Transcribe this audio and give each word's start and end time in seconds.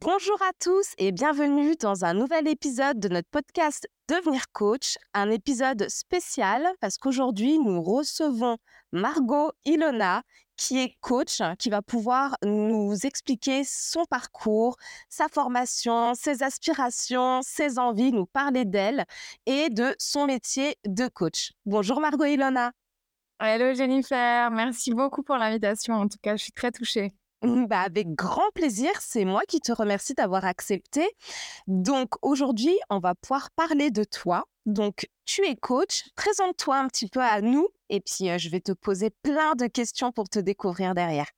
Bonjour 0.00 0.40
à 0.42 0.52
tous 0.60 0.94
et 0.98 1.10
bienvenue 1.10 1.74
dans 1.74 2.04
un 2.04 2.14
nouvel 2.14 2.46
épisode 2.46 3.00
de 3.00 3.08
notre 3.08 3.28
podcast 3.30 3.88
Devenir 4.08 4.44
coach, 4.52 4.96
un 5.12 5.28
épisode 5.28 5.88
spécial 5.88 6.64
parce 6.80 6.98
qu'aujourd'hui 6.98 7.58
nous 7.58 7.82
recevons 7.82 8.58
Margot 8.92 9.50
Ilona 9.64 10.22
qui 10.56 10.78
est 10.78 10.94
coach, 11.00 11.42
qui 11.58 11.68
va 11.68 11.82
pouvoir 11.82 12.36
nous 12.44 12.94
expliquer 13.02 13.64
son 13.64 14.04
parcours, 14.04 14.76
sa 15.08 15.26
formation, 15.26 16.14
ses 16.14 16.44
aspirations, 16.44 17.40
ses 17.42 17.80
envies, 17.80 18.12
nous 18.12 18.26
parler 18.26 18.64
d'elle 18.64 19.04
et 19.46 19.68
de 19.68 19.96
son 19.98 20.26
métier 20.26 20.76
de 20.86 21.08
coach. 21.08 21.50
Bonjour 21.66 22.00
Margot 22.00 22.24
Ilona. 22.24 22.70
Hello 23.40 23.74
Jennifer, 23.74 24.48
merci 24.52 24.94
beaucoup 24.94 25.24
pour 25.24 25.38
l'invitation. 25.38 25.94
En 25.94 26.06
tout 26.06 26.18
cas, 26.22 26.36
je 26.36 26.44
suis 26.44 26.52
très 26.52 26.70
touchée. 26.70 27.12
Mmh, 27.42 27.66
bah, 27.66 27.80
avec 27.82 28.14
grand 28.14 28.50
plaisir, 28.54 28.90
c'est 29.00 29.24
moi 29.24 29.42
qui 29.46 29.60
te 29.60 29.70
remercie 29.70 30.14
d'avoir 30.14 30.44
accepté. 30.44 31.08
Donc 31.68 32.14
aujourd'hui, 32.22 32.76
on 32.90 32.98
va 32.98 33.14
pouvoir 33.14 33.50
parler 33.52 33.90
de 33.90 34.02
toi. 34.02 34.44
Donc 34.66 35.08
tu 35.24 35.46
es 35.46 35.54
coach, 35.54 36.04
présente-toi 36.16 36.76
un 36.76 36.88
petit 36.88 37.08
peu 37.08 37.20
à 37.20 37.40
nous 37.40 37.68
et 37.90 38.00
puis 38.00 38.36
je 38.38 38.50
vais 38.50 38.60
te 38.60 38.72
poser 38.72 39.10
plein 39.22 39.54
de 39.54 39.66
questions 39.66 40.10
pour 40.10 40.28
te 40.28 40.40
découvrir 40.40 40.94
derrière. 40.94 41.28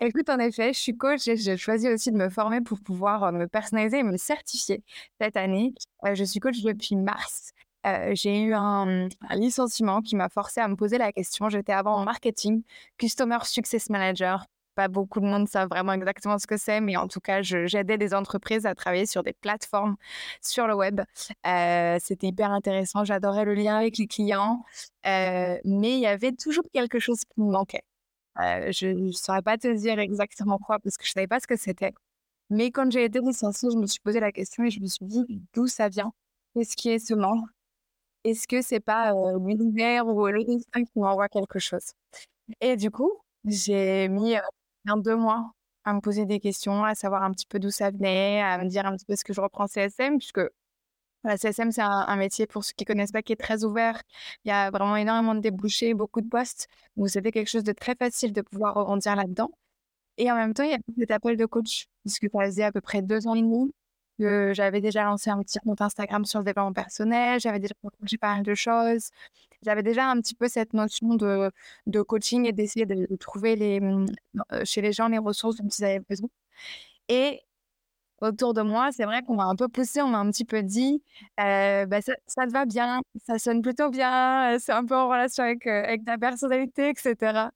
Écoute, 0.00 0.30
en 0.30 0.38
effet, 0.38 0.72
je 0.72 0.78
suis 0.78 0.96
coach 0.96 1.28
et 1.28 1.36
j'ai 1.36 1.56
choisi 1.56 1.88
aussi 1.88 2.10
de 2.10 2.16
me 2.16 2.30
former 2.30 2.60
pour 2.60 2.80
pouvoir 2.80 3.30
me 3.32 3.46
personnaliser 3.46 3.98
et 3.98 4.02
me 4.02 4.16
certifier 4.16 4.82
cette 5.20 5.36
année. 5.36 5.74
je 6.14 6.24
suis 6.24 6.40
coach 6.40 6.62
depuis 6.62 6.96
mars. 6.96 7.52
j'ai 8.12 8.40
eu 8.40 8.54
un, 8.54 9.08
un, 9.28 9.36
licenciement 9.36 10.00
qui 10.00 10.16
m'a 10.16 10.28
forcé 10.28 10.60
à 10.60 10.68
me 10.68 10.76
poser 10.76 10.96
la 10.96 11.12
question. 11.12 11.48
J'étais 11.50 11.72
avant 11.72 11.96
en 11.96 12.04
marketing, 12.04 12.62
Customer 12.98 13.38
Success 13.42 13.90
Manager, 13.90 14.46
pas 14.74 14.88
beaucoup 14.88 15.20
de 15.20 15.26
monde 15.26 15.48
savent 15.48 15.68
vraiment 15.68 15.92
exactement 15.92 16.38
ce 16.38 16.46
que 16.46 16.56
c'est, 16.56 16.80
mais 16.80 16.96
en 16.96 17.08
tout 17.08 17.20
cas, 17.20 17.42
j'aidais 17.42 17.98
des 17.98 18.14
entreprises 18.14 18.66
à 18.66 18.74
travailler 18.74 19.06
sur 19.06 19.22
des 19.22 19.32
plateformes 19.32 19.96
sur 20.40 20.66
le 20.66 20.74
web. 20.74 21.00
Euh, 21.46 21.98
c'était 22.00 22.28
hyper 22.28 22.50
intéressant. 22.52 23.04
J'adorais 23.04 23.44
le 23.44 23.54
lien 23.54 23.76
avec 23.76 23.98
les 23.98 24.06
clients, 24.06 24.64
euh, 25.06 25.58
mais 25.64 25.92
il 25.94 26.00
y 26.00 26.06
avait 26.06 26.32
toujours 26.32 26.64
quelque 26.72 26.98
chose 26.98 27.20
qui 27.20 27.40
me 27.40 27.50
manquait. 27.50 27.82
Euh, 28.40 28.72
je 28.72 28.88
ne 28.88 29.12
saurais 29.12 29.42
pas 29.42 29.58
te 29.58 29.68
dire 29.68 29.98
exactement 30.00 30.58
quoi 30.58 30.78
parce 30.80 30.96
que 30.96 31.04
je 31.04 31.10
ne 31.10 31.14
savais 31.14 31.28
pas 31.28 31.40
ce 31.40 31.46
que 31.46 31.56
c'était. 31.56 31.92
Mais 32.50 32.70
quand 32.72 32.90
j'ai 32.92 33.04
été 33.04 33.20
licenciée, 33.20 33.70
je 33.72 33.78
me 33.78 33.86
suis 33.86 34.00
posé 34.00 34.20
la 34.20 34.32
question 34.32 34.64
et 34.64 34.70
je 34.70 34.80
me 34.80 34.86
suis 34.88 35.06
dit 35.06 35.24
d'où 35.54 35.66
ça 35.68 35.88
vient? 35.88 36.12
Qu'est-ce 36.54 36.76
qui 36.76 36.90
est 36.90 36.98
ce 37.00 37.14
manque 37.14 37.46
Est-ce 38.24 38.48
que 38.48 38.62
c'est 38.62 38.80
pas 38.80 39.12
l'univers 39.38 40.06
ou 40.06 40.26
le 40.28 40.44
destin 40.44 40.84
qui 40.84 40.98
m'envoie 40.98 41.28
quelque 41.28 41.58
chose? 41.58 41.92
Et 42.60 42.76
du 42.76 42.90
coup, 42.90 43.12
j'ai 43.46 44.08
mis 44.08 44.36
deux 44.96 45.16
mois 45.16 45.52
à 45.84 45.92
me 45.94 46.00
poser 46.00 46.26
des 46.26 46.40
questions, 46.40 46.84
à 46.84 46.94
savoir 46.94 47.22
un 47.22 47.32
petit 47.32 47.46
peu 47.46 47.58
d'où 47.58 47.70
ça 47.70 47.90
venait, 47.90 48.40
à 48.42 48.58
me 48.58 48.68
dire 48.68 48.86
un 48.86 48.96
petit 48.96 49.04
peu 49.04 49.16
ce 49.16 49.24
que 49.24 49.32
je 49.32 49.40
reprends 49.40 49.66
CSM, 49.66 50.18
puisque 50.18 50.40
la 51.24 51.38
CSM, 51.38 51.72
c'est 51.72 51.82
un, 51.82 52.16
métier, 52.16 52.46
pour 52.46 52.64
ceux 52.64 52.72
qui 52.76 52.84
connaissent 52.84 53.12
pas, 53.12 53.22
qui 53.22 53.32
est 53.32 53.36
très 53.36 53.64
ouvert. 53.64 54.02
Il 54.44 54.48
y 54.48 54.52
a 54.52 54.70
vraiment 54.70 54.96
énormément 54.96 55.34
de 55.34 55.40
débouchés, 55.40 55.94
beaucoup 55.94 56.20
de 56.20 56.28
postes. 56.28 56.68
Donc, 56.96 57.08
c'était 57.08 57.32
quelque 57.32 57.48
chose 57.48 57.64
de 57.64 57.72
très 57.72 57.94
facile 57.94 58.32
de 58.32 58.42
pouvoir 58.42 58.74
rebondir 58.74 59.16
là-dedans. 59.16 59.50
Et 60.18 60.30
en 60.30 60.36
même 60.36 60.54
temps, 60.54 60.64
il 60.64 60.70
y 60.72 60.74
a 60.74 60.78
cet 60.98 61.10
appel 61.10 61.36
de 61.36 61.46
coach, 61.46 61.86
puisque 62.04 62.28
ça 62.30 62.44
faisait 62.46 62.64
à 62.64 62.72
peu 62.72 62.80
près 62.80 63.02
deux 63.02 63.26
ans 63.26 63.34
et 63.34 63.42
demi 63.42 63.72
que 64.18 64.52
j'avais 64.54 64.80
déjà 64.80 65.04
lancé 65.04 65.30
un 65.30 65.42
petit 65.42 65.58
compte 65.60 65.80
Instagram 65.80 66.24
sur 66.24 66.40
le 66.40 66.44
développement 66.44 66.72
personnel, 66.72 67.40
j'avais 67.40 67.58
déjà 67.58 67.74
partagé 67.82 68.18
pas 68.18 68.34
mal 68.34 68.44
de 68.44 68.54
choses. 68.54 69.10
J'avais 69.64 69.82
déjà 69.82 70.10
un 70.10 70.20
petit 70.20 70.34
peu 70.34 70.48
cette 70.48 70.72
notion 70.74 71.14
de, 71.14 71.50
coaching 72.02 72.46
et 72.46 72.52
d'essayer 72.52 72.86
de, 72.86 73.16
trouver 73.16 73.80
mmh, 73.80 74.06
chez 74.64 74.80
les 74.80 74.92
gens 74.92 75.08
les 75.08 75.18
ressources 75.18 75.56
dont 75.56 75.68
ils 75.68 75.84
avaient 75.84 76.00
besoin. 76.00 76.28
Et 77.08 77.40
autour 78.20 78.54
de 78.54 78.62
moi, 78.62 78.90
c'est 78.92 79.04
vrai 79.04 79.22
qu'on 79.22 79.36
m'a 79.36 79.44
un 79.44 79.56
peu 79.56 79.68
poussé, 79.68 80.02
on 80.02 80.08
m'a 80.08 80.18
un 80.18 80.30
petit 80.30 80.44
peu 80.44 80.62
dit 80.62 81.02
bah, 81.38 82.00
ça, 82.00 82.46
te 82.46 82.52
va 82.52 82.64
bien, 82.66 83.00
ça 83.26 83.38
sonne 83.38 83.62
plutôt 83.62 83.90
bien, 83.90 84.56
c'est 84.60 84.72
un 84.72 84.84
peu 84.84 84.96
en 84.96 85.08
relation 85.08 85.44
avec 85.44 86.04
ta 86.04 86.18
personnalité, 86.18 86.90
etc. 86.90 87.50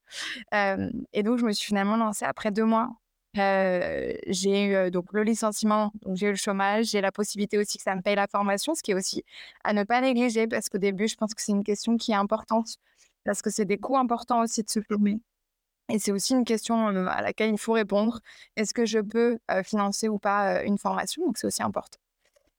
et 1.12 1.22
donc, 1.22 1.38
je 1.38 1.44
me 1.46 1.52
suis 1.52 1.66
finalement 1.66 1.96
lancée 1.96 2.25
après 2.25 2.50
deux 2.50 2.64
mois 2.64 2.90
j'ai 3.34 4.64
eu 4.64 4.90
donc 4.90 5.12
le 5.12 5.22
licenciement, 5.22 5.92
donc 6.02 6.16
j'ai 6.16 6.26
eu 6.26 6.30
le 6.30 6.36
chômage, 6.36 6.86
j'ai 6.86 7.00
la 7.00 7.12
possibilité 7.12 7.58
aussi 7.58 7.78
que 7.78 7.84
ça 7.84 7.94
me 7.94 8.02
paye 8.02 8.16
la 8.16 8.26
formation, 8.26 8.74
ce 8.74 8.82
qui 8.82 8.90
est 8.92 8.94
aussi 8.94 9.24
à 9.64 9.72
ne 9.72 9.84
pas 9.84 10.00
négliger 10.00 10.46
parce 10.46 10.68
qu'au 10.68 10.78
début, 10.78 11.08
je 11.08 11.16
pense 11.16 11.34
que 11.34 11.42
c'est 11.42 11.52
une 11.52 11.64
question 11.64 11.96
qui 11.96 12.12
est 12.12 12.16
importante 12.16 12.76
parce 13.24 13.42
que 13.42 13.50
c'est 13.50 13.64
des 13.64 13.78
coûts 13.78 13.96
importants 13.98 14.42
aussi 14.42 14.62
de 14.62 14.70
se 14.70 14.80
former. 14.80 15.20
Et 15.90 15.98
c'est 15.98 16.12
aussi 16.12 16.34
une 16.34 16.44
question 16.44 16.88
à 16.88 17.22
laquelle 17.22 17.50
il 17.50 17.58
faut 17.58 17.72
répondre. 17.72 18.20
Est-ce 18.56 18.74
que 18.74 18.84
je 18.86 18.98
peux 18.98 19.38
financer 19.64 20.08
ou 20.08 20.18
pas 20.18 20.62
une 20.64 20.78
formation? 20.78 21.24
Donc 21.24 21.38
c'est 21.38 21.46
aussi 21.46 21.62
important. 21.62 21.98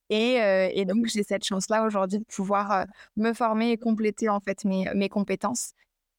Et, 0.09 0.35
et 0.73 0.85
donc 0.85 1.05
j'ai 1.05 1.23
cette 1.23 1.43
chance-là 1.45 1.83
aujourd'hui 1.85 2.19
de 2.19 2.25
pouvoir 2.25 2.85
me 3.17 3.33
former 3.33 3.71
et 3.71 3.77
compléter 3.77 4.29
en 4.29 4.39
fait 4.39 4.65
mes, 4.65 4.91
mes 4.95 5.09
compétences. 5.09 5.73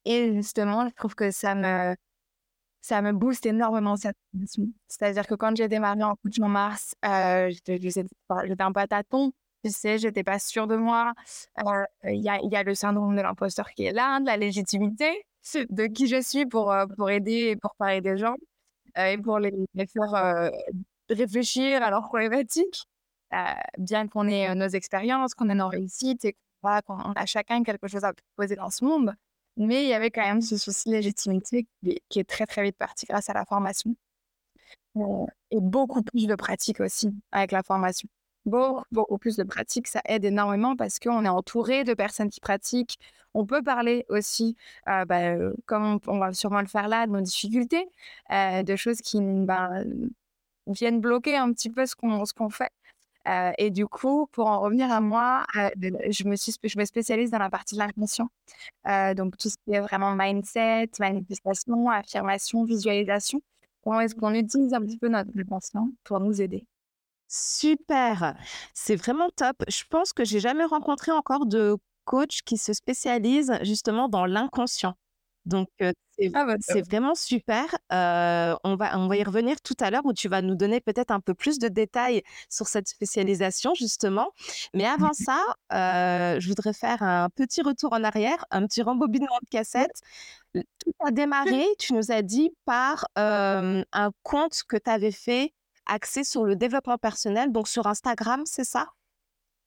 Et 0.04 0.32
justement, 0.34 0.88
je 0.88 0.94
trouve 0.94 1.14
que 1.14 1.30
ça 1.30 1.54
me, 1.54 1.96
ça 2.80 3.02
me 3.02 3.12
booste 3.12 3.46
énormément 3.46 3.96
cette 3.96 4.16
C'est-à-dire 4.88 5.26
que 5.26 5.34
quand 5.34 5.56
j'ai 5.56 5.68
démarré 5.68 6.02
en 6.02 6.16
coaching 6.16 6.44
en 6.44 6.48
mars, 6.48 6.94
euh, 7.04 7.50
j'étais 7.50 8.62
un 8.62 8.72
peu 8.72 8.80
à 8.80 8.86
tâton. 8.86 9.32
Tu 9.64 9.70
sais, 9.70 9.98
j'étais 9.98 10.24
pas 10.24 10.38
sûre 10.38 10.66
de 10.66 10.76
moi. 10.76 11.12
Euh, 11.58 11.84
il 12.04 12.22
y, 12.22 12.28
a, 12.28 12.62
le 12.62 12.74
syndrome 12.74 13.14
de 13.14 13.20
l'imposteur 13.20 13.68
qui 13.70 13.84
est 13.84 13.92
là, 13.92 14.18
de 14.20 14.26
la 14.26 14.36
légitimité 14.38 15.26
de 15.54 15.86
qui 15.86 16.06
je 16.06 16.20
suis 16.20 16.46
pour, 16.46 16.72
euh, 16.72 16.86
pour 16.96 17.10
aider 17.10 17.50
et 17.50 17.56
pour 17.56 17.74
parler 17.76 18.00
des 18.00 18.16
gens 18.16 18.36
et 18.96 19.18
pour 19.18 19.38
les, 19.38 19.52
faire 19.86 20.50
réfléchir 21.08 21.82
à 21.82 21.90
leurs 21.90 22.08
problématiques. 22.08 22.86
bien 23.78 24.08
qu'on 24.08 24.26
ait 24.28 24.54
nos 24.54 24.68
expériences, 24.68 25.34
qu'on 25.34 25.48
ait 25.50 25.54
nos 25.54 25.68
réussites 25.68 26.24
et 26.24 26.36
qu'on 26.62 27.12
a 27.12 27.26
chacun 27.26 27.62
quelque 27.62 27.88
chose 27.88 28.04
à 28.04 28.12
proposer 28.12 28.56
dans 28.56 28.70
ce 28.70 28.84
monde, 28.84 29.14
mais 29.60 29.84
il 29.84 29.88
y 29.88 29.94
avait 29.94 30.10
quand 30.10 30.22
même 30.22 30.40
ce 30.40 30.56
souci 30.56 30.88
de 30.88 30.94
légitimité 30.94 31.66
qui 32.08 32.18
est 32.18 32.28
très 32.28 32.46
très 32.46 32.62
vite 32.62 32.76
parti 32.78 33.06
grâce 33.06 33.28
à 33.28 33.34
la 33.34 33.44
formation. 33.44 33.94
Euh, 34.96 35.26
et 35.50 35.60
beaucoup 35.60 36.02
plus 36.02 36.26
de 36.26 36.34
pratique 36.34 36.80
aussi 36.80 37.10
avec 37.30 37.52
la 37.52 37.62
formation. 37.62 38.08
Beaucoup, 38.46 39.18
plus 39.18 39.36
de 39.36 39.44
pratique, 39.44 39.86
ça 39.86 40.00
aide 40.06 40.24
énormément 40.24 40.76
parce 40.76 40.98
qu'on 40.98 41.24
est 41.26 41.28
entouré 41.28 41.84
de 41.84 41.92
personnes 41.94 42.30
qui 42.30 42.40
pratiquent. 42.40 42.98
On 43.34 43.44
peut 43.46 43.62
parler 43.62 44.06
aussi, 44.08 44.56
euh, 44.88 45.04
bah, 45.04 45.36
comme 45.66 46.00
on, 46.06 46.18
va 46.18 46.32
sûrement 46.32 46.60
le 46.62 46.66
faire 46.66 46.88
là, 46.88 47.06
de 47.06 47.12
nos 47.12 47.20
difficultés, 47.20 47.86
euh, 48.32 48.62
de 48.62 48.76
choses 48.76 49.02
qui 49.02 49.20
ben, 49.20 49.84
viennent 50.66 51.00
bloquer 51.00 51.36
un 51.36 51.52
petit 51.52 51.70
peu 51.70 51.84
ce 51.86 51.94
qu'on 51.94 52.24
ce 52.24 52.32
qu'on 52.32 52.48
fait 52.50 52.72
et 53.26 53.70
du 53.70 53.86
coup, 53.86 54.26
pour 54.32 54.46
en 54.46 54.60
revenir 54.60 54.90
à 54.90 55.00
moi, 55.00 55.44
je, 55.54 56.24
me 56.24 56.36
suis, 56.36 56.54
je 56.62 56.78
me 56.78 56.84
spécialise 56.84 57.30
dans 57.30 57.38
la 57.38 57.50
partie 57.50 57.74
de 57.74 57.80
l'inconscient. 57.80 58.28
donc, 59.16 59.36
tout 59.36 59.48
ce 59.48 59.56
qui 59.64 59.74
est 59.74 59.80
vraiment 59.80 60.14
mindset, 60.14 60.90
manifestation, 60.98 61.88
affirmation, 61.90 62.64
visualisation. 62.64 63.40
Comment 63.82 64.00
est-ce 64.00 64.14
qu'on 64.14 64.34
utilise 64.34 64.74
un 64.74 64.80
petit 64.80 64.98
peu 64.98 65.08
notre 65.08 65.30
inconscient 65.38 65.88
pour 66.04 66.20
nous 66.20 66.40
aider? 66.40 66.66
Super, 67.28 68.36
c'est 68.74 68.96
vraiment 68.96 69.30
top. 69.30 69.62
Je 69.68 69.84
pense 69.88 70.12
que 70.12 70.24
j'ai 70.24 70.40
jamais 70.40 70.64
rencontré 70.64 71.12
encore 71.12 71.46
de 71.46 71.76
coach 72.04 72.42
qui 72.42 72.58
se 72.58 72.72
spécialise 72.72 73.52
justement 73.62 74.08
dans 74.08 74.26
l'inconscient. 74.26 74.96
Donc, 75.46 75.68
ah 75.80 76.44
bah, 76.44 76.56
c'est 76.60 76.82
vraiment 76.82 77.14
super. 77.14 77.64
on, 77.90 78.76
va, 78.76 78.98
on 78.98 79.08
va 79.08 79.16
y 79.16 79.22
revenir 79.22 79.60
tout 79.62 79.74
à 79.80 79.90
l'heure 79.90 80.04
où 80.04 80.12
tu 80.12 80.28
vas 80.28 80.42
nous 80.42 80.54
donner 80.54 80.80
peut-être 80.80 81.10
un 81.10 81.20
peu 81.20 81.34
plus 81.34 81.58
de 81.58 81.68
détails 81.68 82.22
sur 82.48 82.68
cette 82.68 82.88
spécialisation, 82.88 83.74
justement. 83.74 84.30
Mais 84.74 84.84
avant 84.84 85.12
ça, 85.12 85.42
je 85.70 86.46
voudrais 86.48 86.74
faire 86.74 87.02
un 87.02 87.28
petit 87.30 87.62
retour 87.62 87.92
en 87.92 88.04
arrière, 88.04 88.44
un 88.50 88.66
petit 88.66 88.82
rembobinement 88.82 89.38
de 89.42 89.48
cassette. 89.48 90.00
Tout 90.54 90.92
a 91.06 91.10
démarré, 91.10 91.64
tu 91.78 91.94
nous 91.94 92.12
as 92.12 92.22
dit, 92.22 92.50
par 92.64 93.06
un 93.16 94.10
compte 94.22 94.62
que 94.68 94.76
tu 94.76 94.90
avais 94.90 95.12
fait 95.12 95.54
axé 95.86 96.22
sur 96.22 96.44
le 96.44 96.54
développement 96.54 96.98
personnel, 96.98 97.50
donc 97.50 97.66
sur 97.66 97.86
Instagram, 97.86 98.42
c'est 98.44 98.64
ça? 98.64 98.88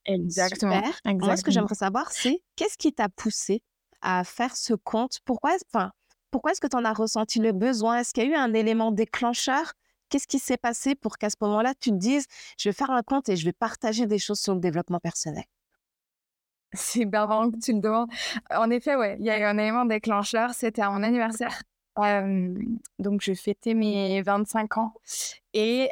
Exactement. 0.06 0.81
Moi, 1.06 1.36
ce 1.36 1.44
que 1.44 1.52
j'aimerais 1.52 1.75
savoir, 1.75 2.12
c'est 2.12 2.42
qu'est-ce 2.56 2.78
qui 2.78 2.94
t'a 2.94 3.10
poussé 3.10 3.64
à 4.03 4.23
faire 4.23 4.55
ce 4.55 4.73
compte. 4.73 5.19
Pourquoi, 5.25 5.55
enfin, 5.73 5.91
pourquoi 6.29 6.51
est-ce 6.51 6.61
que 6.61 6.67
tu 6.67 6.75
en 6.75 6.85
as 6.85 6.94
ressenti 6.94 7.39
le 7.39 7.51
besoin? 7.51 8.00
Est-ce 8.00 8.13
qu'il 8.13 8.23
y 8.23 8.27
a 8.27 8.29
eu 8.31 8.35
un 8.35 8.53
élément 8.53 8.91
déclencheur? 8.91 9.73
Qu'est-ce 10.09 10.27
qui 10.27 10.39
s'est 10.39 10.57
passé 10.57 10.94
pour 10.94 11.17
qu'à 11.17 11.29
ce 11.29 11.38
moment-là, 11.41 11.73
tu 11.79 11.89
te 11.89 11.95
dises, 11.95 12.25
je 12.59 12.69
vais 12.69 12.73
faire 12.73 12.91
un 12.91 13.01
compte 13.01 13.29
et 13.29 13.35
je 13.35 13.45
vais 13.45 13.53
partager 13.53 14.05
des 14.05 14.19
choses 14.19 14.39
sur 14.39 14.53
le 14.53 14.59
développement 14.59 15.00
personnel 15.00 15.45
C'est 16.73 17.05
marrant 17.05 17.50
que 17.50 17.57
tu 17.57 17.73
le 17.73 17.79
demandes. 17.79 18.09
En 18.51 18.69
effet, 18.69 18.95
ouais, 18.95 19.17
il 19.19 19.25
y 19.25 19.29
a 19.29 19.39
eu 19.39 19.44
un 19.44 19.57
élément 19.57 19.85
déclencheur, 19.85 20.53
c'était 20.53 20.81
à 20.81 20.91
mon 20.91 21.01
anniversaire 21.03 21.61
donc 21.95 23.22
je 23.22 23.34
fêtais 23.34 23.74
mes 23.74 24.22
25 24.22 24.78
ans 24.78 24.94
et 25.54 25.90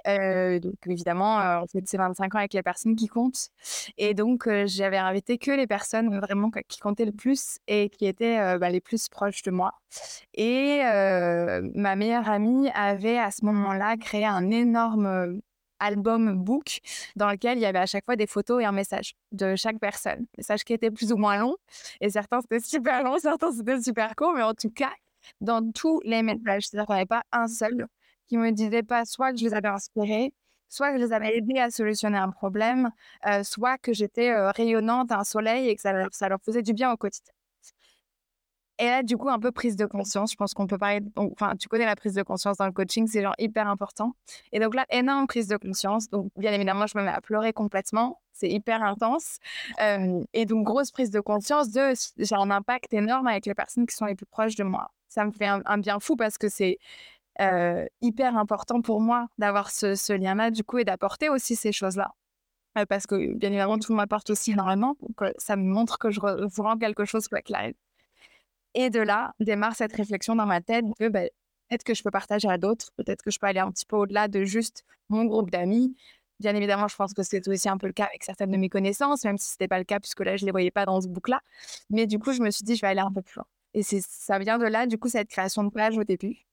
donc 0.62 0.76
évidemment, 0.88 1.62
on 1.62 1.68
fête 1.68 1.88
ses 1.88 1.98
25 1.98 2.36
ans 2.36 2.40
avec 2.40 2.54
les 2.54 2.64
personnes 2.64 2.96
qui 2.96 3.08
comptent 3.08 3.50
et 3.98 4.14
donc 4.14 4.50
j'avais 4.66 4.98
invité 4.98 5.38
que 5.38 5.52
les 5.52 5.68
personnes 5.68 6.20
vraiment 6.20 6.50
qui 6.68 6.80
comptaient 6.80 7.06
le 7.06 7.12
plus 7.12 7.60
et 7.68 7.90
qui 7.90 8.08
étaient, 8.08 8.58
bah, 8.58 8.70
les 8.70 8.82
plus 8.82 9.10
proches 9.10 9.44
de 9.44 9.52
moi 9.52 9.74
et 10.34 10.82
ma 11.76 11.96
meilleure 11.96 12.30
amie 12.30 12.70
avait 12.74 13.20
à 13.20 13.30
ce 13.30 13.46
moment-là 13.46 13.98
créé 13.98 14.26
un 14.26 14.50
énorme, 14.50 15.42
album 15.82 16.36
book 16.36 16.80
dans 17.16 17.30
lequel 17.30 17.58
il 17.58 17.62
y 17.62 17.66
avait 17.66 17.80
à 17.80 17.86
chaque 17.86 18.06
fois 18.06 18.16
des 18.16 18.28
photos 18.28 18.62
et 18.62 18.66
un 18.66 18.72
message 18.72 19.16
de 19.32 19.56
chaque 19.56 19.80
personne. 19.80 20.26
Message 20.38 20.64
qui 20.64 20.74
était 20.74 20.92
plus 20.92 21.12
ou 21.12 21.18
moins 21.18 21.38
long 21.38 21.56
et 22.00 22.10
certains 22.10 22.40
c'était 22.42 22.60
super 22.60 23.04
long, 23.04 23.18
certains 23.20 23.52
c'était 23.52 23.82
super 23.82 24.16
court 24.16 24.34
mais 24.34 24.44
en 24.44 24.54
tout 24.54 24.70
cas 24.70 24.92
dans 25.42 25.72
tous 25.72 26.02
les 26.04 26.22
messages. 26.24 26.68
C'est-à-dire 26.68 26.86
qu'il 26.86 26.96
n'y 26.96 27.02
avait 27.02 27.06
pas 27.06 27.24
un 27.32 27.48
seul 27.48 27.88
qui 28.28 28.38
me 28.38 28.52
disait 28.52 28.84
pas 28.84 29.06
soit 29.06 29.32
que 29.34 29.40
je 29.40 29.46
les 29.46 29.54
avais 29.54 29.68
inspirés, 29.68 30.34
soit 30.70 30.94
que 30.94 31.00
je 31.00 31.06
les 31.06 31.14
avais 31.14 31.38
aidés 31.38 31.60
à 31.60 31.70
solutionner 31.70 32.18
un 32.18 32.32
problème, 32.32 32.92
euh, 33.28 33.44
soit 33.44 33.78
que 33.78 33.94
j'étais 33.94 34.32
euh, 34.32 34.52
rayonnante, 34.52 35.12
un 35.12 35.26
soleil 35.26 35.68
et 35.68 35.76
que 35.76 35.82
ça, 35.82 36.30
leur 36.30 36.42
faisait 36.42 36.62
du 36.62 36.74
bien 36.74 36.92
au 36.92 36.98
quotidien. 36.98 37.34
Et 38.80 38.86
là, 38.86 39.04
du 39.04 39.16
coup, 39.18 39.30
un 39.30 39.38
peu 39.38 39.52
prise 39.52 39.76
de 39.76 39.86
conscience. 39.86 40.32
Je 40.32 40.38
pense 40.38 40.54
qu'on 40.56 40.66
peut 40.66 40.78
parler. 40.78 41.02
Enfin, 41.16 41.56
tu 41.56 41.68
connais 41.68 41.86
la 41.86 41.96
prise 41.96 42.16
de 42.16 42.24
conscience 42.24 42.58
dans 42.58 42.66
le 42.66 42.72
coaching, 42.72 43.06
c'est 43.08 43.22
genre 43.22 43.36
hyper 43.38 43.68
important. 43.68 44.14
Et 44.54 44.60
donc 44.60 44.74
là, 44.74 44.86
énorme 44.90 45.28
prise 45.28 45.48
de 45.48 45.58
conscience. 45.58 46.10
Donc, 46.10 46.32
bien 46.38 46.52
évidemment, 46.54 46.88
je 46.88 46.98
me 46.98 47.04
mets 47.04 47.12
à 47.12 47.22
pleurer 47.22 47.54
complètement. 47.54 48.22
C'est 48.32 48.50
hyper 48.50 48.82
intense. 48.82 49.38
Euh, 49.82 50.24
et 50.34 50.46
donc, 50.46 50.66
grosse 50.66 50.90
prise 50.92 51.12
de 51.12 51.20
conscience 51.20 51.70
de 51.70 51.94
j'ai 52.18 52.36
un 52.36 52.50
impact 52.50 52.94
énorme 52.94 53.28
avec 53.28 53.46
les 53.46 53.54
personnes 53.54 53.86
qui 53.86 53.96
sont 53.96 54.06
les 54.06 54.16
plus 54.16 54.26
proches 54.26 54.56
de 54.56 54.64
moi 54.64 54.90
ça 55.12 55.26
me 55.26 55.32
fait 55.32 55.48
un, 55.48 55.78
bien 55.78 56.00
fou 56.00 56.16
parce 56.16 56.38
que 56.38 56.50
c'est 56.50 56.80
hyper 58.02 58.38
important 58.38 58.82
pour 58.82 59.02
moi 59.02 59.28
d'avoir 59.38 59.70
ce, 59.72 60.14
lien-là, 60.14 60.52
du 60.52 60.64
coup, 60.64 60.78
et 60.80 60.86
d'apporter 60.86 61.30
aussi 61.30 61.56
ces 61.56 61.72
choses-là. 61.72 62.12
parce 62.90 63.06
que, 63.08 63.34
bien 63.36 63.50
évidemment, 63.50 63.78
tout 63.78 63.94
m'apporte 63.94 64.30
aussi 64.30 64.52
énormément. 64.54 64.96
Donc, 65.02 65.34
ça 65.38 65.56
me 65.58 65.64
montre 65.64 66.00
que 66.00 66.12
je, 66.12 66.20
vous 66.22 66.64
rends 66.64 66.78
quelque 66.78 67.06
chose 67.06 67.28
arrive. 67.54 67.76
Et 68.74 68.90
de 68.90 69.00
là, 69.02 69.34
démarre 69.40 69.76
cette 69.76 69.94
réflexion 69.94 70.36
dans 70.36 70.46
ma 70.46 70.62
tête 70.62 70.86
que 70.98 71.10
ben, 71.10 71.30
peut-être 71.68 71.84
que 71.84 71.94
je 71.94 72.04
peux 72.04 72.12
partager 72.12 72.48
à 72.48 72.58
d'autres, 72.58 72.92
peut-être 72.96 73.22
que 73.22 73.32
je 73.32 73.40
peux 73.40 73.48
aller 73.48 73.60
un 73.60 73.72
petit 73.72 73.86
peu 73.86 73.98
au-delà 73.98 74.30
de 74.30 74.46
juste 74.46 74.86
mon 75.10 75.26
groupe 75.26 75.52
d'amis. 75.52 75.96
Bien 76.40 76.56
évidemment, 76.56 76.88
je 76.88 76.96
pense 76.96 77.14
que 77.14 77.24
c'est 77.24 77.46
aussi 77.50 77.70
un 77.70 77.78
peu 77.78 77.88
le 77.88 77.94
cas 77.94 78.06
avec 78.06 78.24
certaines 78.24 78.52
de 78.52 78.58
mes 78.58 78.70
connaissances, 78.70 79.26
même 79.26 79.38
si 79.38 79.50
ce 79.50 79.56
n'était 79.56 79.68
pas 79.68 79.78
le 79.78 79.84
cas, 79.84 80.00
puisque 80.00 80.22
là, 80.22 80.38
je 80.38 80.44
ne 80.44 80.48
les 80.48 80.52
voyais 80.52 80.72
pas 80.72 80.86
dans 80.86 81.02
ce 81.02 81.08
boucle-là. 81.08 81.42
Mais 81.90 82.08
du 82.08 82.18
coup, 82.18 82.32
je 82.32 82.42
me 82.42 82.50
suis 82.50 82.64
dit, 82.64 82.76
je 82.76 82.82
vais 82.82 82.88
aller 82.88 83.02
un 83.02 83.12
peu 83.12 83.22
plus 83.22 83.36
loin. 83.38 83.46
Et 83.74 83.84
ça 83.84 84.40
vient 84.40 84.58
de 84.58 84.66
là, 84.66 84.86
du 84.86 84.98
coup, 84.98 85.10
cette 85.10 85.30
création 85.30 85.64
de 85.64 85.70
page 85.70 85.98
au 85.98 86.04
début. 86.04 86.46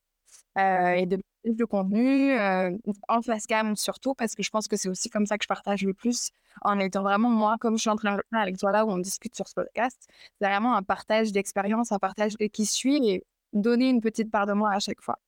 Euh, 0.58 0.90
et 0.92 1.06
de 1.06 1.18
de 1.44 1.64
contenu, 1.64 2.32
euh, 2.38 2.76
en 3.08 3.22
face 3.22 3.46
cam 3.46 3.74
surtout, 3.74 4.14
parce 4.14 4.34
que 4.34 4.42
je 4.42 4.50
pense 4.50 4.68
que 4.68 4.76
c'est 4.76 4.88
aussi 4.88 5.08
comme 5.08 5.24
ça 5.24 5.38
que 5.38 5.44
je 5.44 5.48
partage 5.48 5.82
le 5.82 5.94
plus, 5.94 6.30
en 6.62 6.78
étant 6.78 7.02
vraiment 7.02 7.30
moi, 7.30 7.56
comme 7.58 7.76
je 7.76 7.82
suis 7.82 7.90
en 7.90 7.96
train 7.96 8.16
de 8.16 8.22
faire 8.30 8.40
avec 8.42 8.58
toi 8.58 8.70
là, 8.70 8.84
où 8.84 8.90
on 8.90 8.98
discute 8.98 9.34
sur 9.34 9.48
ce 9.48 9.54
podcast. 9.54 9.96
C'est 10.10 10.46
vraiment 10.46 10.74
un 10.74 10.82
partage 10.82 11.32
d'expérience, 11.32 11.90
un 11.92 11.98
partage 11.98 12.34
qui 12.52 12.66
suis 12.66 12.96
et 13.08 13.24
donner 13.54 13.88
une 13.88 14.00
petite 14.02 14.30
part 14.30 14.46
de 14.46 14.52
moi 14.52 14.72
à 14.72 14.78
chaque 14.78 15.00
fois. 15.00 15.18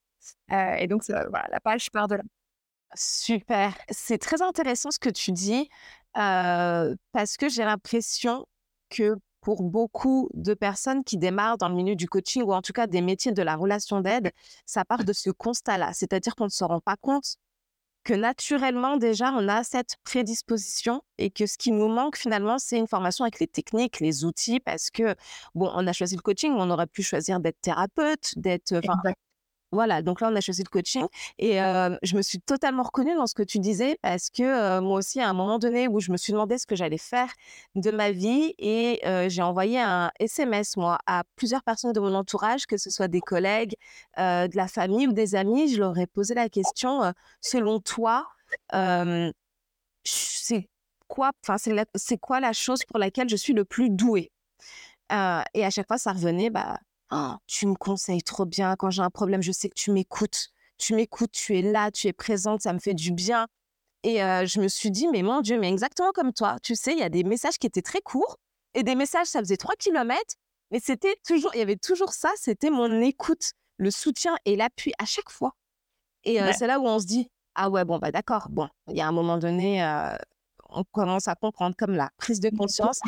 Euh, 0.51 0.75
et 0.75 0.87
donc, 0.87 1.03
voilà, 1.07 1.47
la 1.49 1.59
page 1.59 1.89
part 1.89 2.07
de 2.07 2.15
là. 2.15 2.23
Super. 2.93 3.75
C'est 3.89 4.19
très 4.19 4.41
intéressant 4.43 4.91
ce 4.91 4.99
que 4.99 5.09
tu 5.09 5.31
dis, 5.31 5.69
parce 6.13 7.37
que 7.37 7.49
j'ai 7.49 7.63
l'impression 7.63 8.45
que 8.89 9.15
pour 9.41 9.63
beaucoup 9.63 10.29
de 10.33 10.53
personnes 10.53 11.03
qui 11.03 11.17
démarrent 11.17 11.57
dans 11.57 11.69
le 11.69 11.75
milieu 11.75 11.95
du 11.95 12.07
coaching 12.07 12.43
ou 12.43 12.53
en 12.53 12.61
tout 12.61 12.73
cas 12.73 12.87
des 12.87 13.01
métiers 13.01 13.31
de 13.31 13.41
la 13.41 13.55
relation 13.55 13.99
d'aide, 14.01 14.31
ça 14.65 14.85
part 14.85 15.03
de 15.03 15.13
ce 15.13 15.29
constat-là. 15.29 15.91
C'est-à-dire 15.93 16.35
qu'on 16.35 16.45
ne 16.45 16.49
se 16.49 16.63
rend 16.63 16.79
pas 16.79 16.95
compte 16.95 17.35
que 18.03 18.13
naturellement, 18.13 18.97
déjà, 18.97 19.31
on 19.31 19.47
a 19.47 19.63
cette 19.63 19.97
prédisposition 20.03 21.01
et 21.17 21.29
que 21.29 21.45
ce 21.45 21.57
qui 21.57 21.71
nous 21.71 21.87
manque 21.87 22.17
finalement, 22.17 22.57
c'est 22.57 22.77
une 22.77 22.87
formation 22.87 23.25
avec 23.25 23.39
les 23.39 23.47
techniques, 23.47 23.99
les 23.99 24.25
outils, 24.25 24.59
parce 24.59 24.89
que, 24.89 25.15
bon, 25.55 25.71
on 25.75 25.85
a 25.85 25.93
choisi 25.93 26.15
le 26.15 26.21
coaching, 26.21 26.53
on 26.55 26.69
aurait 26.71 26.87
pu 26.87 27.03
choisir 27.03 27.39
d'être 27.39 27.59
thérapeute, 27.61 28.33
d'être, 28.37 28.73
voilà, 29.71 30.01
donc 30.01 30.19
là, 30.21 30.29
on 30.31 30.35
a 30.35 30.41
choisi 30.41 30.63
le 30.63 30.69
coaching 30.69 31.05
et 31.39 31.53
je 31.53 32.15
me 32.15 32.21
suis 32.21 32.39
totalement 32.39 32.83
reconnue 32.83 33.15
dans 33.15 33.27
ce 33.27 33.33
que 33.33 33.43
tu 33.43 33.59
disais 33.59 33.97
parce 34.01 34.29
que 34.29 34.79
moi 34.79 34.97
aussi, 34.97 35.21
à 35.21 35.29
un 35.29 35.33
moment 35.33 35.59
donné 35.59 35.87
où 35.87 35.99
je 35.99 36.11
me 36.11 36.17
suis 36.17 36.33
demandé 36.33 36.57
ce 36.57 36.65
que 36.65 36.75
j'allais 36.75 36.97
faire 36.97 37.31
de 37.75 37.91
ma 37.91 38.11
vie 38.11 38.53
et 38.57 39.01
j'ai 39.29 39.41
envoyé 39.41 39.79
un 39.79 40.11
SMS, 40.19 40.75
moi, 40.77 40.97
à 41.05 41.23
plusieurs 41.35 41.63
personnes 41.63 41.93
de 41.93 41.99
mon 41.99 42.13
entourage, 42.13 42.65
que 42.65 42.77
ce 42.77 42.89
soit 42.89 43.07
des 43.07 43.21
collègues, 43.21 43.75
de 44.17 44.55
la 44.55 44.67
famille 44.67 45.07
ou 45.07 45.13
des 45.13 45.35
amis. 45.35 45.73
Je 45.73 45.79
leur 45.79 45.97
ai 45.97 46.07
posé 46.07 46.33
la 46.33 46.49
question, 46.49 47.13
selon 47.39 47.79
toi, 47.79 48.27
c'est 50.03 50.67
quoi, 51.07 51.31
c'est 51.95 52.17
quoi 52.17 52.39
la 52.39 52.53
chose 52.53 52.83
pour 52.83 52.99
laquelle 52.99 53.29
je 53.29 53.35
suis 53.35 53.53
le 53.53 53.63
plus 53.65 53.89
douée? 53.89 54.31
Et 55.09 55.65
à 55.65 55.69
chaque 55.69 55.87
fois, 55.87 55.97
ça 55.97 56.11
revenait, 56.11 56.49
bah, 56.49 56.79
«Oh, 57.11 57.33
tu 57.47 57.67
me 57.67 57.75
conseilles 57.75 58.23
trop 58.23 58.45
bien. 58.45 58.75
Quand 58.75 58.89
j'ai 58.89 59.01
un 59.01 59.09
problème, 59.09 59.41
je 59.41 59.51
sais 59.51 59.69
que 59.69 59.75
tu 59.75 59.91
m'écoutes. 59.91 60.47
Tu 60.77 60.95
m'écoutes, 60.95 61.31
tu 61.31 61.57
es 61.57 61.61
là, 61.61 61.91
tu 61.91 62.07
es 62.07 62.13
présente, 62.13 62.61
ça 62.61 62.73
me 62.73 62.79
fait 62.79 62.93
du 62.93 63.11
bien. 63.11 63.47
Et 64.03 64.17
je 64.17 64.59
me 64.61 64.67
suis 64.67 64.91
dit, 64.91 65.07
mais 65.09 65.21
mon 65.21 65.41
Dieu, 65.41 65.59
mais 65.59 65.69
exactement 65.69 66.11
comme 66.13 66.33
toi. 66.33 66.57
Tu 66.63 66.75
sais, 66.75 66.93
il 66.93 66.99
y 66.99 67.03
a 67.03 67.09
des 67.09 67.23
messages 67.23 67.57
qui 67.59 67.67
étaient 67.67 67.81
très 67.83 68.01
courts 68.01 68.37
et 68.73 68.83
des 68.83 68.95
messages, 68.95 69.27
ça 69.27 69.39
faisait 69.39 69.57
3 69.57 69.75
kilomètres. 69.75 70.35
Mais 70.71 70.79
c'était 70.81 71.15
toujours, 71.27 71.51
il 71.53 71.59
y 71.59 71.61
avait 71.61 71.75
toujours 71.75 72.13
ça, 72.13 72.29
c'était 72.37 72.69
mon 72.69 73.01
écoute, 73.01 73.51
le 73.77 73.91
soutien 73.91 74.35
et 74.45 74.55
l'appui 74.55 74.93
à 74.97 75.05
chaque 75.05 75.29
fois. 75.29 75.51
Et 76.23 76.39
c'est 76.53 76.67
là 76.67 76.79
où 76.79 76.87
on 76.87 76.97
se 76.99 77.05
dit, 77.05 77.27
ah 77.55 77.69
ouais, 77.69 77.83
bon, 77.85 77.99
bah 77.99 78.11
d'accord, 78.11 78.47
bon, 78.49 78.69
il 78.87 78.95
y 78.95 79.01
a 79.01 79.07
un 79.07 79.11
moment 79.11 79.37
donné, 79.37 79.83
on 80.69 80.83
commence 80.85 81.27
à 81.27 81.35
comprendre 81.35 81.75
comme 81.77 81.93
la 81.93 82.09
prise 82.17 82.39
de 82.39 82.49
conscience 82.49 83.01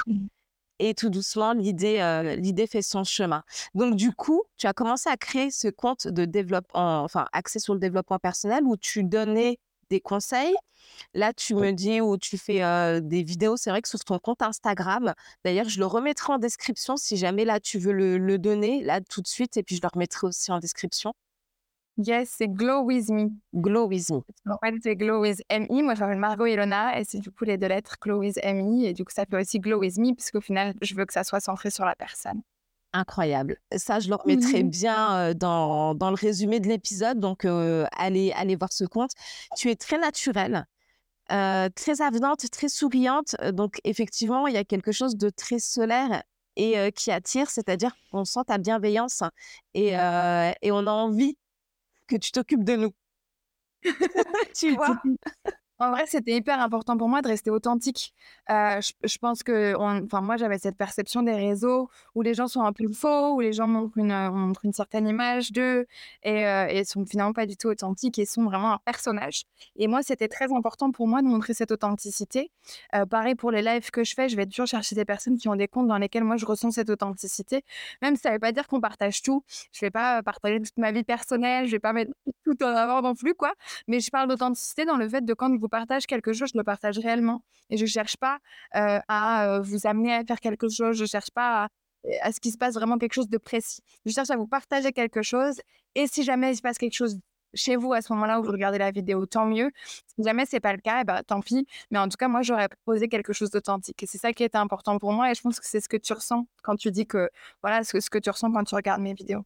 et 0.79 0.93
tout 0.93 1.09
doucement, 1.09 1.53
l'idée, 1.53 1.99
euh, 1.99 2.35
l'idée 2.35 2.67
fait 2.67 2.81
son 2.81 3.03
chemin. 3.03 3.43
Donc, 3.73 3.95
du 3.95 4.11
coup, 4.11 4.43
tu 4.57 4.67
as 4.67 4.73
commencé 4.73 5.09
à 5.09 5.17
créer 5.17 5.51
ce 5.51 5.67
compte 5.67 6.07
de 6.07 6.25
développement, 6.25 7.03
enfin, 7.03 7.25
axé 7.31 7.59
sur 7.59 7.73
le 7.73 7.79
développement 7.79 8.19
personnel 8.19 8.63
où 8.65 8.77
tu 8.77 9.03
donnais 9.03 9.59
des 9.89 10.01
conseils. 10.01 10.56
Là, 11.13 11.33
tu 11.33 11.56
me 11.56 11.71
dis 11.71 12.01
où 12.01 12.18
tu 12.18 12.37
fais 12.37 12.63
euh, 12.63 12.99
des 12.99 13.23
vidéos, 13.23 13.57
c'est 13.57 13.69
vrai 13.69 13.81
que 13.81 13.87
sur 13.87 13.99
ton 14.03 14.19
compte 14.19 14.42
Instagram, 14.42 15.13
d'ailleurs, 15.45 15.69
je 15.69 15.80
le 15.80 15.85
remettrai 15.85 16.33
en 16.33 16.37
description 16.39 16.97
si 16.97 17.18
jamais 17.18 17.45
là, 17.45 17.59
tu 17.59 17.80
veux 17.80 17.94
le, 17.94 18.18
le 18.18 18.37
donner, 18.37 18.83
là, 18.83 18.99
tout 19.01 19.21
de 19.21 19.27
suite, 19.27 19.57
et 19.57 19.63
puis 19.63 19.75
je 19.77 19.81
le 19.81 19.89
remettrai 19.94 20.27
aussi 20.27 20.51
en 20.51 20.59
description. 20.59 21.13
Yes, 21.97 22.33
c'est 22.38 22.47
Glow 22.47 22.81
With 22.81 23.09
Me. 23.09 23.30
Glow 23.54 23.88
With 23.88 24.09
Me. 24.09 24.21
En 24.50 24.57
fait, 24.64 24.73
c'est 24.81 24.95
Glow 24.95 25.21
With 25.21 25.42
ME. 25.52 25.83
Moi, 25.83 25.94
je 25.94 26.00
m'appelle 26.00 26.18
Margot 26.18 26.47
Ilona 26.47 27.00
et 27.00 27.04
c'est 27.04 27.19
du 27.19 27.30
coup 27.30 27.44
les 27.44 27.57
deux 27.57 27.68
lettres 27.68 27.97
Glow 28.02 28.19
With 28.19 28.38
ME. 28.44 28.85
Et 28.85 28.94
du 28.94 29.06
coup, 29.06 29.12
ça 29.14 29.26
fait 29.26 29.40
aussi 29.40 29.59
Glow 29.59 29.80
With 29.80 29.97
Me 29.97 30.14
puisqu'au 30.16 30.42
final, 30.42 30.73
je 30.81 30.95
veux 30.95 31.06
que 31.06 31.14
ça 31.14 31.23
soit 31.23 31.40
centré 31.40 31.69
sur 31.69 31.85
la 31.85 31.95
personne. 31.95 32.42
Incroyable. 32.94 33.57
Ça, 33.76 34.00
je 34.00 34.09
le 34.09 34.16
remettrai 34.16 34.64
bien 34.64 35.16
euh, 35.18 35.33
dans, 35.33 35.94
dans, 35.94 36.09
le 36.09 36.16
résumé 36.16 36.59
de 36.59 36.68
l'épisode. 36.68 37.19
Donc, 37.19 37.45
euh, 37.45 37.85
allez, 37.95 38.31
allez 38.35 38.56
voir 38.56 38.71
ce 38.71 38.85
compte. 38.85 39.12
Tu 39.56 39.69
es 39.69 39.76
très 39.76 40.00
naturelle, 40.00 40.66
euh, 41.31 41.69
très 41.76 42.02
avenante, 42.02 42.50
très 42.52 42.69
souriante. 42.69 43.35
Donc, 43.52 43.80
effectivement, 43.83 44.47
il 44.47 44.56
y 44.56 44.57
a 44.57 44.64
quelque 44.64 44.92
chose 44.92 45.16
de 45.16 45.30
très 45.30 45.59
solaire 45.59 46.23
et 46.56 46.92
qui 46.92 47.09
attire, 47.09 47.50
c'est-à-dire 47.50 47.95
qu'on 48.12 48.26
sent 48.26 48.42
ta 48.45 48.59
bienveillance 48.59 49.23
et, 49.73 49.94
et 49.94 50.71
on 50.71 50.85
a 50.85 50.92
envie 50.92 51.35
que 52.07 52.16
tu 52.16 52.31
t'occupes 52.31 52.64
de 52.64 52.76
nous. 52.76 52.94
tu 54.56 54.76
vois? 54.76 55.02
En 55.87 55.92
vrai, 55.92 56.06
c'était 56.07 56.35
hyper 56.35 56.59
important 56.59 56.97
pour 56.97 57.09
moi 57.09 57.21
de 57.21 57.28
rester 57.28 57.49
authentique. 57.52 58.13
Euh, 58.49 58.81
je, 59.04 59.18
pense 59.18 59.44
que, 59.44 59.75
enfin, 59.75 60.21
moi, 60.21 60.37
j'avais 60.37 60.57
cette 60.57 60.78
perception 60.78 61.23
des 61.23 61.33
réseaux 61.33 61.90
où 62.16 62.21
les 62.21 62.33
gens 62.33 62.47
sont 62.47 62.61
un 62.61 62.73
peu 62.73 62.92
faux, 62.92 63.35
où 63.35 63.40
les 63.42 63.54
gens 63.54 63.68
montrent 63.68 63.97
une, 63.97 64.11
euh, 64.11 64.71
certaine 64.71 65.07
image 65.07 65.52
d'eux 65.52 65.85
et, 66.23 66.47
euh, 66.47 66.68
et, 66.68 66.83
sont 66.83 67.06
finalement 67.06 67.33
pas 67.33 67.45
du 67.45 67.57
tout 67.57 67.68
authentiques 67.68 68.19
et 68.19 68.25
sont 68.25 68.44
vraiment 68.44 68.73
un 68.73 68.80
personnage. 68.85 69.44
Et 69.75 69.87
moi, 69.87 70.02
c'était 70.04 70.28
très 70.28 70.52
important 70.52 70.92
pour 70.92 71.07
moi 71.07 71.21
de 71.21 71.28
montrer 71.28 71.54
cette 71.54 71.71
authenticité. 71.71 72.52
pareil 73.09 73.35
pour 73.35 73.52
les 73.52 73.61
lives 73.61 73.92
que 73.92 74.04
je 74.04 74.13
fais, 74.13 74.30
je 74.30 74.35
vais 74.35 74.45
toujours 74.45 74.68
chercher 74.68 74.95
des 74.95 75.06
personnes 75.06 75.37
qui 75.37 75.47
ont 75.49 75.56
des 75.56 75.68
comptes 75.68 75.87
dans 75.87 75.97
lesquels 75.97 76.23
moi 76.23 76.37
je 76.37 76.45
ressens 76.45 76.71
cette 76.71 76.90
authenticité. 76.90 77.63
Même 78.02 78.16
si 78.16 78.21
ça 78.21 78.31
veut 78.31 78.40
pas 78.40 78.52
dire 78.52 78.68
qu'on 78.68 78.81
partage 78.81 79.21
tout. 79.21 79.44
Je 79.71 79.80
vais 79.85 79.92
pas 79.92 80.23
partager 80.23 80.59
toute 80.61 80.78
ma 80.78 80.92
vie 80.92 81.04
personnelle, 81.04 81.66
je 81.68 81.71
vais 81.71 81.80
pas 81.80 81.94
mettre 81.94 82.11
tout 82.45 82.61
en 82.63 82.68
avant 82.68 83.02
non 83.02 83.16
plus, 83.16 83.33
quoi. 83.33 83.54
Mais 83.87 83.99
je 83.99 84.09
parle 84.11 84.30
d'authenticité 84.30 84.85
dans 84.85 84.97
le 84.97 85.07
fait 85.07 85.23
de 85.25 85.33
quand 85.33 85.56
vous 85.57 85.69
partage 85.73 86.06
quelque 86.06 86.33
chose, 86.33 86.49
je 86.53 86.57
le 86.57 86.63
partage 86.63 86.99
réellement. 86.99 87.44
Et 87.69 87.77
je 87.77 87.83
ne 87.83 87.87
cherche 87.87 88.18
pas 88.18 88.37
à 88.73 89.59
vous 89.63 89.87
amener 89.87 90.13
à 90.13 90.23
faire 90.23 90.39
quelque 90.39 90.69
chose, 90.69 90.95
je 90.97 91.03
ne 91.03 91.07
cherche 91.07 91.31
pas 91.31 91.68
à, 92.21 92.31
ce 92.31 92.39
qu'il 92.39 92.51
se 92.51 92.57
passe 92.57 92.75
vraiment 92.75 92.97
quelque 92.97 93.13
chose 93.13 93.30
de 93.30 93.37
précis. 93.37 93.81
Je 94.06 94.11
cherche 94.11 94.30
à 94.30 94.37
vous 94.37 94.47
partager 94.47 94.92
quelque 94.92 95.21
chose. 95.21 95.56
Et 95.95 96.06
si 96.07 96.23
jamais 96.23 96.51
il 96.51 96.56
se 96.56 96.61
passe 96.61 96.77
quelque 96.77 96.95
chose 96.95 97.18
chez 97.56 97.75
vous 97.75 97.94
à 97.94 98.01
ce 98.01 98.11
moment-là 98.13 98.39
où 98.39 98.44
vous 98.44 98.51
regardez 98.51 98.77
la 98.77 98.92
vidéo, 98.92 99.25
tant 99.25 99.45
mieux. 99.45 99.71
Si 99.85 100.23
jamais 100.23 100.45
c'est 100.45 100.59
pas 100.59 100.73
le 100.73 100.80
cas, 100.80 101.01
eh 101.01 101.03
ben, 101.03 101.21
tant 101.23 101.42
pis. 101.42 101.68
Mais 101.92 101.99
en 101.99 102.09
tout 102.09 102.18
cas, 102.18 102.27
moi, 102.27 102.42
j'aurais 102.42 102.68
proposé 102.68 103.07
quelque 103.07 103.33
chose 103.33 103.51
d'authentique. 103.51 104.01
Et 104.03 104.07
c'est 104.07 104.18
ça 104.18 104.33
qui 104.33 104.44
était 104.44 104.57
important 104.57 104.97
pour 104.99 105.13
moi. 105.13 105.31
Et 105.31 105.35
je 105.35 105.42
pense 105.42 105.59
que 105.59 105.68
c'est 105.68 105.81
ce 105.81 105.89
que 105.89 105.97
tu 105.97 106.13
ressens 106.13 106.45
quand 106.63 106.75
tu 106.75 106.92
dis 106.92 107.06
que, 107.06 107.30
voilà, 107.61 107.83
ce 107.83 108.09
que 108.09 108.19
tu 108.19 108.30
ressens 108.30 108.51
quand 108.51 108.63
tu 108.63 108.75
regardes 108.75 109.01
mes 109.01 109.13
vidéos. 109.13 109.44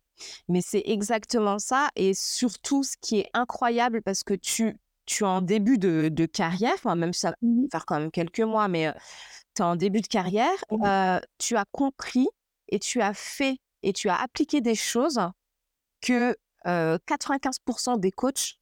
Mais 0.47 0.61
c'est 0.61 0.83
exactement 0.85 1.59
ça. 1.59 1.89
Et 1.95 2.13
surtout, 2.13 2.83
ce 2.83 2.95
qui 3.01 3.19
est 3.19 3.29
incroyable, 3.33 4.01
parce 4.01 4.23
que 4.23 4.33
tu, 4.33 4.77
tu 5.07 5.23
es 5.23 5.27
en 5.27 5.41
début 5.41 5.79
de, 5.79 6.09
de 6.09 6.25
carrière, 6.27 6.73
enfin, 6.75 6.95
même 6.95 7.13
ça 7.13 7.31
va 7.31 7.35
faire 7.71 7.85
quand 7.87 7.99
même 7.99 8.11
quelques 8.11 8.41
mois, 8.41 8.67
mais 8.67 8.93
tu 9.55 9.63
es 9.63 9.65
en 9.65 9.75
début 9.75 10.01
de 10.01 10.07
carrière, 10.07 10.53
tu 11.39 11.55
as 11.55 11.65
compris 11.71 12.27
et 12.67 12.77
tu 12.77 13.01
as 13.01 13.15
fait 13.15 13.57
et 13.81 13.93
tu 13.93 14.09
as 14.09 14.21
appliqué 14.21 14.61
des 14.61 14.75
choses 14.75 15.19
que 16.01 16.35
95% 16.65 17.99
des 17.99 18.11
coachs 18.11 18.59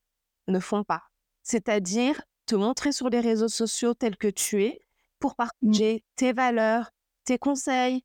ne 0.48 0.60
font 0.60 0.84
pas. 0.84 1.02
C'est-à-dire 1.42 2.22
te 2.46 2.54
montrer 2.54 2.92
sur 2.92 3.10
les 3.10 3.20
réseaux 3.20 3.48
sociaux 3.48 3.94
tel 3.94 4.16
que 4.16 4.28
tu 4.28 4.64
es 4.64 4.80
pour 5.18 5.32
mmh. 5.32 5.34
partager 5.36 6.04
tes 6.14 6.32
valeurs, 6.32 6.90
tes 7.24 7.38
conseils, 7.38 8.04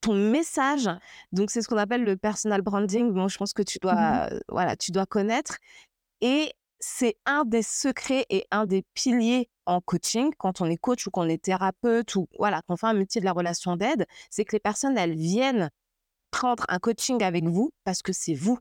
ton 0.00 0.14
message. 0.14 0.88
Donc, 1.32 1.50
c'est 1.50 1.62
ce 1.62 1.68
qu'on 1.68 1.76
appelle 1.76 2.04
le 2.04 2.16
personal 2.16 2.62
branding. 2.62 3.12
Bon, 3.12 3.28
je 3.28 3.36
pense 3.36 3.52
que 3.52 3.62
tu 3.62 3.78
mmh 3.78 3.82
dois, 3.82 4.30
voilà, 4.48 4.76
tu 4.76 4.92
dois 4.92 5.06
connaître. 5.06 5.58
Et 6.20 6.52
c'est 6.80 7.16
un 7.26 7.44
des 7.44 7.62
secrets 7.62 8.26
et 8.30 8.46
un 8.50 8.66
des 8.66 8.84
piliers 8.94 9.48
en 9.66 9.80
coaching, 9.80 10.32
quand 10.38 10.60
on 10.60 10.66
est 10.66 10.78
coach 10.78 11.06
ou 11.06 11.10
qu'on 11.10 11.28
est 11.28 11.42
thérapeute 11.42 12.16
ou 12.16 12.26
voilà, 12.38 12.62
qu'on 12.62 12.76
fait 12.76 12.86
un 12.86 12.94
métier 12.94 13.20
de 13.20 13.26
la 13.26 13.32
relation 13.32 13.76
d'aide, 13.76 14.06
c'est 14.30 14.44
que 14.44 14.56
les 14.56 14.60
personnes, 14.60 14.96
elles 14.98 15.14
viennent 15.14 15.70
prendre 16.30 16.64
un 16.68 16.78
coaching 16.78 17.22
avec 17.22 17.44
vous 17.44 17.70
parce 17.84 18.02
que 18.02 18.12
c'est 18.12 18.34
vous. 18.34 18.58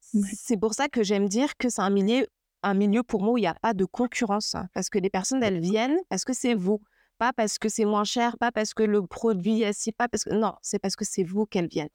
C'est 0.00 0.56
pour 0.56 0.74
ça 0.74 0.88
que 0.88 1.02
j'aime 1.02 1.28
dire 1.28 1.56
que 1.56 1.68
c'est 1.68 1.82
un 1.82 1.90
milieu, 1.90 2.26
un 2.62 2.74
milieu 2.74 3.02
pour 3.02 3.22
moi 3.22 3.34
où 3.34 3.38
il 3.38 3.42
n'y 3.42 3.46
a 3.46 3.54
pas 3.54 3.74
de 3.74 3.84
concurrence. 3.84 4.54
Hein, 4.54 4.68
parce 4.72 4.88
que 4.88 4.98
les 4.98 5.10
personnes, 5.10 5.42
elles 5.42 5.60
viennent 5.60 5.98
parce 6.08 6.24
que 6.24 6.32
c'est 6.32 6.54
vous. 6.54 6.80
Pas 7.18 7.32
parce 7.32 7.58
que 7.58 7.68
c'est 7.68 7.84
moins 7.84 8.04
cher, 8.04 8.36
pas 8.38 8.52
parce 8.52 8.74
que 8.74 8.82
le 8.82 9.06
produit 9.06 9.62
est 9.62 9.72
si, 9.72 9.92
pas 9.92 10.08
parce 10.08 10.24
que. 10.24 10.34
Non, 10.34 10.54
c'est 10.62 10.78
parce 10.78 10.96
que 10.96 11.04
c'est 11.04 11.24
vous 11.24 11.46
qu'elles 11.46 11.68
viennent. 11.68 11.88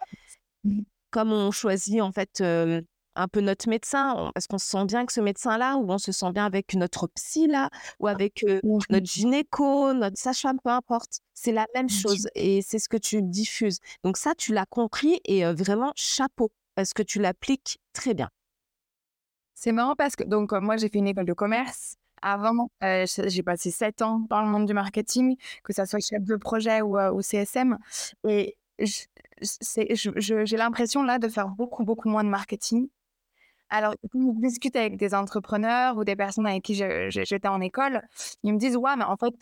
Mmh. 0.63 0.81
Comme 1.09 1.31
on 1.31 1.51
choisit, 1.51 2.01
en 2.01 2.11
fait, 2.11 2.41
un 3.21 3.27
peu 3.27 3.39
notre 3.41 3.69
médecin, 3.69 4.31
parce 4.33 4.47
qu'on 4.47 4.57
se 4.57 4.67
sent 4.67 4.85
bien 4.85 5.05
que 5.05 5.13
ce 5.13 5.21
médecin-là, 5.21 5.77
ou 5.77 5.91
on 5.91 5.97
se 5.97 6.11
sent 6.11 6.31
bien 6.31 6.45
avec 6.45 6.73
notre 6.73 7.07
psy 7.07 7.47
là, 7.47 7.69
ou 7.99 8.07
avec 8.07 8.45
notre 8.63 9.05
gynéco, 9.05 9.93
notre 9.93 10.17
sage-femme, 10.17 10.59
peu 10.63 10.71
importe. 10.71 11.19
C'est 11.33 11.51
la 11.51 11.67
même 11.75 11.89
chose 11.89 12.27
et 12.35 12.61
c'est 12.61 12.79
ce 12.79 12.89
que 12.89 12.97
tu 12.97 13.21
diffuses. 13.21 13.79
Donc 14.03 14.17
ça, 14.17 14.33
tu 14.35 14.53
l'as 14.53 14.65
compris 14.65 15.19
et 15.25 15.45
vraiment 15.53 15.91
chapeau 15.95 16.51
parce 16.75 16.93
que 16.93 17.03
tu 17.03 17.19
l'appliques 17.19 17.79
très 17.93 18.13
bien. 18.13 18.29
C'est 19.53 19.71
marrant 19.71 19.95
parce 19.95 20.15
que 20.15 20.23
donc 20.23 20.51
moi 20.53 20.77
j'ai 20.77 20.89
fait 20.89 20.97
une 20.97 21.07
école 21.07 21.25
de 21.25 21.33
commerce. 21.33 21.95
Avant, 22.23 22.69
j'ai 22.81 23.43
passé 23.43 23.71
sept 23.71 24.01
ans 24.01 24.25
dans 24.29 24.41
le 24.41 24.47
monde 24.47 24.65
du 24.65 24.73
marketing, 24.73 25.35
que 25.63 25.73
ça 25.73 25.85
soit 25.85 25.99
chef 25.99 26.23
de 26.23 26.35
projet 26.35 26.81
ou, 26.81 26.99
ou 26.99 27.21
CSM. 27.21 27.77
Et 28.27 28.57
j'ai 28.79 30.57
l'impression 30.57 31.03
là 31.03 31.19
de 31.19 31.27
faire 31.27 31.49
beaucoup, 31.49 31.83
beaucoup 31.83 32.09
moins 32.09 32.23
de 32.23 32.29
marketing 32.29 32.87
alors, 33.71 33.95
quand 34.11 34.19
je 34.35 34.41
discute 34.41 34.75
avec 34.75 34.97
des 34.97 35.15
entrepreneurs 35.15 35.97
ou 35.97 36.03
des 36.03 36.17
personnes 36.17 36.45
avec 36.45 36.61
qui 36.61 36.75
j'étais 36.75 37.47
en 37.47 37.61
école, 37.61 38.01
ils 38.43 38.53
me 38.53 38.59
disent 38.59 38.75
Ouais, 38.75 38.95
mais 38.97 39.05
en 39.05 39.15
fait, 39.15 39.33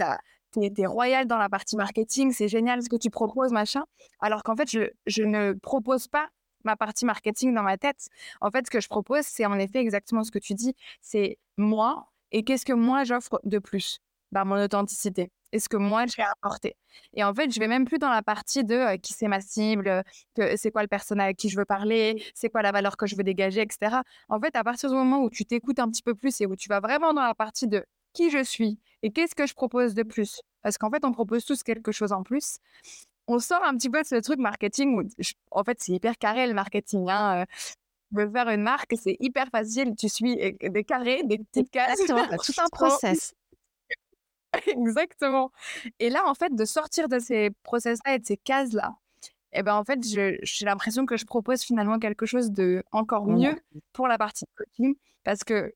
tu 0.54 0.82
es, 0.82 0.86
royal 0.86 1.26
dans 1.26 1.38
la 1.40 1.50
partie 1.50 1.76
marketing, 1.76 2.32
c'est 2.32 2.48
génial 2.48 2.84
ce 2.84 2.90
que 2.90 2.96
tu 2.96 3.10
proposes, 3.10 3.52
machin. 3.52 3.84
Alors 4.20 4.44
qu'en 4.44 4.56
fait, 4.56 4.70
je, 4.70 4.92
je 5.08 5.24
ne 5.24 5.54
propose 5.54 6.08
pas 6.08 6.30
ma 6.64 6.76
partie 6.76 7.06
marketing 7.06 7.56
dans 7.56 7.64
ma 7.64 7.78
tête. 7.78 8.08
En 8.40 8.52
fait, 8.52 8.68
ce 8.68 8.72
que 8.72 8.80
je 8.80 8.88
propose, 8.88 9.26
c'est 9.26 9.48
en 9.48 9.58
effet 9.58 9.80
exactement 9.80 10.24
ce 10.24 10.32
que 10.32 10.40
tu 10.40 10.54
dis 10.54 10.76
c'est 11.02 11.40
moi 11.58 12.12
et 12.32 12.44
qu'est-ce 12.44 12.66
que 12.66 12.74
moi 12.74 13.04
j'offre 13.06 13.40
de 13.44 13.58
plus 13.58 14.00
bah, 14.32 14.46
Mon 14.46 14.64
authenticité 14.64 15.32
et 15.52 15.60
ce 15.60 15.70
que 15.70 15.78
moi 15.78 16.06
je 16.06 16.16
vais 16.16 16.24
apporter. 16.24 16.76
Et 17.14 17.24
en 17.24 17.34
fait, 17.34 17.52
je 17.52 17.60
vais 17.60 17.68
même 17.68 17.86
plus 17.86 18.00
dans 18.00 18.10
la 18.10 18.22
partie 18.22 18.64
de 18.64 18.96
qui 18.98 19.14
c'est 19.14 19.28
ma 19.28 19.42
cible, 19.42 20.04
que 20.36 20.56
c'est 20.58 20.72
quoi 20.72 20.82
le 20.82 20.88
personnage 20.88 21.26
avec 21.26 21.38
qui 21.38 21.50
je 21.50 21.58
veux 21.58 21.66
parler, 21.66 22.24
c'est 22.34 22.50
quoi 22.50 22.62
la 22.62 22.72
valeur 22.72 22.98
que 22.98 23.08
je 23.08 23.16
veux 23.16 23.24
dégager, 23.24 23.62
etc. 23.62 23.98
En 24.30 24.40
fait, 24.40 24.56
à 24.56 24.64
partir 24.64 24.90
du 24.90 24.96
moment 24.96 25.20
où 25.24 25.30
tu 25.30 25.46
t'écoutes 25.46 25.80
un 25.80 25.90
petit 25.90 26.04
peu 26.04 26.16
plus 26.16 26.40
et 26.42 26.46
où 26.46 26.56
tu 26.56 26.70
vas 26.70 26.80
vraiment 26.80 27.14
dans 27.14 27.24
la 27.24 27.36
partie 27.36 27.68
de 27.68 27.86
qui 28.14 28.32
je 28.32 28.44
suis 28.44 28.80
et 29.04 29.12
qu'est-ce 29.12 29.36
que 29.36 29.48
je 29.48 29.54
propose 29.54 29.94
de 29.94 30.04
plus, 30.04 30.42
parce 30.62 30.78
qu'en 30.78 30.90
fait, 30.90 31.06
on 31.06 31.12
propose 31.12 31.46
tous 31.46 31.64
quelque 31.64 31.92
chose 31.92 32.12
en 32.12 32.24
plus. 32.24 32.58
On 33.28 33.40
sort 33.40 33.64
un 33.64 33.76
petit 33.78 33.90
peu 33.90 34.02
de 34.02 34.08
ce 34.08 34.16
truc 34.16 34.40
marketing 34.40 35.00
où, 35.00 35.04
en 35.52 35.64
fait, 35.64 35.78
c'est 35.80 35.92
hyper 35.92 36.18
carré 36.18 36.48
le 36.48 36.54
marketing. 36.54 37.08
Hein, 37.10 37.46
veux 38.12 38.30
faire 38.30 38.50
une 38.50 38.64
marque, 38.64 38.94
c'est 39.02 39.18
hyper 39.20 39.48
facile. 39.50 39.96
Tu 39.96 40.10
suis 40.10 40.36
des 40.62 40.84
carrés, 40.84 41.22
des 41.24 41.38
petites 41.38 41.70
cases. 41.70 42.00
tout 42.08 42.62
un 42.62 42.70
process. 42.72 43.34
Exactement. 44.68 45.52
Et 46.00 46.10
là, 46.10 46.24
en 46.26 46.34
fait, 46.34 46.54
de 46.54 46.66
sortir 46.66 47.08
de 47.08 47.20
ces 47.20 47.52
process-là 47.64 48.16
et 48.16 48.20
de 48.20 48.26
ces 48.26 48.38
cases-là, 48.38 48.96
eh 49.54 49.64
ben, 49.64 49.76
en 49.76 49.84
fait, 49.84 50.00
j'ai 50.04 50.66
l'impression 50.66 51.06
que 51.06 51.18
je 51.18 51.26
propose 51.26 51.64
finalement 51.64 52.00
quelque 52.00 52.26
chose 52.26 52.52
de 52.52 52.84
encore 52.92 53.26
mieux 53.26 53.56
pour 53.94 54.08
la 54.08 54.18
partie 54.18 54.46
coaching 54.56 54.96
parce 55.24 55.44
que 55.44 55.74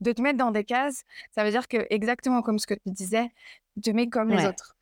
de 0.00 0.12
te 0.12 0.22
mettre 0.22 0.38
dans 0.38 0.50
des 0.50 0.64
cases, 0.64 1.02
ça 1.30 1.44
veut 1.44 1.50
dire 1.50 1.68
que 1.68 1.86
exactement 1.90 2.42
comme 2.42 2.58
ce 2.58 2.66
que 2.66 2.74
tu 2.74 2.90
disais, 2.90 3.30
tu 3.74 3.80
te 3.82 3.90
mets 3.90 4.08
comme 4.08 4.30
les 4.30 4.46
autres. 4.46 4.76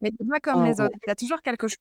Mais 0.00 0.10
tu 0.10 0.26
pas 0.26 0.40
comme 0.40 0.64
les 0.64 0.80
autres. 0.80 0.96
Tu 1.02 1.10
as 1.10 1.14
toujours 1.14 1.42
quelque 1.42 1.68
chose 1.68 1.78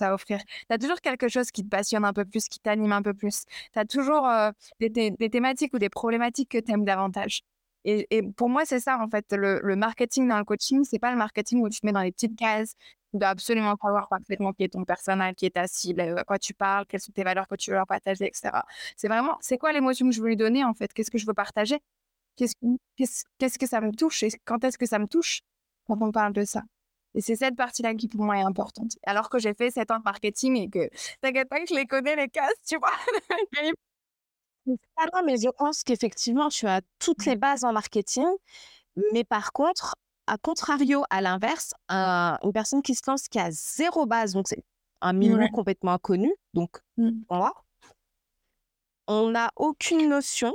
à 0.00 0.14
offrir. 0.14 0.38
Tu 0.38 0.74
as 0.74 0.78
toujours 0.78 1.00
quelque 1.00 1.28
chose 1.28 1.50
qui 1.50 1.62
te 1.62 1.68
passionne 1.68 2.04
un 2.04 2.12
peu 2.12 2.24
plus, 2.24 2.48
qui 2.48 2.60
t'anime 2.60 2.92
un 2.92 3.02
peu 3.02 3.14
plus. 3.14 3.44
Tu 3.72 3.78
as 3.78 3.84
toujours 3.84 4.28
des, 4.80 4.88
des, 4.90 5.30
thématiques 5.30 5.74
ou 5.74 5.78
des 5.78 5.88
problématiques 5.88 6.50
que 6.50 6.58
tu 6.58 6.72
aimes 6.72 6.84
davantage. 6.84 7.42
Et, 7.88 8.22
pour 8.36 8.48
moi, 8.48 8.64
c'est 8.64 8.80
ça, 8.80 8.98
en 8.98 9.08
fait. 9.08 9.24
Le, 9.32 9.76
marketing 9.76 10.28
dans 10.28 10.38
le 10.38 10.44
coaching, 10.44 10.84
c'est 10.84 10.98
pas 10.98 11.12
le 11.12 11.16
marketing 11.16 11.60
où 11.60 11.68
tu 11.68 11.80
te 11.80 11.86
mets 11.86 11.92
dans 11.92 12.02
les 12.02 12.10
petites 12.10 12.36
cases. 12.36 12.74
Tu 13.12 13.18
dois 13.18 13.28
absolument 13.28 13.76
savoir 13.80 14.08
parfaitement 14.08 14.52
qui 14.52 14.64
est 14.64 14.68
ton 14.72 14.84
personnel, 14.84 15.36
qui 15.36 15.46
est 15.46 15.50
ta 15.54 15.68
cible, 15.68 16.00
à 16.00 16.24
quoi 16.24 16.38
tu 16.38 16.52
parles, 16.52 16.84
quelles 16.86 17.00
sont 17.00 17.12
tes 17.12 17.22
valeurs 17.22 17.46
que 17.46 17.54
tu 17.54 17.70
veux 17.70 17.76
leur 17.76 17.86
partager, 17.86 18.26
etc. 18.26 18.50
C'est 18.96 19.06
vraiment, 19.06 19.36
c'est 19.40 19.56
quoi 19.56 19.72
l'émotion 19.72 20.08
que 20.08 20.14
je 20.14 20.20
veux 20.20 20.28
lui 20.28 20.36
donner, 20.36 20.64
en 20.64 20.74
fait? 20.74 20.92
Qu'est-ce 20.92 21.12
que 21.12 21.18
je 21.18 21.26
veux 21.26 21.34
partager? 21.34 21.78
Qu'est-ce 22.36 22.54
qu'est-ce 23.38 23.58
que 23.58 23.66
ça 23.66 23.80
me 23.80 23.92
touche 23.92 24.22
Et 24.24 24.30
quand 24.44 24.64
est-ce 24.64 24.78
que 24.78 24.86
ça 24.86 24.98
me 24.98 25.06
touche 25.06 25.42
quand 25.86 25.96
on 26.02 26.12
parle 26.12 26.32
de 26.32 26.44
ça? 26.44 26.62
Et 27.14 27.20
c'est 27.22 27.36
cette 27.36 27.56
partie-là 27.56 27.94
qui 27.94 28.08
pour 28.08 28.22
moi 28.24 28.36
est 28.38 28.42
importante. 28.42 28.92
Alors 29.06 29.30
que 29.30 29.38
j'ai 29.38 29.54
fait 29.54 29.70
7 29.70 29.90
ans 29.92 29.98
de 29.98 30.04
marketing 30.04 30.56
et 30.56 30.68
que 30.68 30.90
t'inquiète 31.22 31.48
pas 31.48 31.60
que 31.60 31.66
je 31.68 31.74
les 31.74 31.86
connais 31.86 32.16
les 32.16 32.28
cases, 32.28 32.52
tu 32.68 32.76
vois? 32.78 32.92
Ah 34.96 35.06
non, 35.14 35.22
mais 35.24 35.36
je 35.36 35.48
pense 35.56 35.82
qu'effectivement, 35.82 36.48
tu 36.48 36.66
as 36.66 36.80
toutes 36.98 37.24
les 37.26 37.36
bases 37.36 37.64
en 37.64 37.72
marketing. 37.72 38.26
Mais 39.12 39.24
par 39.24 39.52
contre, 39.52 39.94
à 40.26 40.38
contrario, 40.38 41.04
à 41.10 41.20
l'inverse, 41.20 41.72
une 41.88 42.52
personne 42.52 42.82
qui 42.82 42.94
se 42.94 43.02
lance 43.06 43.28
qui 43.28 43.38
a 43.38 43.50
zéro 43.50 44.06
base, 44.06 44.32
donc 44.32 44.48
c'est 44.48 44.64
un 45.00 45.12
milieu 45.12 45.48
complètement 45.52 45.92
inconnu, 45.92 46.32
donc 46.54 46.78
mmh. 46.96 47.10
voilà, 47.28 47.52
on 49.06 49.30
n'a 49.30 49.50
aucune 49.56 50.08
notion 50.08 50.54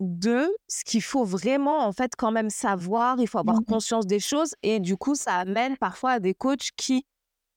de 0.00 0.48
ce 0.68 0.84
qu'il 0.84 1.02
faut 1.02 1.24
vraiment 1.24 1.84
en 1.84 1.92
fait 1.92 2.14
quand 2.16 2.30
même 2.30 2.50
savoir, 2.50 3.18
il 3.20 3.28
faut 3.28 3.38
avoir 3.38 3.60
mmh 3.60 3.64
conscience 3.66 4.06
des 4.06 4.20
choses 4.20 4.54
et 4.62 4.80
du 4.80 4.96
coup 4.96 5.14
ça 5.14 5.34
amène 5.36 5.76
parfois 5.76 6.12
à 6.12 6.20
des 6.20 6.32
coachs 6.34 6.70
qui 6.76 7.04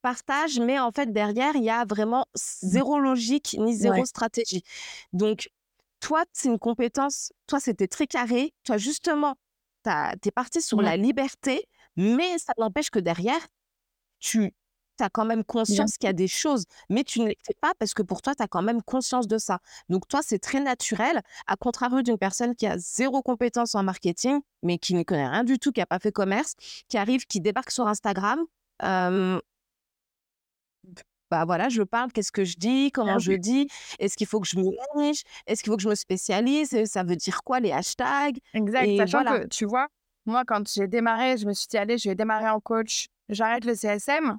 partagent 0.02 0.60
mais 0.60 0.78
en 0.78 0.92
fait 0.92 1.14
derrière 1.14 1.56
il 1.56 1.64
y 1.64 1.70
a 1.70 1.86
vraiment 1.86 2.26
mmh. 2.36 2.40
zéro 2.68 3.00
logique 3.00 3.56
ni 3.60 3.76
zéro 3.76 4.04
stratégie. 4.06 4.64
Donc 5.14 5.50
toi, 6.04 6.26
c'est 6.34 6.50
une 6.50 6.60
compétence, 6.60 7.32
toi, 7.48 7.62
c'était 7.62 7.88
très 7.88 8.08
carré. 8.08 8.54
Toi, 8.66 8.78
justement, 8.78 9.36
tu 9.86 9.90
es 9.90 10.32
parti 10.32 10.62
sur 10.62 10.82
la 10.82 10.98
liberté, 10.98 11.66
mais 11.96 12.38
ça 12.40 12.52
n'empêche 12.58 12.90
que 12.90 13.00
derrière, 13.00 13.40
tu 14.20 14.54
as 15.00 15.10
quand 15.10 15.24
même 15.24 15.46
conscience 15.46 15.98
qu'il 15.98 16.08
y 16.08 16.10
a 16.10 16.14
des 16.14 16.28
choses, 16.28 16.66
mais 16.90 17.06
tu 17.06 17.22
ne 17.22 17.28
les 17.28 17.38
fais 17.48 17.56
pas 17.62 17.72
parce 17.80 17.94
que 17.94 18.02
pour 18.02 18.22
toi, 18.22 18.36
tu 18.36 18.44
as 18.44 18.48
quand 18.50 18.62
même 18.62 18.82
conscience 18.82 19.30
de 19.30 19.38
ça. 19.38 19.60
Donc, 19.88 20.06
toi, 20.10 20.20
c'est 20.22 20.40
très 20.40 20.60
naturel, 20.60 21.22
à 21.48 21.56
contrario 21.56 22.02
d'une 22.02 22.18
personne 22.18 22.54
qui 22.54 22.68
a 22.68 22.78
zéro 22.78 23.22
compétence 23.22 23.74
en 23.74 23.84
marketing, 23.84 24.42
mais 24.62 24.80
qui 24.80 24.96
ne 24.96 25.04
connaît 25.04 25.30
rien 25.30 25.46
du 25.46 25.58
tout, 25.58 25.72
qui 25.72 25.80
n'a 25.80 25.86
pas 25.86 26.00
fait 26.00 26.12
commerce, 26.12 26.56
qui 26.90 26.98
arrive, 26.98 27.26
qui 27.28 27.40
débarque 27.40 27.72
sur 27.72 27.88
Instagram. 27.88 28.42
Bah, 31.34 31.46
voilà, 31.46 31.68
je 31.68 31.82
parle, 31.82 32.12
qu'est-ce 32.12 32.32
que 32.32 32.44
je 32.44 32.58
dis, 32.58 32.92
comment 32.92 33.16
ah 33.16 33.18
je 33.18 33.32
dis, 33.32 33.68
est-ce 33.98 34.16
qu'il 34.16 34.28
faut 34.28 34.40
que 34.40 34.48
je 34.48 34.56
me 34.56 34.70
niche, 34.96 35.24
est-ce 35.48 35.64
qu'il 35.64 35.72
faut 35.72 35.78
que 35.78 35.82
je 35.82 35.90
me 35.90 35.96
spécialise, 35.96 36.86
ça 36.86 37.02
veut 37.02 37.16
dire 37.16 37.44
quoi 37.44 37.60
les 37.60 37.72
hashtags? 37.72 38.38
Exact, 38.54 38.86
et 38.86 38.98
sachant 38.98 39.24
que 39.24 39.48
tu 39.48 39.66
vois, 39.66 39.88
moi 40.28 40.44
quand 40.46 40.72
j'ai 40.72 40.86
démarré, 40.88 41.38
je 41.38 41.48
me 41.48 41.54
suis 41.54 41.66
dit 41.68 41.78
allez, 41.80 41.98
je 41.98 42.08
vais 42.08 42.14
démarrer 42.14 42.50
en 42.50 42.60
coach, 42.60 43.08
j'arrête 43.30 43.66
le 43.66 43.74
CSM. 43.74 44.38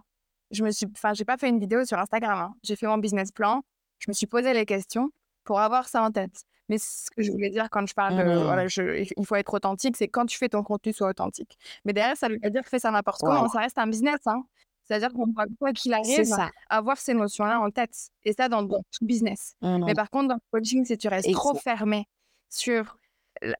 Je 0.53 0.63
me 0.63 0.71
suis, 0.71 0.87
enfin, 0.95 1.15
j'ai 1.15 1.25
pas 1.25 1.37
fait 1.37 1.49
une 1.49 1.59
vidéo 1.59 1.85
sur 1.85 1.99
Instagram, 1.99 2.39
hein. 2.39 2.55
j'ai 2.63 2.77
fait 2.77 2.87
mon 2.87 2.99
business 2.99 3.33
plan, 3.33 3.63
je 3.99 4.09
me 4.09 4.13
suis 4.13 4.29
posé 4.29 4.55
les 4.55 4.65
questions 4.65 5.11
pour 5.43 5.59
avoir 5.59 5.89
ça 5.89 6.01
en 6.01 6.13
tête. 6.13 6.45
Mais 6.69 6.79
ce 6.79 7.11
que 7.11 7.25
je 7.25 7.33
voulais 7.33 7.51
dire 7.51 7.71
quand 7.71 7.85
je 7.89 7.95
parle 7.95 8.17
de, 8.19 8.23
voilà, 8.23 8.67
mmh. 8.67 9.05
il 9.17 9.27
faut 9.27 9.35
être 9.35 9.53
authentique, 9.53 9.97
c'est 9.97 10.07
quand 10.07 10.27
tu 10.27 10.39
fais 10.39 10.49
ton 10.49 10.63
contenu, 10.63 10.93
sois 10.93 11.09
authentique. 11.09 11.59
Mais 11.85 11.93
derrière, 11.93 12.17
ça 12.17 12.29
veut 12.29 12.39
pas 12.39 12.51
dire 12.51 12.63
fais 12.65 12.79
ça 12.79 12.93
n'importe 12.93 13.21
comment, 13.21 13.49
ça 13.49 13.59
reste 13.59 13.79
un 13.79 13.89
business. 13.89 14.21
Hein. 14.27 14.45
C'est-à-dire 14.85 15.13
qu'on 15.13 15.27
doit, 15.27 15.47
quoi 15.59 15.73
qu'il 15.73 15.95
arrive, 15.95 16.27
avoir 16.69 16.99
ces 16.99 17.15
notions-là 17.15 17.61
en 17.61 17.71
tête. 17.71 18.11
Et 18.25 18.33
ça, 18.33 18.49
dans, 18.49 18.67
tout 18.67 18.83
business. 19.03 19.57
Mmh 19.63 19.85
Mais 19.87 19.95
par 19.95 20.11
contre, 20.11 20.29
dans 20.29 20.35
le 20.35 20.41
coaching, 20.51 20.85
si 20.85 20.99
tu 20.99 21.09
restes 21.09 21.31
trop 21.33 21.55
fermé 21.55 22.07
sur 22.51 22.99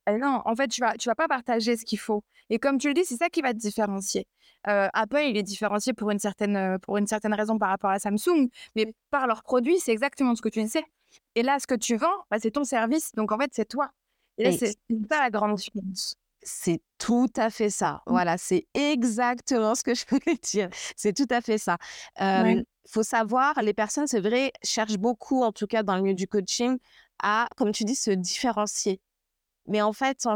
non, 0.09 0.41
en 0.45 0.55
fait, 0.55 0.69
tu 0.69 0.81
vas, 0.81 0.97
tu 0.97 1.09
vas 1.09 1.15
pas 1.15 1.29
partager 1.29 1.77
ce 1.77 1.85
qu'il 1.85 1.99
faut. 1.99 2.23
Et 2.51 2.59
comme 2.59 2.79
tu 2.79 2.89
le 2.89 2.95
dis, 2.95 3.05
c'est 3.05 3.17
ça 3.17 3.29
qui 3.29 3.41
va 3.41 3.53
te 3.53 3.59
différencier. 3.59 4.27
Apple, 4.65 5.21
il 5.27 5.37
est 5.37 5.43
différencié 5.43 5.93
pour 5.93 6.11
une, 6.11 6.19
certaine, 6.19 6.79
pour 6.79 6.97
une 6.97 7.07
certaine 7.07 7.35
raison 7.35 7.59
par 7.59 7.69
rapport 7.69 7.91
à 7.91 7.99
Samsung, 7.99 8.49
mais 8.77 8.95
par 9.11 9.27
leurs 9.27 9.43
produits, 9.43 9.79
c'est 9.79 9.93
exactement 9.93 10.35
ce 10.35 10.43
que 10.43 10.49
tu 10.49 10.67
sais. 10.67 10.85
Et 11.35 11.43
là, 11.43 11.59
ce 11.59 11.67
que 11.67 11.75
tu 11.75 11.97
vends, 11.97 12.25
bah, 12.31 12.39
c'est 12.41 12.53
ton 12.53 12.65
service. 12.65 13.13
Donc, 13.13 13.33
en 13.33 13.39
fait, 13.39 13.51
c'est 13.53 13.69
toi. 13.69 13.91
Et 14.39 14.45
là, 14.45 14.53
c'est 14.53 14.77
pas 15.09 15.21
la 15.21 15.31
grande 15.31 15.57
différence. 15.57 16.17
C'est 16.47 16.83
tout 16.99 17.31
à 17.37 17.51
fait 17.51 17.71
ça. 17.71 18.03
Mmh. 18.07 18.11
Voilà, 18.11 18.39
c'est 18.39 18.67
exactement 18.75 19.75
ce 19.75 19.83
que 19.83 19.95
je 19.95 20.05
voulais 20.09 20.39
dire. 20.43 20.69
C'est 20.97 21.15
tout 21.15 21.27
à 21.31 21.41
fait 21.41 21.59
ça. 21.59 21.79
Il 22.21 22.65
faut 22.91 23.03
savoir, 23.03 23.61
les 23.63 23.73
personnes, 23.73 24.07
c'est 24.07 24.21
vrai, 24.21 24.53
cherchent 24.63 24.99
beaucoup, 24.99 25.43
en 25.43 25.53
tout 25.53 25.67
cas 25.67 25.83
dans 25.83 25.97
le 25.97 26.03
milieu 26.03 26.15
du 26.15 26.29
coaching, 26.29 26.79
à, 27.23 27.49
comme 27.57 27.73
tu 27.73 27.85
dis, 27.85 27.95
se 27.97 28.11
différencier. 28.11 29.01
Mais 29.67 29.81
en 29.81 29.95
fait, 29.95 30.27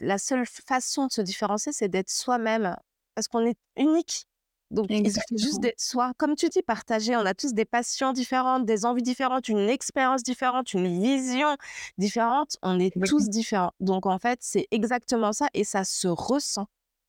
la 0.00 0.18
seule 0.18 0.46
façon 0.46 1.06
de 1.06 1.12
se 1.12 1.20
différencier, 1.20 1.72
c'est 1.72 1.88
d'être 1.88 2.08
soi-même, 2.10 2.74
parce 3.14 3.28
qu'on 3.28 3.44
est 3.44 3.58
unique. 3.76 4.26
Donc, 4.70 4.86
il 4.90 5.12
suffit 5.12 5.38
juste 5.38 5.60
d'être 5.60 5.80
soi. 5.80 6.12
Comme 6.16 6.36
tu 6.36 6.48
dis, 6.48 6.62
partager. 6.62 7.16
On 7.16 7.26
a 7.26 7.34
tous 7.34 7.54
des 7.54 7.64
passions 7.64 8.12
différentes, 8.12 8.64
des 8.66 8.84
envies 8.84 9.02
différentes, 9.02 9.48
une 9.48 9.68
expérience 9.68 10.22
différente, 10.22 10.72
une 10.74 10.86
vision 11.02 11.56
différente. 11.98 12.56
On 12.62 12.78
est 12.78 12.92
tous 13.04 13.28
différents. 13.28 13.72
Donc, 13.80 14.06
en 14.06 14.18
fait, 14.18 14.38
c'est 14.42 14.68
exactement 14.70 15.32
ça 15.32 15.48
et 15.54 15.64
ça 15.64 15.84
se 15.84 16.06
ressent. 16.08 16.66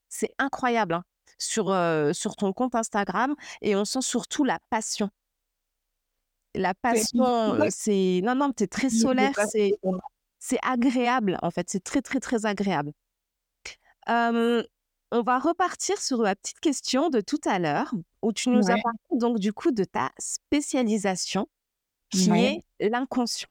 C'est 0.09 0.31
incroyable 0.39 0.95
hein, 0.95 1.03
sur, 1.37 1.75
sur 2.13 2.35
ton 2.35 2.51
compte 2.51 2.75
Instagram 2.75 3.35
et 3.61 3.75
on 3.75 3.85
sent 3.85 4.01
surtout 4.01 4.43
la 4.43 4.59
passion. 4.69 5.09
La 6.55 6.73
passion, 6.73 7.57
c'est. 7.69 8.21
Non, 8.23 8.35
non, 8.35 8.51
tu 8.51 8.63
es 8.63 8.67
très 8.67 8.89
solaire. 8.89 9.33
C'est 9.49 9.73
c'est 10.43 10.59
agréable, 10.63 11.37
en 11.43 11.51
fait. 11.51 11.69
C'est 11.69 11.83
très, 11.83 12.01
très, 12.01 12.19
très 12.19 12.45
agréable. 12.47 12.91
On 15.11 15.21
va 15.21 15.39
repartir 15.39 15.99
sur 16.01 16.21
la 16.21 16.35
petite 16.35 16.59
question 16.59 17.09
de 17.09 17.21
tout 17.21 17.39
à 17.45 17.59
l'heure, 17.59 17.93
où 18.21 18.33
tu 18.33 18.49
nous 18.49 18.69
as 18.69 18.75
parlé 18.81 18.97
donc 19.11 19.39
du 19.39 19.53
coup 19.53 19.71
de 19.71 19.83
ta 19.83 20.11
spécialisation, 20.17 21.47
qui 22.09 22.29
est 22.31 22.63
l'inconscient. 22.79 23.49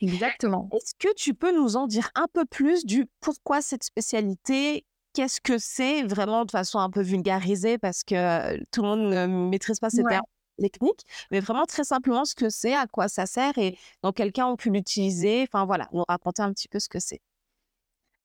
Exactement. 0.00 0.68
Est-ce 0.72 0.94
que 0.98 1.14
tu 1.14 1.34
peux 1.34 1.54
nous 1.54 1.76
en 1.76 1.86
dire 1.86 2.10
un 2.14 2.26
peu 2.32 2.44
plus 2.44 2.84
du 2.84 3.06
pourquoi 3.20 3.62
cette 3.62 3.84
spécialité? 3.84 4.84
Qu'est-ce 5.12 5.40
que 5.40 5.58
c'est 5.58 6.02
vraiment 6.02 6.44
de 6.44 6.50
façon 6.50 6.78
un 6.78 6.90
peu 6.90 7.02
vulgarisée? 7.02 7.78
Parce 7.78 8.02
que 8.02 8.58
tout 8.70 8.82
le 8.82 8.88
monde 8.88 9.12
ne 9.12 9.26
maîtrise 9.26 9.78
pas 9.78 9.90
ces 9.90 10.02
termes 10.02 10.22
technique, 10.58 11.00
mais 11.30 11.40
vraiment 11.40 11.66
très 11.66 11.82
simplement 11.82 12.24
ce 12.24 12.34
que 12.34 12.48
c'est, 12.48 12.74
à 12.74 12.86
quoi 12.86 13.08
ça 13.08 13.26
sert 13.26 13.56
et 13.58 13.76
dans 14.02 14.12
quel 14.12 14.32
cas 14.32 14.46
on 14.46 14.56
peut 14.56 14.70
l'utiliser? 14.70 15.42
Enfin 15.42 15.64
voilà, 15.64 15.88
nous 15.92 16.04
raconter 16.08 16.42
un 16.42 16.52
petit 16.52 16.68
peu 16.68 16.78
ce 16.78 16.88
que 16.88 17.00
c'est. 17.00 17.20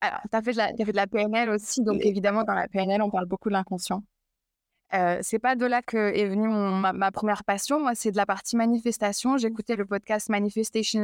Alors, 0.01 0.19
tu 0.29 0.37
as, 0.37 0.41
fait 0.41 0.53
de 0.53 0.95
la 0.95 1.07
PNL 1.07 1.49
aussi, 1.49 1.83
donc 1.83 1.97
évidemment, 2.01 2.43
dans 2.43 2.53
la 2.53 2.67
PNL, 2.67 3.01
on 3.01 3.09
parle 3.09 3.25
beaucoup 3.25 3.49
de 3.49 3.53
l'inconscient. 3.53 4.03
Euh, 4.93 5.19
c'est 5.21 5.39
pas 5.39 5.55
de 5.55 5.65
là 5.65 5.81
que 5.81 5.97
est 5.97 6.27
venue 6.27 6.47
ma, 6.47 7.11
première 7.11 7.43
passion. 7.43 7.79
Moi, 7.79 7.93
c'est 7.93 8.11
de 8.11 8.17
la 8.17 8.25
partie 8.25 8.55
manifestation. 8.55 9.37
J'écoutais 9.37 9.75
le 9.75 9.85
podcast 9.85 10.29
Manifestation 10.29 11.01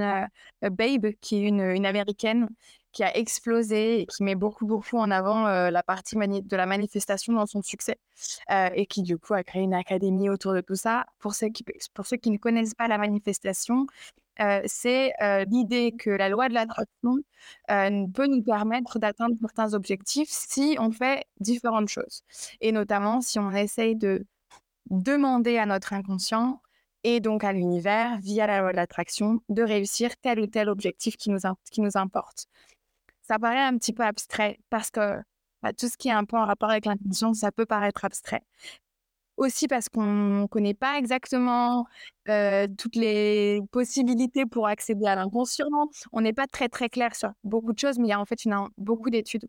euh, 0.64 0.70
Babe, 0.70 1.08
qui 1.20 1.38
est 1.38 1.48
une, 1.48 1.62
une, 1.62 1.86
américaine 1.86 2.48
qui 2.94 3.04
a 3.04 3.18
explosé 3.18 4.02
et 4.02 4.06
qui 4.06 4.24
met 4.24 4.36
beaucoup, 4.36 4.66
beaucoup 4.66 4.98
en 4.98 5.12
avant 5.12 5.48
euh, 5.48 5.72
la 5.72 5.84
partie 5.84 6.16
de 6.16 6.56
la 6.56 6.66
manifestation 6.66 7.34
dans 7.34 7.48
son 7.48 7.62
succès 7.62 7.98
euh, 8.52 8.70
et 8.74 8.86
qui, 8.86 9.02
du 9.02 9.18
coup, 9.18 9.34
a 9.34 9.44
créé 9.44 9.64
une 9.64 9.74
académie 9.74 10.30
autour 10.30 10.54
de 10.54 10.62
tout 10.62 10.76
ça. 10.76 11.06
Pour 11.20 11.34
ceux 11.34 11.50
qui, 11.50 11.66
pour 11.94 12.06
ceux 12.06 12.18
qui 12.18 12.32
ne 12.32 12.38
connaissent 12.38 12.76
pas 12.76 12.88
la 12.88 12.98
manifestation, 12.98 13.88
c'est 14.66 15.14
l'idée 15.50 15.94
que 15.98 16.10
la 16.10 16.30
loi 16.30 16.50
de 16.50 16.54
l'attraction 16.54 17.18
peut 17.68 18.28
nous 18.28 18.44
permettre 18.44 19.00
d'atteindre 19.00 19.36
certains 19.40 19.74
objectifs 19.74 20.30
si 20.30 20.76
on 20.80 20.92
fait 20.92 21.26
différentes 21.40 21.90
choses. 21.90 22.24
Et 22.62 22.72
notamment 22.72 23.22
si 23.22 23.40
on 23.40 23.52
essaye 23.52 23.96
de 23.96 24.26
demander 24.90 25.58
à 25.58 25.66
notre 25.66 25.94
inconscient 25.94 26.62
et 27.04 27.20
donc 27.20 27.44
à 27.44 27.52
l'univers, 27.52 28.18
via 28.20 28.48
la 28.48 28.62
loi 28.62 28.72
de 28.72 28.78
l'attraction, 28.78 29.42
de 29.50 29.62
réussir 29.62 30.12
tel 30.22 30.40
ou 30.40 30.48
tel 30.48 30.70
objectif 30.70 31.18
qui 31.18 31.32
nous, 31.32 31.40
qui 31.72 31.82
nous 31.82 31.98
importe 31.98 32.48
ça 33.24 33.40
paraît 33.40 33.64
un 33.64 33.78
petit 33.78 33.94
peu 33.94 34.04
abstrait 34.04 34.60
parce 34.70 34.92
que 34.92 35.22
bah, 35.62 35.74
tout 35.74 35.88
ce 35.88 35.98
qui 35.98 36.10
est 36.10 36.12
un 36.12 36.26
peu 36.26 36.38
en 36.38 36.46
rapport 36.46 36.70
avec 36.70 36.86
l'intention, 36.86 37.34
ça 37.34 37.52
peut 37.52 37.66
paraître 37.66 38.06
abstrait. 38.06 38.44
Aussi 39.38 39.68
parce 39.68 39.90
qu'on 39.90 40.04
ne 40.42 40.48
connaît 40.48 40.76
pas 40.76 40.98
exactement 41.00 41.86
toutes 42.78 42.96
les 42.96 43.62
possibilités 43.72 44.46
pour 44.46 44.68
accéder 44.68 45.06
à 45.08 45.16
l'inconscient. 45.16 45.66
On 46.12 46.22
n'est 46.22 46.34
pas 46.34 46.48
très 46.48 46.70
très 46.70 46.90
clair 46.90 47.16
sur 47.16 47.32
beaucoup 47.44 47.74
de 47.74 47.80
choses, 47.80 47.98
mais 48.00 48.08
il 48.08 48.10
y 48.12 48.14
a 48.14 48.20
en 48.20 48.26
fait 48.26 48.38
beaucoup 48.78 49.10
d'études 49.10 49.48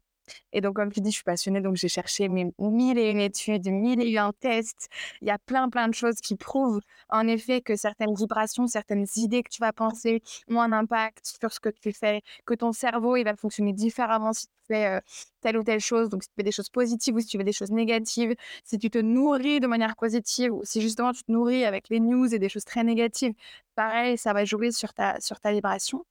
et 0.52 0.60
donc, 0.60 0.76
comme 0.76 0.92
tu 0.92 1.00
dis, 1.00 1.10
je 1.10 1.16
suis 1.16 1.24
passionnée, 1.24 1.60
donc 1.60 1.76
j'ai 1.76 1.88
cherché 1.88 2.28
mes 2.28 2.52
mille 2.58 2.98
et 2.98 3.10
une 3.10 3.20
études, 3.20 3.66
mille 3.68 4.00
et 4.00 4.18
un 4.18 4.32
tests. 4.32 4.88
Il 5.20 5.28
y 5.28 5.30
a 5.30 5.38
plein, 5.38 5.68
plein 5.68 5.88
de 5.88 5.94
choses 5.94 6.20
qui 6.20 6.36
prouvent 6.36 6.80
en 7.08 7.26
effet 7.28 7.60
que 7.60 7.76
certaines 7.76 8.14
vibrations, 8.14 8.66
certaines 8.66 9.06
idées 9.16 9.42
que 9.42 9.50
tu 9.50 9.60
vas 9.60 9.72
penser 9.72 10.22
ont 10.48 10.60
un 10.60 10.72
impact 10.72 11.36
sur 11.40 11.52
ce 11.52 11.60
que 11.60 11.68
tu 11.68 11.92
fais, 11.92 12.22
que 12.46 12.54
ton 12.54 12.72
cerveau, 12.72 13.16
il 13.16 13.24
va 13.24 13.36
fonctionner 13.36 13.72
différemment 13.72 14.32
si 14.32 14.46
tu 14.46 14.52
fais 14.68 15.00
telle 15.40 15.58
ou 15.58 15.62
telle 15.62 15.80
chose. 15.80 16.08
Donc, 16.08 16.22
si 16.22 16.28
tu 16.28 16.34
fais 16.36 16.42
des 16.44 16.52
choses 16.52 16.70
positives 16.70 17.14
ou 17.14 17.20
si 17.20 17.26
tu 17.26 17.38
fais 17.38 17.44
des 17.44 17.52
choses 17.52 17.70
négatives, 17.70 18.34
si 18.64 18.78
tu 18.78 18.90
te 18.90 18.98
nourris 18.98 19.60
de 19.60 19.66
manière 19.66 19.96
positive 19.96 20.52
ou 20.52 20.64
si 20.64 20.80
justement 20.80 21.12
tu 21.12 21.22
te 21.24 21.32
nourris 21.32 21.64
avec 21.64 21.88
les 21.90 22.00
news 22.00 22.32
et 22.34 22.38
des 22.38 22.48
choses 22.48 22.64
très 22.64 22.84
négatives, 22.84 23.34
pareil, 23.74 24.18
ça 24.18 24.32
va 24.32 24.44
jouer 24.44 24.70
sur 24.72 24.94
ta, 24.94 25.20
sur 25.20 25.40
ta 25.40 25.52
vibration. 25.52 26.04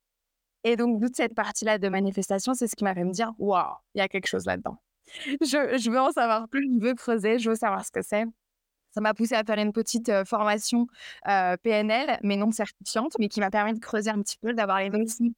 Et 0.64 0.76
donc, 0.76 1.02
toute 1.02 1.16
cette 1.16 1.36
partie-là 1.36 1.78
de 1.78 1.90
manifestation, 1.90 2.54
c'est 2.54 2.68
ce 2.68 2.76
qui 2.76 2.84
m'a 2.84 2.94
fait 2.94 3.04
me 3.04 3.12
dire 3.12 3.34
waouh, 3.38 3.76
il 3.96 4.00
y 4.00 4.02
a 4.02 4.08
quelque 4.08 4.28
chose 4.28 4.46
là-dedans. 4.46 4.78
Je, 5.42 5.90
veux 5.90 6.00
en 6.00 6.12
savoir 6.12 6.48
plus, 6.48 6.70
je 6.74 6.84
veux 6.84 6.96
creuser, 6.96 7.38
je 7.40 7.50
veux 7.50 7.56
savoir 7.56 7.86
ce 7.86 7.92
que 7.92 8.02
c'est. 8.02 8.26
Ça 8.92 9.02
m'a 9.02 9.14
poussé 9.14 9.36
à 9.36 9.44
faire 9.44 9.58
une 9.58 9.74
petite 9.74 10.12
formation 10.26 10.88
PNL, 11.26 12.20
mais 12.24 12.38
non 12.38 12.52
certifiante, 12.52 13.14
mais 13.20 13.28
qui 13.28 13.40
m'a 13.40 13.50
permis 13.50 13.74
de 13.74 13.80
creuser 13.80 14.12
un 14.12 14.22
petit 14.22 14.38
peu, 14.38 14.54
d'avoir 14.54 14.80
les 14.80 14.90
notions 14.90 15.34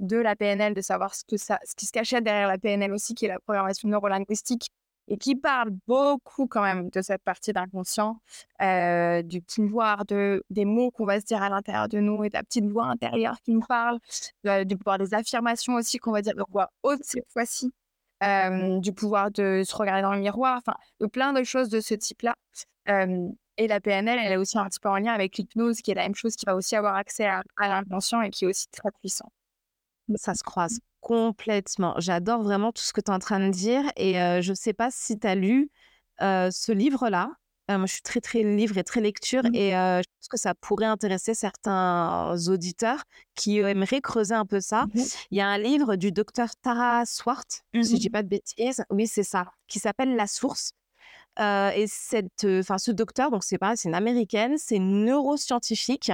de 0.00 0.16
la 0.16 0.34
PNL, 0.34 0.74
de 0.74 0.80
savoir 0.80 1.14
ce, 1.14 1.24
que 1.24 1.36
ça, 1.36 1.58
ce 1.64 1.74
qui 1.74 1.86
se 1.86 1.92
cachait 1.92 2.20
derrière 2.20 2.48
la 2.48 2.58
PNL 2.58 2.92
aussi, 2.92 3.14
qui 3.14 3.26
est 3.26 3.28
la 3.28 3.38
programmation 3.38 3.88
neurolinguistique, 3.88 4.70
et 5.10 5.18
qui 5.18 5.34
parle 5.34 5.70
beaucoup 5.88 6.46
quand 6.46 6.62
même 6.62 6.88
de 6.88 7.02
cette 7.02 7.22
partie 7.24 7.52
d'inconscient, 7.52 8.20
euh, 8.62 9.22
du 9.22 9.42
pouvoir 9.42 10.06
de, 10.06 10.44
des 10.50 10.64
mots 10.64 10.92
qu'on 10.92 11.04
va 11.04 11.20
se 11.20 11.26
dire 11.26 11.42
à 11.42 11.50
l'intérieur 11.50 11.88
de 11.88 11.98
nous 11.98 12.22
et 12.22 12.28
de 12.28 12.34
la 12.34 12.44
petite 12.44 12.64
voix 12.66 12.86
intérieure 12.86 13.36
qui 13.44 13.50
nous 13.50 13.60
parle, 13.60 13.98
du 14.44 14.76
pouvoir 14.76 14.98
des 14.98 15.12
affirmations 15.12 15.74
aussi 15.74 15.98
qu'on 15.98 16.12
va 16.12 16.22
dire 16.22 16.34
de 16.36 16.44
voix 16.48 16.70
haute 16.84 17.00
cette 17.02 17.28
fois-ci, 17.28 17.72
euh, 18.22 18.78
du 18.78 18.92
pouvoir 18.92 19.32
de 19.32 19.62
se 19.66 19.74
regarder 19.74 20.02
dans 20.02 20.14
le 20.14 20.20
miroir, 20.20 20.58
enfin, 20.58 20.78
de 21.00 21.06
plein 21.06 21.32
de 21.32 21.42
choses 21.42 21.68
de 21.70 21.80
ce 21.80 21.94
type-là. 21.94 22.36
Euh, 22.88 23.28
et 23.56 23.66
la 23.66 23.80
PNL, 23.80 24.18
elle 24.22 24.32
est 24.32 24.36
aussi 24.36 24.58
un 24.58 24.66
petit 24.66 24.80
peu 24.80 24.88
en 24.88 24.96
lien 24.96 25.12
avec 25.12 25.36
l'hypnose, 25.36 25.80
qui 25.82 25.90
est 25.90 25.94
la 25.94 26.04
même 26.04 26.14
chose, 26.14 26.36
qui 26.36 26.46
va 26.46 26.54
aussi 26.54 26.76
avoir 26.76 26.94
accès 26.94 27.26
à, 27.26 27.42
à 27.56 27.68
l'inconscient 27.68 28.22
et 28.22 28.30
qui 28.30 28.44
est 28.44 28.48
aussi 28.48 28.68
très 28.68 28.90
puissant. 29.00 29.30
Ça 30.14 30.34
se 30.34 30.42
croise. 30.42 30.80
Complètement. 31.00 31.94
J'adore 31.98 32.42
vraiment 32.42 32.72
tout 32.72 32.82
ce 32.82 32.92
que 32.92 33.00
tu 33.00 33.10
es 33.10 33.14
en 33.14 33.18
train 33.18 33.40
de 33.40 33.50
dire 33.50 33.84
et 33.96 34.14
je 34.14 34.50
ne 34.50 34.54
sais 34.54 34.72
pas 34.72 34.90
si 34.90 35.18
tu 35.18 35.26
as 35.26 35.34
lu 35.34 35.70
ce 36.20 36.72
livre-là. 36.72 37.30
moi, 37.68 37.86
je 37.86 37.92
suis 37.92 38.02
très, 38.02 38.20
très 38.20 38.42
livre 38.42 38.76
et 38.78 38.84
très 38.84 39.00
lecture 39.00 39.42
mmh. 39.44 39.54
et 39.54 39.70
je 39.70 40.08
pense 40.18 40.28
que 40.28 40.36
ça 40.36 40.54
pourrait 40.54 40.86
intéresser 40.86 41.34
certains 41.34 42.36
auditeurs 42.48 43.04
qui 43.34 43.58
aimeraient 43.58 44.00
creuser 44.02 44.34
un 44.34 44.46
peu 44.46 44.60
ça. 44.60 44.86
Mmh 44.94 45.00
Il 45.30 45.38
y 45.38 45.40
a 45.40 45.48
un 45.48 45.58
livre 45.58 45.96
du 45.96 46.12
docteur 46.12 46.48
Tara 46.62 47.06
Swart, 47.06 47.46
si 47.48 47.82
je 47.82 47.92
ne 47.94 47.98
dis 47.98 48.08
mmh. 48.08 48.12
pas 48.12 48.22
de 48.22 48.28
bêtises. 48.28 48.84
Oui, 48.90 49.06
c'est 49.06 49.22
ça, 49.22 49.46
qui 49.68 49.78
s'appelle 49.78 50.16
La 50.16 50.26
Source. 50.26 50.72
Et 51.38 51.86
cette, 51.86 52.44
enfin, 52.44 52.78
ce 52.78 52.90
docteur, 52.90 53.30
donc 53.30 53.44
c'est 53.44 53.58
pas, 53.58 53.76
c'est 53.76 53.88
une 53.88 53.94
américaine, 53.94 54.56
c'est 54.58 54.78
neuroscientifique 54.78 56.12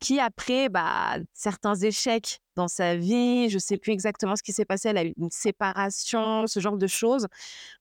qui 0.00 0.18
après 0.20 0.68
bah, 0.68 1.16
certains 1.32 1.74
échecs 1.74 2.40
dans 2.56 2.68
sa 2.68 2.96
vie, 2.96 3.48
je 3.48 3.58
sais 3.58 3.76
plus 3.78 3.92
exactement 3.92 4.36
ce 4.36 4.42
qui 4.42 4.52
s'est 4.52 4.64
passé, 4.64 4.88
elle 4.88 4.98
a 4.98 5.04
eu 5.04 5.14
une 5.16 5.30
séparation, 5.30 6.46
ce 6.46 6.60
genre 6.60 6.76
de 6.76 6.86
choses, 6.86 7.26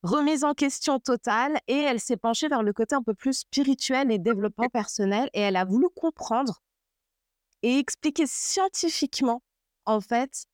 remise 0.04 0.44
en 0.44 0.54
question 0.54 1.00
totale 1.00 1.58
et 1.68 1.78
elle 1.78 2.00
s'est 2.00 2.18
penchée 2.18 2.48
vers 2.48 2.64
le 2.64 2.74
côté 2.74 2.96
un 2.96 3.04
peu 3.04 3.14
plus 3.14 3.40
spirituel 3.40 4.12
et 4.12 4.20
développement 4.20 4.70
personnel 4.70 5.30
et 5.34 5.42
elle 5.42 5.56
a 5.56 5.66
voulu 5.66 5.88
comprendre 5.96 6.62
et 7.64 7.78
expliquer 7.80 8.26
scientifiquement 8.28 9.42
en 9.86 10.00
fait 10.00 10.46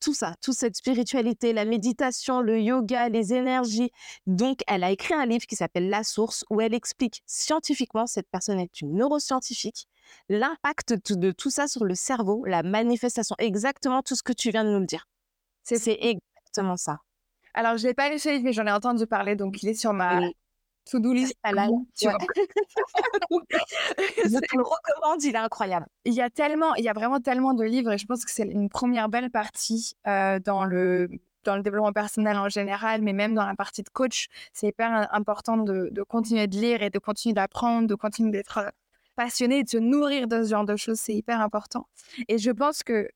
tout 0.00 0.14
ça, 0.14 0.34
toute 0.40 0.54
cette 0.54 0.76
spiritualité, 0.76 1.52
la 1.52 1.64
méditation, 1.64 2.40
le 2.40 2.60
yoga, 2.60 3.08
les 3.08 3.34
énergies. 3.34 3.90
Donc, 4.26 4.60
elle 4.66 4.84
a 4.84 4.90
écrit 4.90 5.14
un 5.14 5.26
livre 5.26 5.46
qui 5.46 5.56
s'appelle 5.56 5.88
La 5.88 6.04
Source, 6.04 6.44
où 6.50 6.60
elle 6.60 6.74
explique 6.74 7.22
scientifiquement, 7.26 8.06
cette 8.06 8.28
personne 8.30 8.58
est 8.58 8.80
une 8.80 8.94
neuroscientifique, 8.94 9.86
l'impact 10.28 10.92
de 10.92 11.30
tout 11.30 11.50
ça 11.50 11.66
sur 11.66 11.84
le 11.84 11.94
cerveau, 11.94 12.44
la 12.46 12.62
manifestation, 12.62 13.34
exactement 13.38 14.02
tout 14.02 14.14
ce 14.14 14.22
que 14.22 14.32
tu 14.32 14.50
viens 14.50 14.64
de 14.64 14.70
nous 14.70 14.80
le 14.80 14.86
dire. 14.86 15.06
C'est 15.62 15.98
exactement 16.00 16.76
ça. 16.76 16.98
Alors, 17.54 17.76
je 17.76 17.86
l'ai 17.86 17.94
pas 17.94 18.10
lu 18.10 18.18
ce 18.18 18.28
livre, 18.28 18.44
mais 18.44 18.52
j'en 18.52 18.66
ai 18.66 18.72
entendu 18.72 19.06
parler, 19.06 19.36
donc 19.36 19.62
il 19.62 19.68
est 19.68 19.74
sur 19.74 19.92
ma, 19.92 20.20
to-do 20.90 21.12
list. 21.12 21.34
À 21.42 21.52
la... 21.52 21.68
tu 21.96 22.08
vois. 22.08 22.18
je 23.30 24.38
te 24.38 24.56
le 24.56 24.62
recommande, 24.62 25.22
il 25.22 25.34
est 25.34 25.38
incroyable. 25.38 25.86
Il 26.04 26.14
y 26.14 26.20
a 26.20 26.30
tellement, 26.30 26.74
il 26.74 26.84
y 26.84 26.88
a 26.88 26.92
vraiment 26.92 27.20
tellement 27.20 27.54
de 27.54 27.64
livres 27.64 27.92
et 27.92 27.98
je 27.98 28.06
pense 28.06 28.24
que 28.24 28.30
c'est 28.30 28.44
une 28.44 28.68
première 28.68 29.08
belle 29.08 29.30
partie 29.30 29.94
euh, 30.06 30.38
dans 30.38 30.64
le 30.64 31.08
dans 31.44 31.56
le 31.56 31.62
développement 31.62 31.92
personnel 31.92 32.38
en 32.38 32.48
général, 32.48 33.02
mais 33.02 33.12
même 33.12 33.34
dans 33.34 33.44
la 33.44 33.54
partie 33.54 33.82
de 33.82 33.90
coach, 33.90 34.28
c'est 34.54 34.68
hyper 34.68 35.08
important 35.12 35.58
de, 35.58 35.90
de, 35.92 36.02
continuer 36.02 36.46
de 36.46 36.56
lire 36.56 36.82
et 36.82 36.88
de 36.88 36.98
continuer 36.98 37.34
d'apprendre, 37.34 37.86
de 37.86 37.94
continuer 37.94 38.30
d'être 38.30 38.58
euh, 38.58 38.70
passionné 39.14 39.58
et 39.58 39.64
de 39.64 39.68
se 39.68 39.76
nourrir 39.76 40.26
de 40.26 40.42
ce 40.42 40.48
genre 40.48 40.64
de 40.64 40.76
choses. 40.76 40.98
C'est 40.98 41.14
hyper 41.14 41.42
important. 41.42 41.86
Et 42.28 42.38
je 42.38 42.50
pense 42.50 42.82
que 42.82 43.08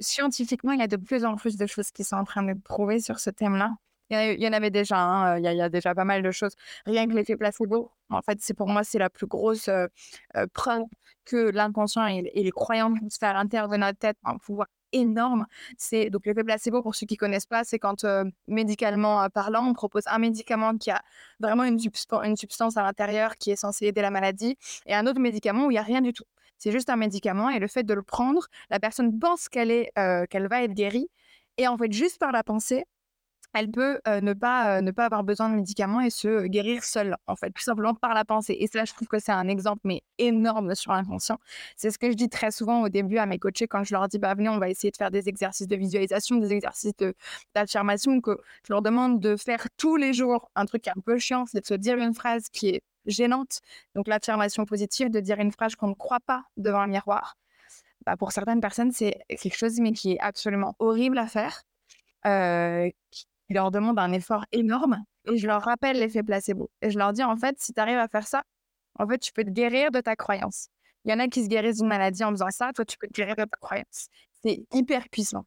scientifiquement, 0.00 0.72
il 0.72 0.80
y 0.80 0.82
a 0.82 0.88
de 0.88 0.96
plus 0.96 1.24
en 1.24 1.36
plus 1.36 1.56
de 1.56 1.66
choses 1.66 1.90
qui 1.90 2.04
sont 2.04 2.16
en 2.16 2.24
train 2.24 2.42
de 2.42 2.58
prouver 2.58 3.00
sur 3.00 3.20
ce 3.20 3.30
thème-là. 3.30 3.72
Il 4.10 4.40
y 4.40 4.48
en 4.48 4.52
avait 4.52 4.70
déjà, 4.70 4.98
hein, 4.98 5.38
il, 5.38 5.44
y 5.44 5.62
a, 5.62 5.68
déjà 5.68 5.94
pas 5.94 6.04
mal 6.04 6.22
de 6.22 6.30
choses. 6.30 6.54
Rien 6.86 7.06
que 7.08 7.14
l'effet 7.14 7.36
placebo, 7.36 7.90
en 8.10 8.22
fait, 8.22 8.38
c'est 8.40 8.54
pour 8.54 8.68
moi, 8.68 8.84
c'est 8.84 8.98
la 8.98 9.10
plus 9.10 9.26
grosse 9.26 9.70
preuve 10.52 10.82
que 11.24 11.50
l'inconscient 11.50 12.06
et, 12.06 12.22
les 12.34 12.50
croyances 12.50 12.98
vont 13.00 13.10
se 13.10 13.18
faire 13.18 13.36
intervenir 13.36 13.80
dans 13.80 13.86
notre 13.86 13.98
tête 13.98 14.18
un 14.24 14.36
pouvoir 14.38 14.68
énorme. 14.92 15.46
C'est 15.76 16.10
donc 16.10 16.26
l'effet 16.26 16.44
placebo, 16.44 16.82
pour 16.82 16.94
ceux 16.94 17.06
qui 17.06 17.16
connaissent 17.16 17.46
pas, 17.46 17.64
c'est 17.64 17.78
quand 17.78 18.06
médicalement 18.46 19.28
parlant, 19.30 19.66
on 19.66 19.72
propose 19.74 20.04
un 20.06 20.18
médicament 20.18 20.76
qui 20.76 20.90
a 20.90 21.02
vraiment 21.40 21.64
une, 21.64 21.78
substance 21.78 22.76
à 22.76 22.82
l'intérieur 22.82 23.36
qui 23.36 23.50
est 23.50 23.56
censée 23.56 23.86
aider 23.86 24.02
la 24.02 24.10
maladie, 24.10 24.56
et 24.86 24.94
un 24.94 25.06
autre 25.06 25.20
médicament 25.20 25.66
où 25.66 25.70
il 25.70 25.74
n'y 25.74 25.78
a 25.78 25.82
rien 25.82 26.00
du 26.00 26.12
tout. 26.12 26.24
C'est 26.58 26.72
juste 26.72 26.88
un 26.90 26.96
médicament 26.96 27.50
et 27.50 27.58
le 27.58 27.66
fait 27.66 27.82
de 27.82 27.94
le 27.94 28.02
prendre, 28.02 28.46
la 28.70 28.78
personne 28.78 29.18
pense 29.18 29.48
qu'elle 29.48 29.70
est, 29.70 29.90
qu'elle 30.30 30.48
va 30.48 30.62
être 30.62 30.74
guérie, 30.74 31.08
et 31.56 31.68
en 31.68 31.76
fait, 31.78 31.92
juste 31.92 32.18
par 32.18 32.32
la 32.32 32.42
pensée, 32.42 32.84
elle 33.54 33.70
peut 33.70 34.00
ne, 34.06 34.32
pas, 34.32 34.82
ne 34.82 34.90
pas 34.90 35.06
avoir 35.06 35.24
besoin 35.24 35.48
de 35.48 35.54
médicaments 35.54 36.00
et 36.00 36.10
se 36.10 36.46
guérir 36.46 36.84
seule, 36.84 37.16
en 37.26 37.36
fait, 37.36 37.50
tout 37.50 37.62
simplement 37.62 37.94
par 37.94 38.14
la 38.14 38.24
pensée. 38.24 38.56
Et 38.58 38.66
cela, 38.66 38.84
je 38.84 38.92
trouve 38.92 39.08
que 39.08 39.18
c'est 39.18 39.32
un 39.32 39.48
exemple, 39.48 39.80
mais 39.84 40.02
énorme 40.18 40.74
sur 40.74 40.92
l'inconscient. 40.92 41.38
C'est 41.76 41.90
ce 41.90 41.98
que 41.98 42.10
je 42.10 42.16
dis 42.16 42.28
très 42.28 42.50
souvent 42.50 42.82
au 42.82 42.88
début 42.88 43.18
à 43.18 43.26
mes 43.26 43.38
coachés 43.38 43.68
quand 43.68 43.84
je 43.84 43.94
leur 43.94 44.08
dis, 44.08 44.18
bah, 44.18 44.34
venez, 44.34 44.48
on 44.48 44.58
va 44.58 44.68
essayer 44.68 44.90
de 44.90 44.96
faire 44.96 45.10
des 45.10 45.28
exercices 45.28 45.68
de 45.68 45.76
visualisation, 45.76 46.36
des 46.36 46.52
exercices 46.52 46.92
d'affirmation, 47.54 48.20
que 48.20 48.38
je 48.66 48.72
leur 48.72 48.82
demande 48.82 49.20
de 49.20 49.36
faire 49.36 49.66
tous 49.76 49.96
les 49.96 50.12
jours 50.12 50.50
un 50.54 50.66
truc 50.66 50.88
un 50.88 51.00
peu 51.04 51.18
chiant, 51.18 51.46
c'est 51.46 51.60
de 51.60 51.66
se 51.66 51.74
dire 51.74 51.96
une 51.96 52.14
phrase 52.14 52.48
qui 52.50 52.68
est 52.68 52.82
gênante. 53.06 53.60
Donc, 53.94 54.08
l'affirmation 54.08 54.64
positive, 54.64 55.10
de 55.10 55.20
dire 55.20 55.38
une 55.38 55.52
phrase 55.52 55.76
qu'on 55.76 55.88
ne 55.88 55.94
croit 55.94 56.20
pas 56.26 56.44
devant 56.56 56.80
un 56.80 56.86
miroir. 56.86 57.36
Bah, 58.06 58.16
pour 58.16 58.32
certaines 58.32 58.60
personnes, 58.60 58.92
c'est 58.92 59.18
quelque 59.28 59.56
chose, 59.56 59.78
mais 59.80 59.92
qui 59.92 60.12
est 60.12 60.20
absolument 60.20 60.74
horrible 60.78 61.18
à 61.18 61.26
faire. 61.26 61.62
Il 63.48 63.54
leur 63.54 63.70
demande 63.70 63.98
un 63.98 64.12
effort 64.12 64.44
énorme 64.52 65.04
et 65.26 65.36
je 65.36 65.46
leur 65.46 65.62
rappelle 65.62 65.98
l'effet 65.98 66.22
placebo. 66.22 66.70
Et 66.82 66.90
je 66.90 66.98
leur 66.98 67.12
dis, 67.12 67.22
en 67.22 67.36
fait, 67.36 67.56
si 67.58 67.72
tu 67.72 67.80
arrives 67.80 67.98
à 67.98 68.08
faire 68.08 68.26
ça, 68.26 68.44
en 68.98 69.06
fait, 69.06 69.18
tu 69.18 69.32
peux 69.32 69.44
te 69.44 69.50
guérir 69.50 69.90
de 69.90 70.00
ta 70.00 70.16
croyance. 70.16 70.68
Il 71.04 71.10
y 71.10 71.14
en 71.14 71.18
a 71.18 71.28
qui 71.28 71.44
se 71.44 71.48
guérissent 71.48 71.78
d'une 71.78 71.88
maladie 71.88 72.24
en 72.24 72.30
faisant 72.30 72.50
ça, 72.50 72.72
toi, 72.72 72.84
tu 72.84 72.96
peux 72.96 73.06
te 73.06 73.12
guérir 73.12 73.36
de 73.36 73.44
ta 73.44 73.56
croyance. 73.60 74.08
C'est 74.42 74.64
hyper 74.72 75.08
puissant. 75.08 75.44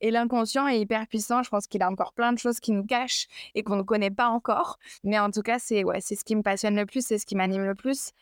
Et 0.00 0.10
l'inconscient 0.10 0.66
est 0.66 0.80
hyper 0.80 1.06
puissant. 1.06 1.42
Je 1.42 1.50
pense 1.50 1.66
qu'il 1.66 1.82
a 1.82 1.90
encore 1.90 2.12
plein 2.12 2.32
de 2.32 2.38
choses 2.38 2.60
qui 2.60 2.72
nous 2.72 2.84
cachent 2.84 3.26
et 3.54 3.62
qu'on 3.62 3.76
ne 3.76 3.82
connaît 3.82 4.10
pas 4.10 4.28
encore. 4.28 4.78
Mais 5.04 5.18
en 5.18 5.30
tout 5.30 5.42
cas, 5.42 5.58
c'est 5.58 5.84
ouais, 5.84 6.00
ce 6.00 6.14
qui 6.24 6.36
me 6.36 6.42
passionne 6.42 6.76
le 6.76 6.86
plus, 6.86 7.04
c'est 7.04 7.18
ce 7.18 7.26
qui 7.26 7.36
m'anime 7.36 7.64
le 7.64 7.74
plus. 7.74 8.12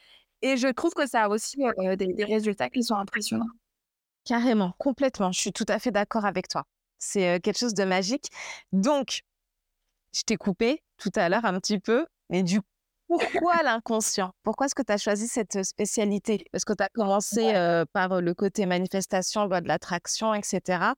Et 0.42 0.56
je 0.56 0.68
trouve 0.68 0.94
que 0.94 1.06
ça 1.06 1.24
a 1.24 1.28
aussi 1.28 1.62
euh, 1.78 1.96
des 1.96 2.24
résultats 2.24 2.70
qui 2.70 2.82
sont 2.82 2.94
impressionnants. 2.94 3.46
Carrément, 4.24 4.72
complètement. 4.78 5.32
Je 5.32 5.40
suis 5.40 5.52
tout 5.52 5.64
à 5.68 5.78
fait 5.78 5.90
d'accord 5.90 6.24
avec 6.24 6.48
toi. 6.48 6.64
C'est 6.98 7.40
quelque 7.40 7.58
chose 7.58 7.74
de 7.74 7.84
magique. 7.84 8.26
Donc, 8.72 9.22
je 10.14 10.22
t'ai 10.22 10.36
coupé 10.36 10.82
tout 10.96 11.12
à 11.14 11.28
l'heure 11.28 11.44
un 11.44 11.58
petit 11.60 11.78
peu, 11.78 12.06
mais 12.30 12.42
du 12.42 12.60
pourquoi 13.06 13.62
l'inconscient? 13.62 14.32
Pourquoi 14.42 14.66
est-ce 14.66 14.74
que 14.74 14.82
tu 14.82 14.92
as 14.92 14.98
choisi 14.98 15.28
cette 15.28 15.62
spécialité? 15.64 16.44
Parce 16.52 16.66
que 16.66 16.74
tu 16.74 16.82
as 16.82 16.90
commencé 16.90 17.52
par 17.94 18.20
le 18.20 18.34
côté 18.34 18.66
manifestation, 18.66 19.46
loi 19.46 19.62
de 19.62 19.68
l'attraction, 19.68 20.34
etc. 20.34 20.92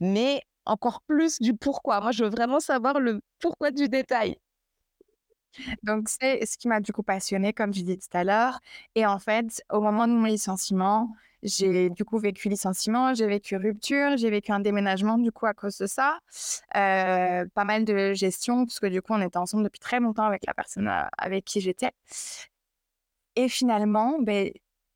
Mais 0.00 0.42
encore 0.64 1.02
plus 1.02 1.38
du 1.40 1.54
pourquoi. 1.54 2.00
Moi, 2.00 2.10
je 2.10 2.24
veux 2.24 2.30
vraiment 2.30 2.58
savoir 2.58 2.98
le 2.98 3.20
pourquoi 3.38 3.70
du 3.70 3.88
détail. 3.88 4.38
Donc, 5.84 6.08
c'est 6.08 6.44
ce 6.46 6.56
qui 6.56 6.66
m'a 6.66 6.80
du 6.80 6.92
coup 6.92 7.02
passionné, 7.02 7.52
comme 7.52 7.72
je 7.72 7.82
disais 7.82 7.96
tout 7.96 8.16
à 8.16 8.24
l'heure. 8.24 8.58
Et 8.94 9.06
en 9.06 9.18
fait, 9.18 9.62
au 9.70 9.80
moment 9.80 10.08
de 10.08 10.14
mon 10.14 10.24
licenciement, 10.24 11.14
j'ai 11.42 11.90
du 11.90 12.04
coup 12.04 12.18
vécu 12.18 12.48
licenciement, 12.48 13.14
j'ai 13.14 13.26
vécu 13.26 13.56
rupture, 13.56 14.16
j'ai 14.16 14.30
vécu 14.30 14.52
un 14.52 14.60
déménagement 14.60 15.18
du 15.18 15.32
coup 15.32 15.46
à 15.46 15.54
cause 15.54 15.76
de 15.78 15.86
ça. 15.86 16.18
Euh, 16.76 17.44
pas 17.54 17.64
mal 17.64 17.84
de 17.84 18.12
gestion, 18.14 18.64
parce 18.66 18.80
que 18.80 18.86
du 18.86 19.02
coup 19.02 19.12
on 19.12 19.20
était 19.20 19.38
ensemble 19.38 19.64
depuis 19.64 19.80
très 19.80 20.00
longtemps 20.00 20.24
avec 20.24 20.46
la 20.46 20.54
personne 20.54 20.88
euh, 20.88 21.02
avec 21.18 21.44
qui 21.44 21.60
j'étais. 21.60 21.90
Et 23.36 23.48
finalement, 23.48 24.18
ben, 24.20 24.50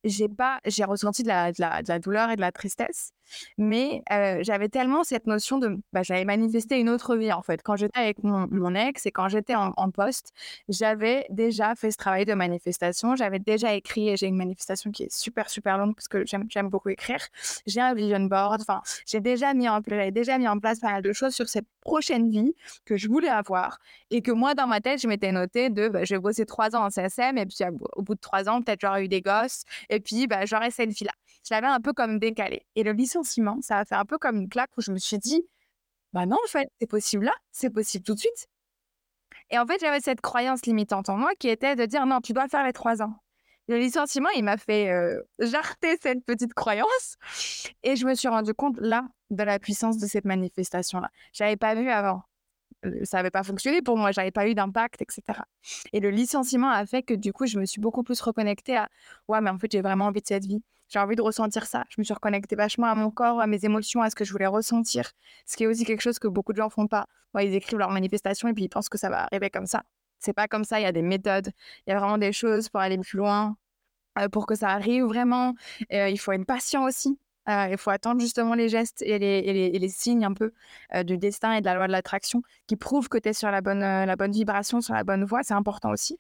j'ai 0.09 0.29
pas, 0.29 0.61
j'ai 0.65 0.85
ressenti 0.85 1.23
de 1.23 1.29
la, 1.29 1.53
de, 1.53 1.61
la, 1.61 1.83
de 1.83 1.89
la, 1.89 1.99
douleur 1.99 2.31
et 2.31 2.37
de 2.37 2.41
la 2.41 2.53
tristesse, 2.53 3.13
mais 3.59 4.03
j'avais 4.43 4.69
tellement 4.69 5.05
cette 5.05 5.27
notion 5.27 5.59
de, 5.59 5.79
bah, 5.93 6.03
j'avais 6.03 6.25
manifesté 6.25 6.79
une 6.79 6.89
autre 6.89 7.17
vie 7.17 7.33
en 7.33 7.43
fait. 7.43 7.63
Quand 7.63 7.77
j'étais 7.77 7.99
avec 7.99 8.23
mon, 8.23 8.47
mon, 8.51 8.75
ex 8.75 9.07
et 9.07 9.11
quand 9.11 9.29
j'étais 9.29 9.55
en, 9.55 9.73
poste, 9.91 10.33
j'avais 10.69 11.27
déjà 11.31 11.75
fait 11.75 11.91
ce 11.91 11.97
travail 11.97 12.25
de 12.25 12.35
manifestation, 12.35 13.17
j'avais 13.17 13.39
déjà 13.39 13.75
écrit 13.75 14.09
et 14.09 14.17
j'ai 14.17 14.27
une 14.27 14.37
manifestation 14.37 14.91
qui 14.91 15.05
est 15.05 15.13
super 15.13 15.49
super 15.49 15.79
longue 15.79 15.95
parce 15.95 16.09
que 16.09 16.25
j'aime 16.27 16.69
beaucoup 16.69 16.89
écrire. 16.89 17.21
J'ai 17.67 17.81
un 17.81 17.95
vision 17.95 18.21
board, 18.21 18.61
enfin, 18.61 18.83
j'ai 19.07 19.21
déjà 19.21 19.55
mis 19.55 19.69
en 19.69 19.81
place, 19.83 20.13
déjà 20.13 20.39
mis 20.39 20.49
en 20.49 20.59
place 20.59 20.81
pas 20.81 20.91
mal 20.91 21.03
de 21.03 21.13
choses 21.13 21.35
sur 21.35 21.49
cette 21.49 21.67
prochaine 21.81 22.31
vie 22.31 22.55
que 22.85 22.97
je 22.97 23.09
voulais 23.09 23.29
avoir 23.29 23.79
et 24.11 24.21
que 24.21 24.33
moi 24.33 24.55
dans 24.55 24.67
ma 24.67 24.81
tête 24.81 25.01
je 25.01 25.07
m'étais 25.09 25.33
noté 25.33 25.71
de, 25.71 25.89
bah, 25.89 26.05
je 26.05 26.15
vais 26.15 26.21
bosser 26.21 26.45
trois 26.45 26.75
ans 26.75 26.85
en 26.85 26.91
CSM 26.91 27.39
et 27.39 27.47
puis 27.47 27.59
au 27.95 28.03
bout 28.03 28.15
de 28.15 28.21
trois 28.21 28.49
ans 28.49 28.61
peut-être 28.61 28.81
j'aurai 28.81 29.05
eu 29.05 29.09
des 29.09 29.21
gosses 29.21 29.65
puis 30.01 30.27
bah, 30.27 30.45
j'aurai 30.47 30.71
cette 30.71 30.91
vie 30.91 31.05
là. 31.05 31.13
Je 31.49 31.55
l'avais 31.55 31.67
un 31.67 31.81
peu 31.81 31.93
comme 31.93 32.19
décalé. 32.19 32.67
Et 32.75 32.83
le 32.83 32.93
licenciement, 32.93 33.59
ça 33.61 33.79
a 33.79 33.85
fait 33.85 33.95
un 33.95 34.05
peu 34.05 34.19
comme 34.19 34.37
une 34.37 34.49
claque 34.49 34.71
où 34.77 34.81
je 34.81 34.91
me 34.91 34.99
suis 34.99 35.19
dit, 35.19 35.47
bah 36.13 36.27
non, 36.27 36.37
en 36.45 36.49
fait, 36.49 36.69
c'est 36.81 36.89
possible 36.89 37.27
là, 37.27 37.35
c'est 37.53 37.71
possible 37.71 38.05
tout 38.05 38.15
de 38.15 38.21
suite. 38.21 38.49
Et 39.51 39.59
en 39.59 39.67
fait, 39.67 39.79
j'avais 39.81 40.01
cette 40.01 40.21
croyance 40.21 40.67
limitante 40.67 41.09
en 41.09 41.17
moi 41.17 41.31
qui 41.39 41.49
était 41.49 41.77
de 41.77 41.87
dire, 41.87 42.05
non, 42.07 42.21
tu 42.21 42.33
dois 42.33 42.49
faire 42.49 42.65
les 42.65 42.73
trois 42.73 43.03
ans. 43.03 43.15
Le 43.69 43.79
licenciement, 43.79 44.29
il 44.31 44.45
m'a 44.45 44.57
fait 44.57 44.91
euh, 44.91 45.21
jarter 45.41 45.97
cette 46.01 46.25
petite 46.25 46.55
croyance. 46.55 47.17
Et 47.83 47.97
je 47.97 48.07
me 48.07 48.15
suis 48.15 48.29
rendu 48.29 48.55
compte 48.55 48.77
là 48.81 49.05
de 49.31 49.43
la 49.43 49.59
puissance 49.59 49.99
de 49.99 50.07
cette 50.07 50.25
manifestation-là. 50.25 51.11
Je 51.33 51.43
n'avais 51.43 51.57
pas 51.57 51.75
vu 51.75 51.91
avant. 51.91 52.23
Ça 53.05 53.19
n'avait 53.19 53.31
pas 53.31 53.43
fonctionné 53.43 53.83
pour 53.83 53.97
moi, 53.97 54.13
j'avais 54.13 54.31
pas 54.31 54.49
eu 54.49 54.55
d'impact, 54.55 55.03
etc. 55.03 55.23
Et 55.93 56.01
le 56.01 56.11
licenciement 56.11 56.71
a 56.71 56.87
fait 56.87 57.03
que 57.03 57.15
du 57.15 57.33
coup, 57.33 57.47
je 57.47 57.59
me 57.59 57.65
suis 57.65 57.81
beaucoup 57.81 58.03
plus 58.03 58.21
reconnectée 58.21 58.77
à 58.77 58.89
ouais, 59.29 59.41
mais 59.41 59.51
en 59.51 59.59
fait, 59.59 59.73
j'ai 59.73 59.81
vraiment 59.81 60.07
envie 60.07 60.21
de 60.21 60.27
cette 60.27 60.45
vie. 60.45 60.63
J'ai 60.89 61.01
envie 61.01 61.17
de 61.17 61.23
ressentir 61.23 61.67
ça. 61.67 61.85
Je 61.89 61.97
me 61.99 62.05
suis 62.05 62.15
reconnectée 62.15 62.55
vachement 62.55 62.87
à 62.87 62.95
mon 62.95 63.11
corps, 63.11 63.41
à 63.41 63.47
mes 63.47 63.65
émotions, 63.65 64.03
à 64.03 64.11
ce 64.11 64.15
que 64.15 64.25
je 64.25 64.33
voulais 64.33 64.47
ressentir. 64.47 65.11
Ce 65.47 65.57
qui 65.57 65.65
est 65.65 65.67
aussi 65.67 65.85
quelque 65.85 66.01
chose 66.03 66.19
que 66.19 66.29
beaucoup 66.29 66.53
de 66.53 66.59
gens 66.59 66.71
font 66.71 66.87
pas. 66.87 67.07
Ouais, 67.35 67.47
ils 67.47 67.55
écrivent 67.55 67.79
leur 67.79 67.91
manifestation 67.91 68.49
et 68.49 68.55
puis 68.55 68.65
ils 68.65 68.69
pensent 68.69 68.89
que 68.89 68.99
ça 68.99 69.09
va 69.11 69.25
arriver 69.25 69.51
comme 69.51 69.67
ça. 69.67 69.83
C'est 70.21 70.33
pas 70.33 70.47
comme 70.49 70.65
ça. 70.65 70.79
Il 70.81 70.85
y 70.85 70.87
a 70.87 70.93
des 70.93 71.03
méthodes. 71.03 71.51
Il 71.87 71.91
y 71.91 71.93
a 71.93 71.99
vraiment 71.99 72.19
des 72.19 72.33
choses 72.33 72.69
pour 72.69 72.81
aller 72.81 72.99
plus 72.99 73.19
loin, 73.19 73.57
euh, 74.19 74.29
pour 74.29 74.47
que 74.47 74.55
ça 74.55 74.71
arrive 74.71 75.05
vraiment. 75.05 75.55
Euh, 75.93 76.09
il 76.09 76.19
faut 76.19 76.33
être 76.33 76.47
patient 76.47 76.85
aussi. 76.85 77.19
Euh, 77.49 77.69
il 77.71 77.79
faut 77.79 77.91
attendre 77.91 78.21
justement 78.21 78.55
les 78.55 78.69
gestes 78.69 79.03
et 79.03 79.19
les, 79.19 79.89
signes 79.89 80.25
un 80.25 80.35
peu 80.35 80.53
du 81.05 81.17
destin 81.19 81.53
et 81.53 81.61
de 81.61 81.67
la 81.67 81.75
loi 81.75 81.87
de 81.87 81.93
l'attraction 81.93 82.43
qui 82.67 82.77
prouvent 82.77 83.09
que 83.09 83.19
tu 83.19 83.29
es 83.29 83.33
sur 83.33 83.51
la 83.51 83.61
bonne, 83.61 84.15
bonne 84.17 84.33
vibration, 84.33 84.81
sur 84.81 84.95
la 84.95 85.05
bonne 85.05 85.25
voie. 85.25 85.43
C'est 85.43 85.55
important 85.55 85.91
aussi. 85.91 86.19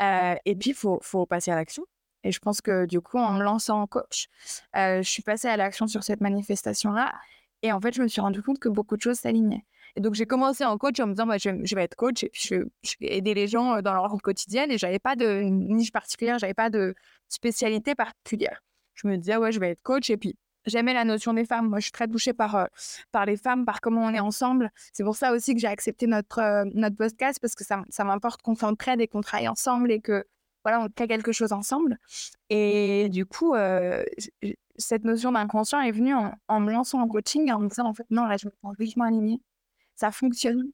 et 0.00 0.56
puis, 0.58 0.70
il 0.70 0.74
faut, 0.74 1.26
passer 1.26 1.50
à 1.50 1.56
l'action. 1.56 1.84
Et 2.24 2.32
je 2.32 2.38
pense 2.38 2.60
que 2.60 2.86
du 2.86 3.00
coup, 3.00 3.18
en 3.18 3.32
me 3.32 3.42
lançant 3.42 3.82
en 3.82 3.86
coach, 3.86 4.28
je 4.74 5.02
suis 5.02 5.22
passée 5.22 5.48
à 5.48 5.56
l'action 5.56 5.86
sur 5.86 6.02
cette 6.02 6.20
manifestation-là. 6.20 7.12
Et 7.62 7.72
en 7.72 7.80
fait, 7.80 7.94
je 7.94 8.02
me 8.02 8.08
suis 8.08 8.20
rendu 8.20 8.42
compte 8.42 8.58
que 8.58 8.68
beaucoup 8.68 8.96
de 8.96 9.02
choses 9.02 9.18
s'alignaient. 9.18 9.64
Et 9.96 10.00
donc, 10.00 10.14
j'ai 10.14 10.26
commencé 10.26 10.64
en 10.64 10.78
coach 10.78 10.98
en 11.00 11.06
me 11.06 11.12
disant, 11.12 11.26
bah, 11.26 11.38
je, 11.38 11.74
vais 11.74 11.84
être 11.84 11.96
coach 11.96 12.24
et 12.24 12.30
puis 12.30 12.48
je, 12.48 12.56
vais 13.00 13.16
aider 13.16 13.34
les 13.34 13.46
gens 13.46 13.82
dans 13.82 13.92
leur 13.92 14.08
vie 14.12 14.18
quotidienne. 14.20 14.70
Et 14.70 14.78
j'avais 14.78 14.98
pas 14.98 15.16
de 15.16 15.42
niche 15.42 15.92
particulière, 15.92 16.38
j'avais 16.38 16.54
pas 16.54 16.70
de 16.70 16.94
spécialité 17.28 17.94
particulière. 17.94 18.62
Je 18.94 19.06
me 19.06 19.16
disais, 19.16 19.36
ouais, 19.36 19.52
je 19.52 19.60
vais 19.60 19.70
être 19.70 19.82
coach. 19.82 20.10
Et 20.10 20.16
puis, 20.16 20.36
j'aimais 20.66 20.94
la 20.94 21.04
notion 21.04 21.32
des 21.34 21.44
femmes. 21.44 21.68
Moi, 21.68 21.78
je 21.78 21.84
suis 21.84 21.92
très 21.92 22.08
touchée 22.08 22.32
par, 22.32 22.68
par 23.10 23.26
les 23.26 23.36
femmes, 23.36 23.64
par 23.64 23.80
comment 23.80 24.04
on 24.04 24.10
est 24.10 24.20
ensemble. 24.20 24.70
C'est 24.92 25.04
pour 25.04 25.16
ça 25.16 25.32
aussi 25.32 25.54
que 25.54 25.60
j'ai 25.60 25.68
accepté 25.68 26.06
notre, 26.06 26.64
notre 26.74 26.96
podcast 26.96 27.38
parce 27.40 27.54
que 27.54 27.64
ça, 27.64 27.82
ça 27.88 28.04
m'importe 28.04 28.42
qu'on 28.42 28.54
s'entraide 28.54 29.00
et 29.00 29.08
qu'on 29.08 29.20
travaille 29.20 29.48
ensemble 29.48 29.90
et 29.90 30.00
que 30.00 30.24
voilà, 30.64 30.80
on 30.80 30.88
crée 30.88 31.08
quelque 31.08 31.32
chose 31.32 31.52
ensemble. 31.52 31.98
Et 32.50 33.08
du 33.08 33.26
coup, 33.26 33.54
cette 34.76 35.04
notion 35.04 35.32
d'inconscient 35.32 35.80
est 35.80 35.92
venue 35.92 36.14
en, 36.14 36.60
me 36.60 36.72
lançant 36.72 37.00
en 37.00 37.08
coaching 37.08 37.50
en 37.52 37.60
me 37.60 37.68
disant, 37.68 37.86
en 37.86 37.94
fait, 37.94 38.06
non, 38.10 38.26
là, 38.26 38.36
je 38.36 38.46
me 38.46 38.52
sens 38.62 38.74
vivement 38.78 39.04
alignée. 39.04 39.40
Ça 39.94 40.10
fonctionne. 40.10 40.64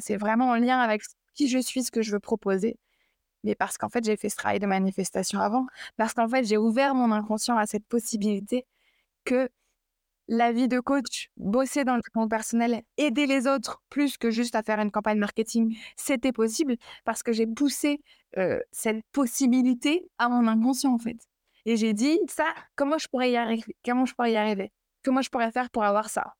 c'est 0.00 0.16
vraiment 0.16 0.50
en 0.50 0.56
lien 0.56 0.78
avec 0.80 1.02
qui 1.34 1.48
je 1.48 1.58
suis, 1.58 1.82
ce 1.82 1.90
que 1.90 2.02
je 2.02 2.12
veux 2.12 2.20
proposer. 2.20 2.78
Mais 3.44 3.54
parce 3.54 3.78
qu'en 3.78 3.88
fait, 3.88 4.04
j'ai 4.04 4.16
fait 4.16 4.28
ce 4.28 4.36
travail 4.36 4.58
de 4.58 4.66
manifestation 4.66 5.40
avant. 5.40 5.66
Parce 5.96 6.12
qu'en 6.12 6.28
fait, 6.28 6.44
j'ai 6.44 6.58
ouvert 6.58 6.94
mon 6.94 7.10
inconscient 7.10 7.56
à 7.56 7.66
cette 7.66 7.86
possibilité 7.86 8.66
que 9.24 9.48
la 10.28 10.52
vie 10.52 10.68
de 10.68 10.78
coach, 10.78 11.30
bosser 11.36 11.84
dans 11.84 11.96
le 11.96 12.00
développement 12.00 12.28
personnel, 12.28 12.82
aider 12.96 13.26
les 13.26 13.48
autres 13.48 13.82
plus 13.90 14.16
que 14.16 14.30
juste 14.30 14.54
à 14.54 14.62
faire 14.62 14.78
une 14.78 14.92
campagne 14.92 15.18
marketing, 15.18 15.76
c'était 15.96 16.32
possible 16.32 16.76
parce 17.04 17.22
que 17.22 17.32
j'ai 17.32 17.46
poussé 17.46 18.00
cette 18.70 19.04
possibilité 19.10 20.08
à 20.18 20.28
mon 20.28 20.46
inconscient 20.46 20.94
en 20.94 20.98
fait. 20.98 21.18
Et 21.66 21.76
j'ai 21.76 21.92
dit 21.94 22.18
ça, 22.28 22.46
comment 22.76 22.96
je 22.96 23.08
pourrais 23.08 23.32
y 23.32 23.36
arriver? 23.36 23.76
Comment 23.84 24.06
je 24.06 24.14
pourrais 24.14 24.32
y 24.32 24.36
arriver? 24.36 24.70
Comment 25.04 25.20
je 25.20 25.30
pourrais 25.30 25.50
faire 25.50 25.68
pour 25.68 25.82
avoir 25.82 26.08
ça? 26.08 26.34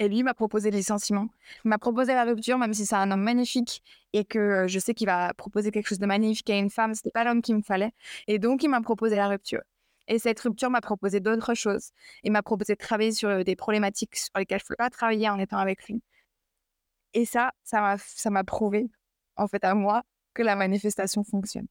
Et 0.00 0.08
lui 0.08 0.24
m'a 0.24 0.34
proposé 0.34 0.72
le 0.72 0.76
licenciement, 0.76 1.28
m'a 1.62 1.78
proposé 1.78 2.14
la 2.14 2.24
rupture, 2.24 2.58
même 2.58 2.74
si 2.74 2.84
c'est 2.84 2.96
un 2.96 3.12
homme 3.12 3.22
magnifique 3.22 3.80
et 4.12 4.24
que 4.24 4.66
je 4.66 4.80
sais 4.80 4.92
qu'il 4.92 5.06
va 5.06 5.32
proposer 5.34 5.70
quelque 5.70 5.86
chose 5.86 6.00
de 6.00 6.06
magnifique 6.06 6.50
à 6.50 6.58
une 6.58 6.68
femme, 6.68 6.94
c'était 6.94 7.12
pas 7.12 7.22
l'homme 7.22 7.42
qu'il 7.42 7.54
me 7.54 7.62
fallait. 7.62 7.92
Et 8.26 8.40
donc, 8.40 8.64
il 8.64 8.70
m'a 8.70 8.80
proposé 8.80 9.14
la 9.14 9.28
rupture. 9.28 9.60
Et 10.08 10.18
cette 10.18 10.40
rupture 10.40 10.70
m'a 10.70 10.80
proposé 10.80 11.20
d'autres 11.20 11.54
choses. 11.54 11.90
Il 12.22 12.32
m'a 12.32 12.42
proposé 12.42 12.74
de 12.74 12.78
travailler 12.78 13.12
sur 13.12 13.44
des 13.44 13.56
problématiques 13.56 14.16
sur 14.16 14.32
lesquelles 14.36 14.58
je 14.58 14.64
ne 14.64 14.66
pouvais 14.66 14.76
pas 14.76 14.90
travailler 14.90 15.28
en 15.28 15.38
étant 15.38 15.58
avec 15.58 15.84
lui. 15.84 16.02
Et 17.14 17.24
ça, 17.24 17.52
ça 17.62 17.96
m'a, 18.30 18.44
prouvé, 18.44 18.90
en 19.36 19.46
fait, 19.46 19.64
à 19.64 19.74
moi, 19.74 20.02
que 20.34 20.42
la 20.42 20.56
manifestation 20.56 21.22
fonctionne. 21.24 21.66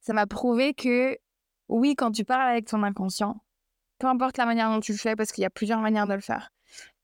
Ça 0.00 0.12
m'a 0.12 0.26
prouvé 0.26 0.74
que, 0.74 1.16
oui, 1.68 1.94
quand 1.94 2.10
tu 2.10 2.24
parles 2.24 2.50
avec 2.50 2.66
ton 2.66 2.82
inconscient, 2.82 3.40
peu 3.98 4.08
importe 4.08 4.36
la 4.36 4.46
manière 4.46 4.68
dont 4.70 4.80
tu 4.80 4.92
le 4.92 4.98
fais, 4.98 5.16
parce 5.16 5.32
qu'il 5.32 5.42
y 5.42 5.46
a 5.46 5.50
plusieurs 5.50 5.80
manières 5.80 6.08
de 6.08 6.14
le 6.14 6.20
faire, 6.20 6.50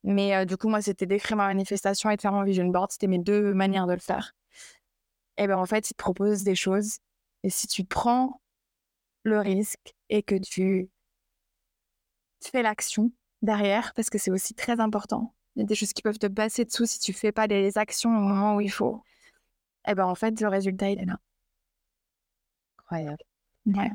mais 0.06 0.46
du 0.46 0.56
coup, 0.56 0.68
moi, 0.68 0.80
c'était 0.80 1.04
d'écrire 1.04 1.36
ma 1.36 1.48
manifestation 1.48 2.10
et 2.10 2.16
de 2.16 2.20
faire 2.20 2.32
mon 2.32 2.44
vision 2.44 2.64
board. 2.66 2.92
C'était 2.92 3.08
mes 3.08 3.18
deux 3.18 3.52
manières 3.54 3.88
de 3.88 3.92
le 3.92 3.98
faire. 3.98 4.34
Et 5.36 5.48
ben 5.48 5.58
en 5.58 5.66
fait, 5.66 5.90
il 5.90 5.94
te 5.94 5.98
propose 5.98 6.44
des 6.44 6.54
choses. 6.54 6.98
Et 7.42 7.50
si 7.50 7.66
tu 7.66 7.84
prends 7.84 8.40
le 9.26 9.40
risque 9.40 9.94
et 10.08 10.22
que 10.22 10.36
tu, 10.36 10.88
fais 12.40 12.62
l'action 12.62 13.10
derrière, 13.42 13.92
parce 13.94 14.08
que 14.08 14.18
c'est 14.18 14.30
aussi 14.30 14.54
très 14.54 14.78
important, 14.80 15.34
il 15.56 15.60
y 15.60 15.62
a 15.62 15.66
des 15.66 15.74
choses 15.74 15.92
qui 15.92 16.02
peuvent 16.02 16.18
te 16.18 16.28
passer 16.28 16.64
dessous 16.64 16.86
si 16.86 17.00
tu 17.00 17.12
fais 17.12 17.32
pas 17.32 17.46
les 17.46 17.76
actions 17.76 18.10
au 18.10 18.20
moment 18.20 18.56
où 18.56 18.60
il 18.60 18.70
faut. 18.70 19.02
Et 19.88 19.94
ben 19.94 20.04
en 20.04 20.14
fait, 20.14 20.40
le 20.40 20.48
résultat, 20.48 20.90
il 20.90 21.00
est 21.00 21.04
là. 21.04 21.18
Incroyable. 22.78 23.24
Ouais. 23.66 23.90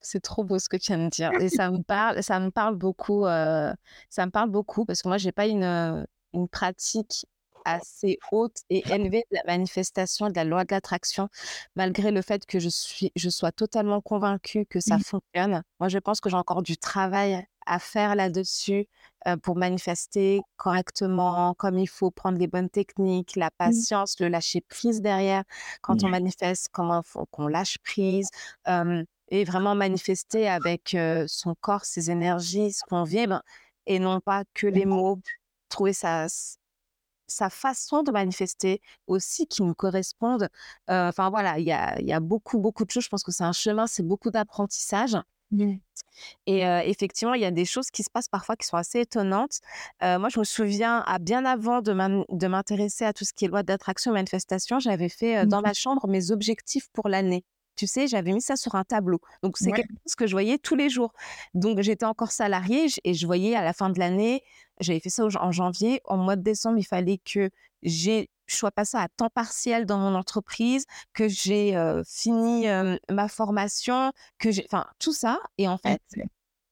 C'est 0.00 0.20
trop 0.20 0.44
beau 0.44 0.58
ce 0.60 0.68
que 0.68 0.76
tu 0.76 0.92
viens 0.92 1.04
de 1.04 1.10
dire 1.10 1.32
et 1.42 1.48
ça 1.48 1.70
me 1.70 1.82
parle, 1.82 2.22
ça 2.22 2.38
me 2.38 2.50
parle 2.50 2.76
beaucoup. 2.76 3.24
ça 3.24 4.26
me 4.26 4.30
parle 4.30 4.50
beaucoup 4.50 4.84
parce 4.84 5.02
que 5.02 5.08
moi 5.08 5.18
j'ai 5.18 5.32
pas 5.32 5.46
une 5.46 6.06
une 6.34 6.48
pratique 6.48 7.26
assez 7.74 8.18
haute 8.32 8.58
et 8.70 8.82
élevée 8.90 9.24
de 9.30 9.36
la 9.36 9.42
manifestation 9.46 10.28
de 10.28 10.34
la 10.34 10.44
loi 10.44 10.64
de 10.64 10.72
l'attraction, 10.72 11.28
malgré 11.76 12.10
le 12.10 12.22
fait 12.22 12.46
que 12.46 12.58
je 12.58 12.68
suis, 12.68 13.12
je 13.16 13.28
sois 13.28 13.52
totalement 13.52 14.00
convaincue 14.00 14.66
que 14.66 14.80
ça 14.80 14.96
mmh. 14.96 15.02
fonctionne. 15.02 15.62
Moi, 15.80 15.88
je 15.88 15.98
pense 15.98 16.20
que 16.20 16.30
j'ai 16.30 16.36
encore 16.36 16.62
du 16.62 16.76
travail 16.76 17.46
à 17.66 17.78
faire 17.78 18.14
là-dessus 18.14 18.86
pour 19.42 19.56
manifester 19.56 20.40
correctement, 20.56 21.52
comme 21.54 21.78
il 21.78 21.88
faut, 21.88 22.10
prendre 22.10 22.38
les 22.38 22.46
bonnes 22.46 22.70
techniques, 22.70 23.36
la 23.36 23.48
mmh. 23.48 23.58
patience, 23.58 24.20
le 24.20 24.28
lâcher 24.28 24.62
prise 24.62 25.02
derrière. 25.02 25.42
Quand 25.82 26.02
on 26.02 26.08
manifeste, 26.08 26.68
comment 26.72 27.02
faut 27.02 27.26
qu'on 27.26 27.46
lâche 27.46 27.76
prise 27.84 28.30
et 29.30 29.44
vraiment 29.44 29.74
manifester 29.74 30.48
avec 30.48 30.96
son 31.26 31.54
corps, 31.60 31.84
ses 31.84 32.10
énergies, 32.10 32.72
ce 32.72 32.82
qu'on 32.88 33.04
vibre, 33.04 33.42
et 33.84 33.98
non 33.98 34.20
pas 34.20 34.44
que 34.54 34.66
les 34.66 34.86
mots, 34.86 35.18
trouver 35.68 35.92
sa, 35.92 36.26
sa 37.28 37.50
façon 37.50 38.02
de 38.02 38.10
manifester 38.10 38.80
aussi 39.06 39.46
qui 39.46 39.62
nous 39.62 39.74
correspondent. 39.74 40.48
Enfin 40.88 41.30
voilà, 41.30 41.58
il 41.58 41.66
y 41.66 41.72
a, 41.72 42.00
y 42.00 42.12
a, 42.12 42.20
beaucoup, 42.20 42.58
beaucoup 42.58 42.84
de 42.84 42.90
choses. 42.90 43.04
Je 43.04 43.08
pense 43.08 43.22
que 43.22 43.32
c'est 43.32 43.44
un 43.44 43.52
chemin, 43.52 43.86
c'est 43.86 44.02
beaucoup 44.02 44.30
d'apprentissage. 44.30 45.16
Mmh. 45.50 45.74
Et 46.46 46.60
effectivement, 46.60 47.34
il 47.34 47.40
y 47.40 47.44
a 47.44 47.50
des 47.50 47.64
choses 47.64 47.90
qui 47.90 48.02
se 48.02 48.10
passent 48.10 48.28
parfois 48.28 48.56
qui 48.56 48.66
sont 48.66 48.76
assez 48.76 49.00
étonnantes. 49.00 49.60
moi, 50.02 50.28
je 50.28 50.38
me 50.38 50.44
souviens, 50.44 51.02
à 51.06 51.18
bien 51.18 51.44
avant 51.44 51.80
de 51.80 52.46
m'intéresser 52.48 53.04
à 53.04 53.12
tout 53.12 53.24
ce 53.24 53.32
qui 53.32 53.44
est 53.44 53.48
loi 53.48 53.62
d'attraction, 53.62 54.12
manifestation, 54.12 54.80
j'avais 54.80 55.08
fait 55.08 55.46
dans 55.46 55.60
mmh. 55.60 55.64
ma 55.64 55.74
chambre 55.74 56.08
mes 56.08 56.30
objectifs 56.30 56.88
pour 56.92 57.08
l'année 57.08 57.44
tu 57.78 57.86
sais, 57.86 58.08
j'avais 58.08 58.32
mis 58.32 58.42
ça 58.42 58.56
sur 58.56 58.74
un 58.74 58.84
tableau. 58.84 59.20
Donc, 59.42 59.56
c'est 59.56 59.72
quelque 59.72 59.92
chose 60.04 60.16
que 60.16 60.26
je 60.26 60.32
voyais 60.32 60.58
tous 60.58 60.74
les 60.74 60.90
jours. 60.90 61.14
Donc, 61.54 61.80
j'étais 61.80 62.04
encore 62.04 62.32
salariée 62.32 62.88
et 63.04 63.14
je 63.14 63.26
voyais 63.26 63.54
à 63.54 63.62
la 63.62 63.72
fin 63.72 63.88
de 63.88 63.98
l'année, 63.98 64.42
j'avais 64.80 65.00
fait 65.00 65.08
ça 65.08 65.24
en 65.24 65.52
janvier. 65.52 66.00
En 66.04 66.16
mois 66.16 66.36
de 66.36 66.42
décembre, 66.42 66.78
il 66.78 66.84
fallait 66.84 67.18
que 67.24 67.48
j'ai 67.82 68.28
je 68.46 68.56
sois 68.56 68.70
passée 68.70 68.96
à 68.96 69.08
temps 69.08 69.28
partiel 69.28 69.84
dans 69.84 69.98
mon 69.98 70.14
entreprise, 70.14 70.86
que 71.12 71.28
j'ai 71.28 71.74
fini 72.06 72.66
ma 73.10 73.28
formation, 73.28 74.10
que 74.38 74.50
j'ai, 74.50 74.64
enfin, 74.70 74.86
tout 74.98 75.12
ça. 75.12 75.38
Et 75.58 75.68
en 75.68 75.76
fait, 75.76 76.00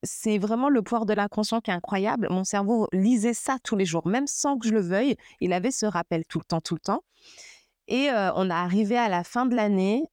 c'est 0.02 0.38
vraiment 0.38 0.70
le 0.70 0.80
pouvoir 0.80 1.04
de 1.04 1.12
l'inconscient 1.12 1.60
qui 1.60 1.70
est 1.70 1.74
incroyable. 1.74 2.28
Mon 2.30 2.44
cerveau 2.44 2.88
lisait 2.92 3.34
ça 3.34 3.58
tous 3.62 3.76
les 3.76 3.84
jours, 3.84 4.06
même 4.06 4.26
sans 4.26 4.56
que 4.56 4.66
je 4.66 4.72
le 4.72 4.80
veuille. 4.80 5.16
Il 5.40 5.52
avait 5.52 5.70
ce 5.70 5.84
rappel 5.84 6.24
tout 6.24 6.38
le 6.38 6.44
temps, 6.44 6.62
tout 6.62 6.74
le 6.76 6.80
temps. 6.80 7.02
Et 7.88 8.08
on 8.10 8.50
est 8.50 8.52
arrivé 8.52 8.96
à 8.96 9.08
la 9.08 9.24
fin 9.24 9.46
de 9.46 9.54
l'année, 9.54 10.04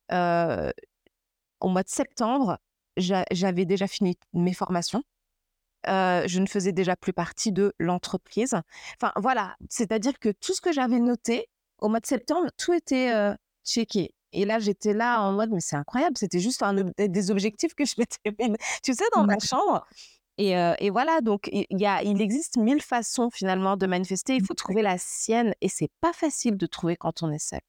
au 1.59 1.69
mois 1.69 1.83
de 1.83 1.89
septembre, 1.89 2.59
j'avais 2.97 3.65
déjà 3.65 3.87
fini 3.87 4.17
mes 4.33 4.53
formations. 4.53 5.03
je 5.85 6.39
ne 6.39 6.45
faisais 6.45 6.71
déjà 6.71 6.95
plus 6.95 7.13
partie 7.13 7.51
de 7.51 7.73
l'entreprise. 7.79 8.55
Enfin, 9.01 9.11
voilà, 9.15 9.55
c'est-à-dire 9.69 10.19
que 10.19 10.29
tout 10.29 10.53
ce 10.53 10.61
que 10.61 10.71
j'avais 10.71 10.99
noté 10.99 11.49
au 11.79 11.89
mois 11.89 11.99
de 11.99 12.05
septembre, 12.05 12.49
tout 12.57 12.73
était 12.73 13.11
checké. 13.65 14.13
Et 14.33 14.45
là, 14.45 14.59
j'étais 14.59 14.93
là 14.93 15.21
en 15.21 15.31
mode, 15.31 15.51
mais 15.51 15.61
c'est 15.61 15.75
incroyable, 15.75 16.17
c'était 16.17 16.39
juste 16.39 16.63
un, 16.63 16.73
des 16.97 17.31
objectifs 17.31 17.75
que 17.75 17.85
je 17.85 17.93
m'étais 17.99 18.57
tu 18.83 18.93
sais, 18.93 19.05
dans 19.15 19.25
ma 19.25 19.39
chambre. 19.39 19.85
Et, 20.37 20.89
voilà, 20.89 21.21
donc 21.21 21.49
il, 21.51 21.65
y 21.69 21.85
a, 21.85 22.01
il 22.03 22.21
existe 22.21 22.57
mille 22.57 22.81
façons 22.81 23.29
finalement 23.29 23.77
de 23.77 23.85
manifester. 23.85 24.35
Il 24.35 24.45
faut 24.45 24.53
trouver 24.53 24.81
la 24.81 24.97
sienne 24.97 25.53
et 25.61 25.69
c'est 25.69 25.91
pas 26.01 26.13
facile 26.13 26.57
de 26.57 26.65
trouver 26.65 26.95
quand 26.95 27.23
on 27.23 27.31
est 27.31 27.39
seul. 27.39 27.61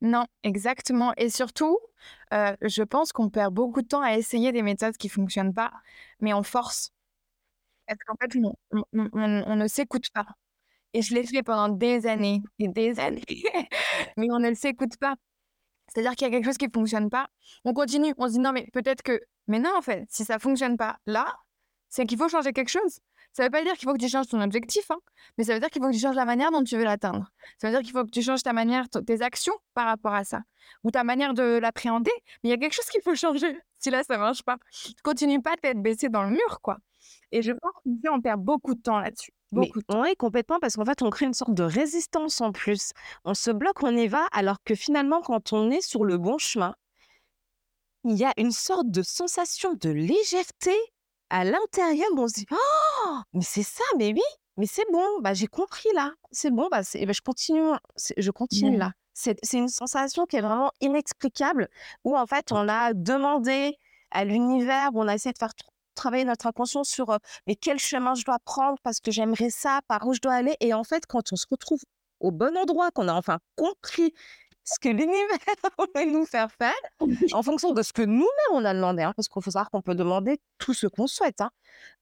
Non, 0.00 0.26
exactement. 0.42 1.12
Et 1.16 1.28
surtout, 1.30 1.78
je 2.32 2.82
pense 2.82 3.12
qu'on 3.12 3.30
perd 3.30 3.54
beaucoup 3.54 3.82
de 3.82 3.86
temps 3.88 4.02
à 4.02 4.16
essayer 4.16 4.52
des 4.52 4.62
méthodes 4.62 4.96
qui 4.96 5.08
fonctionnent 5.08 5.54
pas, 5.54 5.72
mais 6.20 6.32
on 6.34 6.42
force. 6.42 6.92
Parce 7.86 7.98
qu'en 8.06 8.14
fait, 8.20 8.36
on, 8.36 8.84
on 8.92 9.56
ne 9.56 9.66
s'écoute 9.68 10.10
pas. 10.14 10.26
Et 10.94 11.02
je 11.02 11.14
l'ai 11.14 11.26
fait 11.26 11.42
pendant 11.42 11.68
des 11.74 12.06
années 12.06 12.42
et 12.58 12.68
des 12.68 13.00
années, 13.00 13.22
mais 14.16 14.30
on 14.30 14.38
ne 14.38 14.54
s'écoute 14.54 14.96
pas. 14.98 15.16
C'est-à-dire 15.88 16.12
qu'il 16.16 16.26
y 16.26 16.30
a 16.30 16.32
quelque 16.32 16.44
chose 16.44 16.58
qui 16.58 16.66
ne 16.66 16.72
fonctionne 16.72 17.10
pas. 17.10 17.28
On 17.64 17.74
continue, 17.74 18.14
on 18.18 18.28
se 18.28 18.32
dit 18.32 18.38
non, 18.38 18.52
mais 18.52 18.68
peut-être 18.72 19.02
que. 19.02 19.20
Mais 19.48 19.58
non, 19.58 19.70
en 19.76 19.82
fait, 19.82 20.06
si 20.10 20.24
ça 20.24 20.34
ne 20.34 20.40
fonctionne 20.40 20.76
pas 20.76 20.98
là, 21.06 21.34
c'est 21.92 22.06
qu'il 22.06 22.16
faut 22.16 22.28
changer 22.28 22.52
quelque 22.54 22.70
chose. 22.70 23.00
Ça 23.34 23.42
ne 23.42 23.46
veut 23.46 23.50
pas 23.50 23.62
dire 23.62 23.74
qu'il 23.74 23.86
faut 23.86 23.94
que 23.94 24.00
tu 24.00 24.08
changes 24.08 24.26
ton 24.26 24.40
objectif, 24.40 24.90
hein, 24.90 24.98
mais 25.36 25.44
ça 25.44 25.52
veut 25.52 25.60
dire 25.60 25.68
qu'il 25.68 25.82
faut 25.82 25.88
que 25.88 25.94
tu 25.94 26.00
changes 26.00 26.16
la 26.16 26.24
manière 26.24 26.50
dont 26.50 26.64
tu 26.64 26.76
veux 26.76 26.84
l'atteindre. 26.84 27.30
Ça 27.58 27.68
veut 27.68 27.74
dire 27.74 27.82
qu'il 27.82 27.92
faut 27.92 28.04
que 28.04 28.10
tu 28.10 28.22
changes 28.22 28.42
ta 28.42 28.54
manière, 28.54 28.88
tes 28.88 29.20
actions 29.20 29.54
par 29.74 29.86
rapport 29.86 30.14
à 30.14 30.24
ça, 30.24 30.40
ou 30.84 30.90
ta 30.90 31.04
manière 31.04 31.34
de 31.34 31.58
l'appréhender. 31.58 32.10
Mais 32.42 32.48
il 32.48 32.50
y 32.50 32.54
a 32.54 32.56
quelque 32.56 32.72
chose 32.72 32.86
qu'il 32.86 33.02
faut 33.02 33.14
changer. 33.14 33.58
Si 33.82 33.90
là, 33.90 34.04
ça 34.04 34.14
ne 34.14 34.20
marche 34.20 34.44
pas, 34.44 34.58
continue 35.02 35.42
pas 35.42 35.56
de 35.56 35.60
tête 35.60 35.82
baissée 35.82 36.08
dans 36.08 36.22
le 36.22 36.30
mur, 36.30 36.60
quoi. 36.62 36.78
Et 37.32 37.42
je 37.42 37.50
pense 37.50 37.72
qu'on 37.82 38.20
perd 38.20 38.40
beaucoup 38.40 38.76
de 38.76 38.80
temps 38.80 39.00
là-dessus. 39.00 39.32
Beaucoup 39.50 39.80
mais, 39.88 39.96
Oui, 39.96 40.16
complètement, 40.16 40.60
parce 40.60 40.76
qu'en 40.76 40.84
fait, 40.84 41.02
on 41.02 41.10
crée 41.10 41.26
une 41.26 41.34
sorte 41.34 41.52
de 41.52 41.64
résistance 41.64 42.40
en 42.40 42.52
plus. 42.52 42.92
On 43.24 43.34
se 43.34 43.50
bloque, 43.50 43.82
on 43.82 43.96
y 43.96 44.06
va, 44.06 44.28
alors 44.30 44.62
que 44.64 44.76
finalement, 44.76 45.20
quand 45.20 45.52
on 45.52 45.68
est 45.72 45.80
sur 45.80 46.04
le 46.04 46.16
bon 46.16 46.38
chemin, 46.38 46.76
il 48.04 48.16
y 48.16 48.24
a 48.24 48.32
une 48.36 48.52
sorte 48.52 48.88
de 48.88 49.02
sensation 49.02 49.74
de 49.74 49.90
légèreté 49.90 50.76
à 51.32 51.44
l'intérieur, 51.44 52.08
on 52.14 52.28
se 52.28 52.34
dit 52.34 52.46
«Oh! 52.50 53.16
Mais 53.32 53.42
c'est 53.42 53.62
ça, 53.62 53.82
mais 53.96 54.12
oui, 54.12 54.20
mais 54.58 54.66
c'est 54.66 54.84
bon, 54.92 55.20
bah, 55.20 55.32
j'ai 55.32 55.46
compris 55.46 55.88
là. 55.94 56.12
C'est 56.30 56.50
bon, 56.50 56.68
bah, 56.70 56.84
c'est, 56.84 57.06
bah, 57.06 57.14
je 57.14 57.22
continue, 57.22 57.72
je 58.18 58.30
continue 58.30 58.76
là. 58.76 58.92
C'est, 59.14 59.38
une 59.54 59.68
sensation 59.68 60.26
qui 60.26 60.36
est 60.36 60.42
vraiment 60.42 60.72
inexplicable, 60.82 61.68
où 62.04 62.16
en 62.16 62.26
fait, 62.26 62.52
on 62.52 62.68
a 62.68 62.92
demandé 62.92 63.78
à 64.10 64.24
l'univers, 64.24 64.90
on 64.94 65.08
a 65.08 65.14
essayé 65.14 65.32
de 65.32 65.38
faire 65.38 65.52
travailler 65.94 66.24
notre 66.24 66.46
inconscient 66.46 66.84
sur 66.84 67.18
mais 67.46 67.56
quel 67.56 67.78
chemin 67.78 68.14
je 68.14 68.24
dois 68.24 68.38
prendre 68.44 68.78
parce 68.82 69.00
que 69.00 69.10
j'aimerais 69.10 69.50
ça, 69.50 69.80
par 69.88 70.06
où 70.06 70.12
je 70.12 70.20
dois 70.20 70.34
aller? 70.34 70.56
Et 70.60 70.74
en 70.74 70.84
fait, 70.84 71.06
quand 71.06 71.32
on 71.32 71.36
se 71.36 71.46
retrouve 71.50 71.80
au 72.20 72.30
bon 72.30 72.56
endroit, 72.58 72.90
qu'on 72.90 73.08
a 73.08 73.14
enfin 73.14 73.38
compris 73.56 74.12
ce 74.64 74.78
que 74.78 74.88
l'univers 74.88 75.38
va 75.94 76.04
nous 76.04 76.24
faire 76.24 76.50
faire 76.52 76.72
en 77.32 77.42
fonction 77.42 77.72
de 77.72 77.82
ce 77.82 77.92
que 77.92 78.02
nous-mêmes 78.02 78.52
on 78.52 78.64
a 78.64 78.74
demandé. 78.74 79.02
Hein, 79.02 79.12
parce 79.16 79.28
qu'il 79.28 79.42
faut 79.42 79.50
savoir 79.50 79.70
qu'on 79.70 79.82
peut 79.82 79.94
demander 79.94 80.40
tout 80.58 80.74
ce 80.74 80.86
qu'on 80.86 81.06
souhaite. 81.06 81.40
Hein. 81.40 81.50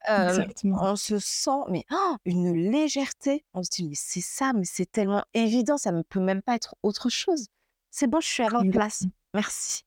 on 0.09 0.97
se 0.97 1.19
sent 1.19 1.51
mais 1.69 1.85
oh, 1.91 2.17
une 2.25 2.53
légèreté. 2.71 3.45
On 3.55 3.63
se 3.63 3.71
dit 3.71 3.89
mais 3.89 3.95
c'est 3.95 4.21
ça, 4.21 4.53
mais 4.53 4.65
c'est 4.65 4.91
tellement 4.91 5.25
évident, 5.35 5.79
ça 5.79 5.93
ne 5.93 6.03
peut 6.03 6.21
même 6.21 6.43
pas 6.43 6.55
être 6.55 6.75
autre 6.83 7.09
chose. 7.09 7.47
C'est 7.91 8.07
bon, 8.07 8.21
je 8.21 8.29
suis 8.29 8.43
à 8.43 8.51
la 8.51 8.63
place. 8.71 9.05
Merci. 9.35 9.85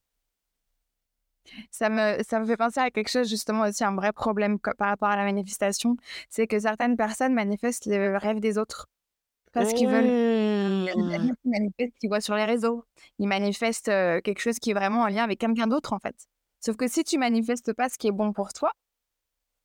Ça 1.72 1.90
me, 1.90 2.22
ça 2.24 2.40
me 2.40 2.46
fait 2.46 2.58
penser 2.58 2.80
à 2.80 2.90
quelque 2.90 3.10
chose, 3.10 3.30
justement, 3.30 3.64
aussi 3.64 3.84
un 3.84 3.96
vrai 3.96 4.12
problème 4.12 4.60
par 4.60 4.90
rapport 4.90 5.10
à 5.10 5.16
la 5.16 5.24
manifestation. 5.24 5.98
C'est 6.30 6.48
que 6.48 6.60
certaines 6.60 6.98
personnes 6.98 7.34
manifestent 7.34 7.86
le 7.86 8.18
rêve 8.18 8.40
des 8.40 8.58
autres 8.58 8.88
parce 9.54 9.74
qu'ils 9.74 9.88
veulent. 9.88 10.04
Mmh. 10.04 11.36
Ils 11.46 11.52
manifestent 11.52 11.98
qu'ils 12.00 12.10
voient 12.10 12.22
sur 12.22 12.36
les 12.36 12.46
réseaux. 12.46 12.84
Ils 13.20 13.28
manifestent 13.28 13.86
quelque 13.86 14.40
chose 14.40 14.60
qui 14.60 14.72
est 14.72 14.74
vraiment 14.74 15.02
en 15.02 15.08
lien 15.08 15.24
avec 15.24 15.40
quelqu'un 15.40 15.68
d'autre, 15.68 15.94
en 15.94 16.00
fait. 16.00 16.16
Sauf 16.60 16.76
que 16.78 16.88
si 16.88 17.04
tu 17.04 17.18
manifestes 17.18 17.74
pas 17.74 17.90
ce 17.90 17.98
qui 17.98 18.08
est 18.08 18.12
bon 18.12 18.34
pour 18.34 18.54
toi, 18.54 18.72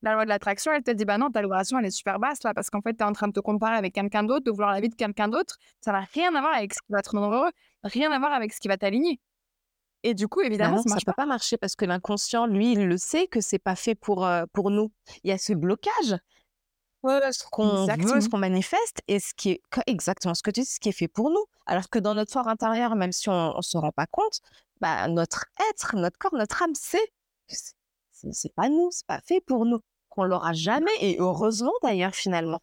La 0.03 0.13
loi 0.15 0.25
de 0.25 0.29
l'attraction, 0.29 0.71
elle 0.73 0.83
te 0.85 0.93
dit, 0.93 1.05
bah 1.05 1.19
non, 1.19 1.31
ta 1.31 1.41
vibration, 1.43 1.79
elle 1.79 1.87
est 1.87 1.91
super 1.91 2.21
basse 2.21 2.45
là, 2.45 2.55
parce 2.55 2.71
qu'en 2.71 2.81
fait, 2.81 2.95
tu 2.95 3.01
es 3.01 3.05
en 3.05 3.13
train 3.13 3.27
de 3.27 3.33
te 3.33 3.41
comparer 3.41 3.77
avec 3.77 3.95
quelqu'un 3.95 4.23
d'autre, 4.23 4.45
de 4.45 4.51
vouloir 4.53 4.71
la 4.71 4.81
vie 4.81 4.89
de 4.89 4.95
quelqu'un 4.95 5.27
d'autre. 5.29 5.57
Ça 5.81 5.91
n'a 5.91 6.01
rien 6.15 6.33
à 6.37 6.41
voir 6.41 6.55
avec 6.55 6.73
ce 6.73 6.79
qui 6.79 6.93
va 6.93 7.03
te 7.03 7.11
rendre 7.11 7.35
heureux, 7.35 7.51
rien 7.83 8.13
à 8.13 8.19
voir 8.21 8.33
avec 8.33 8.53
ce 8.53 8.61
qui 8.61 8.69
va 8.69 8.77
t'aligner. 8.77 9.21
Et 10.05 10.15
du 10.15 10.29
coup, 10.29 10.41
évidemment, 10.41 10.81
ça 10.83 10.95
ne 10.95 11.01
peut 11.01 11.13
pas. 11.17 11.27
marcher 11.27 11.57
parce 11.57 11.75
que 11.75 11.85
l'inconscient, 11.85 12.47
lui, 12.47 12.73
il 12.73 12.87
le 12.87 12.97
sait 12.97 13.27
que 13.27 13.41
c'est 13.41 13.59
pas 13.59 13.75
fait 13.75 13.97
pour, 13.97 14.25
euh, 14.25 14.45
pour 14.53 14.71
nous. 14.71 14.93
Il 15.25 15.31
y 15.31 15.33
a 15.33 15.39
ce 15.39 15.53
blocage. 15.53 16.15
Ce 17.05 17.45
qu'on 17.51 17.87
veut, 17.87 18.21
ce 18.21 18.29
qu'on 18.29 18.39
manifeste, 18.39 19.01
et 19.09 19.21
ce 19.21 19.35
qui 19.35 19.51
est 19.51 19.63
exactement 19.87 20.35
ce 20.35 20.43
que 20.43 20.51
tu 20.51 20.61
dis, 20.61 20.67
ce 20.67 20.81
qui 20.81 20.89
est 20.89 20.93
fait 20.93 21.09
pour 21.09 21.31
nous. 21.31 21.45
Alors 21.67 21.89
que 21.91 21.99
dans 21.99 22.15
notre 22.15 22.33
fort 22.33 22.49
intérieur, 22.49 22.97
même 22.97 23.13
si 23.13 23.29
on 23.29 23.57
ne 23.57 23.63
se 23.63 23.77
rend 23.77 23.93
pas 23.93 24.07
compte, 24.07 24.41
bah, 24.81 25.09
notre 25.09 25.47
être, 25.71 25.97
notre 25.97 26.19
corps, 26.19 26.35
notre 26.35 26.63
âme 26.63 26.75
sait 26.75 27.13
c'est 28.33 28.55
pas 28.55 28.69
nous, 28.69 28.91
c'est 28.91 29.07
pas 29.07 29.21
fait 29.21 29.41
pour 29.41 29.65
nous, 29.65 29.81
qu'on 30.09 30.25
l'aura 30.25 30.53
jamais, 30.53 30.91
et 31.01 31.17
heureusement 31.19 31.73
d'ailleurs 31.83 32.15
finalement. 32.15 32.61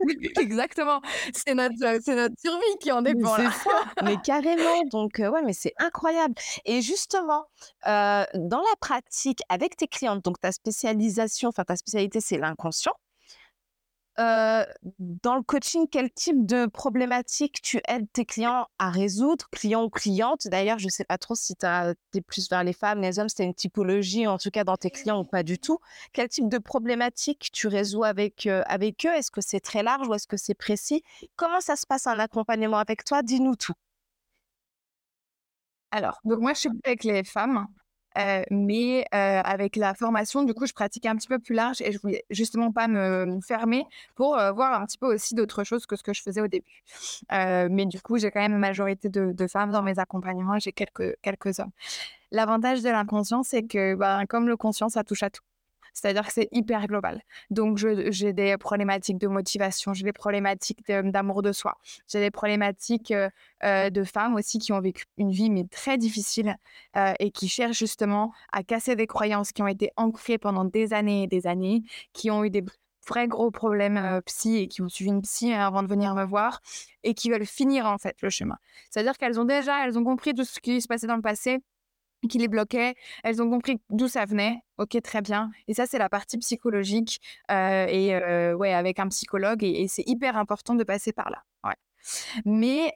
Exactement. 0.38 1.00
C'est 1.32 1.54
notre, 1.54 2.02
c'est 2.02 2.14
notre 2.14 2.34
survie 2.38 2.78
qui 2.80 2.92
en 2.92 3.00
dépend. 3.00 3.36
C'est 3.36 3.50
ça. 3.50 3.84
mais 4.02 4.16
carrément. 4.22 4.82
Donc, 4.90 5.18
ouais, 5.18 5.42
mais 5.42 5.52
c'est 5.52 5.72
incroyable. 5.78 6.34
Et 6.64 6.82
justement, 6.82 7.46
dans 7.84 8.26
la 8.34 8.76
pratique 8.80 9.40
avec 9.48 9.76
tes 9.76 9.86
clientes, 9.86 10.22
donc 10.24 10.40
ta 10.40 10.52
spécialisation, 10.52 11.50
enfin 11.50 11.64
ta 11.64 11.76
spécialité, 11.76 12.20
c'est 12.20 12.38
l'inconscient. 12.38 12.94
Euh, 14.20 14.64
dans 14.98 15.34
le 15.34 15.42
coaching, 15.42 15.88
quel 15.90 16.10
type 16.12 16.46
de 16.46 16.66
problématiques 16.66 17.60
tu 17.62 17.80
aides 17.88 18.06
tes 18.12 18.24
clients 18.24 18.68
à 18.78 18.90
résoudre, 18.90 19.48
clients 19.50 19.84
ou 19.84 19.90
clientes? 19.90 20.46
D'ailleurs, 20.46 20.78
je 20.78 20.86
ne 20.86 20.90
sais 20.90 21.04
pas 21.04 21.18
trop 21.18 21.34
si 21.34 21.56
tu 21.56 21.66
es 21.66 22.20
plus 22.20 22.48
vers 22.48 22.62
les 22.62 22.72
femmes, 22.72 23.00
les 23.00 23.18
hommes, 23.18 23.28
c'était 23.28 23.44
une 23.44 23.54
typologie, 23.54 24.26
en 24.26 24.38
tout 24.38 24.50
cas 24.50 24.62
dans 24.64 24.76
tes 24.76 24.90
clients 24.90 25.20
ou 25.20 25.24
pas 25.24 25.42
du 25.42 25.58
tout. 25.58 25.78
Quel 26.12 26.28
type 26.28 26.48
de 26.48 26.58
problématiques 26.58 27.50
tu 27.52 27.66
résous 27.66 28.04
avec, 28.04 28.46
euh, 28.46 28.62
avec 28.66 29.04
eux? 29.06 29.12
Est-ce 29.12 29.30
que 29.32 29.40
c'est 29.40 29.60
très 29.60 29.82
large 29.82 30.06
ou 30.08 30.14
est-ce 30.14 30.28
que 30.28 30.36
c'est 30.36 30.54
précis? 30.54 31.02
Comment 31.36 31.60
ça 31.60 31.74
se 31.76 31.86
passe 31.86 32.06
un 32.06 32.18
accompagnement 32.18 32.78
avec 32.78 33.04
toi? 33.04 33.22
Dis-nous 33.22 33.56
tout. 33.56 33.74
Alors, 35.90 36.20
donc 36.24 36.40
moi, 36.40 36.52
je 36.54 36.60
suis 36.60 36.70
avec 36.84 37.04
les 37.04 37.24
femmes. 37.24 37.66
Euh, 38.16 38.42
mais 38.50 39.04
euh, 39.14 39.40
avec 39.44 39.76
la 39.76 39.94
formation, 39.94 40.44
du 40.44 40.54
coup, 40.54 40.66
je 40.66 40.72
pratique 40.72 41.06
un 41.06 41.16
petit 41.16 41.28
peu 41.28 41.38
plus 41.38 41.54
large 41.54 41.80
et 41.80 41.92
je 41.92 41.98
voulais 41.98 42.24
justement 42.30 42.72
pas 42.72 42.88
me, 42.88 43.40
fermer 43.40 43.84
pour 44.14 44.38
euh, 44.38 44.52
voir 44.52 44.80
un 44.80 44.86
petit 44.86 44.98
peu 44.98 45.12
aussi 45.12 45.34
d'autres 45.34 45.64
choses 45.64 45.86
que 45.86 45.96
ce 45.96 46.02
que 46.02 46.12
je 46.12 46.22
faisais 46.22 46.40
au 46.40 46.48
début. 46.48 46.82
mais 47.30 47.86
du 47.86 48.00
coup, 48.00 48.18
j'ai 48.18 48.30
quand 48.30 48.40
même 48.40 48.52
une 48.52 48.58
majorité 48.58 49.08
de, 49.08 49.46
femmes 49.46 49.70
dans 49.70 49.82
mes 49.82 49.98
accompagnements, 49.98 50.58
j'ai 50.58 50.72
quelques, 50.72 51.16
quelques 51.22 51.58
hommes. 51.58 51.70
L'avantage 52.30 52.82
de 52.82 52.88
l'inconscient, 52.88 53.42
c'est 53.42 53.62
que 53.64 53.94
ben, 53.94 54.26
comme 54.26 54.48
le 54.48 54.56
conscient, 54.56 54.88
ça 54.88 55.04
touche 55.04 55.22
à 55.22 55.30
tout. 55.30 55.42
C'est-à-dire 55.94 56.26
que 56.26 56.32
c'est 56.32 56.48
hyper 56.52 56.86
global. 56.86 57.22
Donc, 57.50 57.78
j'ai 57.78 58.32
des 58.32 58.56
problématiques 58.58 59.18
de 59.18 59.28
motivation, 59.28 59.94
j'ai 59.94 60.04
des 60.04 60.12
problématiques 60.12 60.86
d'amour 60.86 61.40
de, 61.42 61.52
soi, 61.52 61.78
j'ai 62.08 62.20
des 62.20 62.30
problématiques 62.30 63.12
euh, 63.12 63.30
euh, 63.62 63.90
de 63.90 64.04
femmes 64.04 64.34
aussi 64.34 64.58
qui 64.58 64.72
ont 64.72 64.80
vécu 64.80 65.04
une 65.16 65.30
vie 65.30 65.50
mais 65.50 65.64
très 65.64 65.96
difficile 65.96 66.56
euh, 66.96 67.14
et 67.20 67.30
qui 67.30 67.48
cherchent 67.48 67.78
justement 67.78 68.32
à 68.52 68.62
casser 68.64 68.96
des 68.96 69.06
croyances 69.06 69.52
qui 69.52 69.62
ont 69.62 69.68
été 69.68 69.92
ancrées 69.96 70.38
pendant 70.38 70.64
des 70.64 70.92
années 70.92 71.22
et 71.22 71.26
des 71.28 71.46
années, 71.46 71.82
qui 72.12 72.30
ont 72.30 72.44
eu 72.44 72.50
des 72.50 72.64
vrais 73.06 73.28
gros 73.28 73.50
problèmes 73.50 74.20
psy 74.26 74.56
et 74.56 74.68
qui 74.68 74.82
ont 74.82 74.88
suivi 74.88 75.10
une 75.10 75.22
psy 75.22 75.52
hein, 75.52 75.66
avant 75.66 75.82
de 75.82 75.88
venir 75.88 76.14
me 76.14 76.24
voir 76.24 76.60
et 77.02 77.14
qui 77.14 77.30
veulent 77.30 77.46
finir 77.46 77.86
en 77.86 77.98
fait 77.98 78.16
le 78.22 78.30
chemin. 78.30 78.56
C'est-à-dire 78.90 79.16
qu'elles 79.18 79.38
ont 79.38 79.44
déjà, 79.44 79.86
elles 79.86 79.98
ont 79.98 80.04
compris 80.04 80.34
tout 80.34 80.44
ce 80.44 80.58
qui 80.58 80.80
se 80.80 80.88
passait 80.88 81.06
dans 81.06 81.16
le 81.16 81.22
passé, 81.22 81.58
qui 82.28 82.38
les 82.38 82.48
bloquait. 82.48 82.94
Elles 83.22 83.42
ont 83.42 83.50
compris 83.50 83.80
d'où 83.90 84.08
ça 84.08 84.24
venait. 84.24 84.62
Ok, 84.78 85.00
très 85.02 85.22
bien. 85.22 85.50
Et 85.68 85.74
ça, 85.74 85.86
c'est 85.86 85.98
la 85.98 86.08
partie 86.08 86.38
psychologique 86.38 87.20
euh, 87.50 87.86
et 87.88 88.14
euh, 88.14 88.54
ouais, 88.54 88.72
avec 88.72 88.98
un 88.98 89.08
psychologue. 89.08 89.62
Et, 89.62 89.86
c'est 89.88 90.04
hyper 90.06 90.36
important 90.36 90.74
de 90.74 90.84
passer 90.84 91.12
par 91.12 91.30
là. 91.30 91.42
Ouais. 91.64 91.74
Mais 92.44 92.94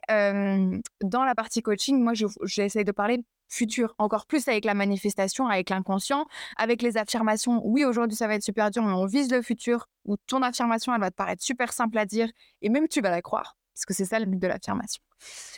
dans 1.01 1.23
la 1.23 1.35
partie 1.35 1.61
coaching, 1.61 2.01
moi, 2.01 2.13
j'essaie 2.43 2.83
de 2.83 2.91
parler 2.91 3.23
futur, 3.49 3.95
encore 3.97 4.25
plus 4.25 4.47
avec 4.47 4.63
la 4.63 4.73
manifestation, 4.73 5.47
avec 5.47 5.69
l'inconscient, 5.69 6.27
avec 6.55 6.81
les 6.81 6.97
affirmations. 6.97 7.61
Oui, 7.65 7.83
aujourd'hui, 7.83 8.15
ça 8.15 8.27
va 8.27 8.35
être 8.35 8.43
super 8.43 8.71
dur, 8.71 8.83
mais 8.83 8.93
on 8.93 9.05
vise 9.05 9.31
le 9.31 9.41
futur 9.41 9.87
où 10.05 10.15
ton 10.27 10.41
affirmation, 10.41 10.93
elle 10.93 11.01
va 11.01 11.11
te 11.11 11.15
paraître 11.15 11.43
super 11.43 11.73
simple 11.73 11.97
à 11.97 12.05
dire 12.05 12.29
et 12.61 12.69
même 12.69 12.87
tu 12.87 13.01
vas 13.01 13.09
la 13.09 13.21
croire, 13.21 13.57
parce 13.73 13.85
que 13.85 13.93
c'est 13.93 14.05
ça 14.05 14.19
le 14.19 14.25
but 14.25 14.39
de 14.39 14.47
l'affirmation. 14.47 15.01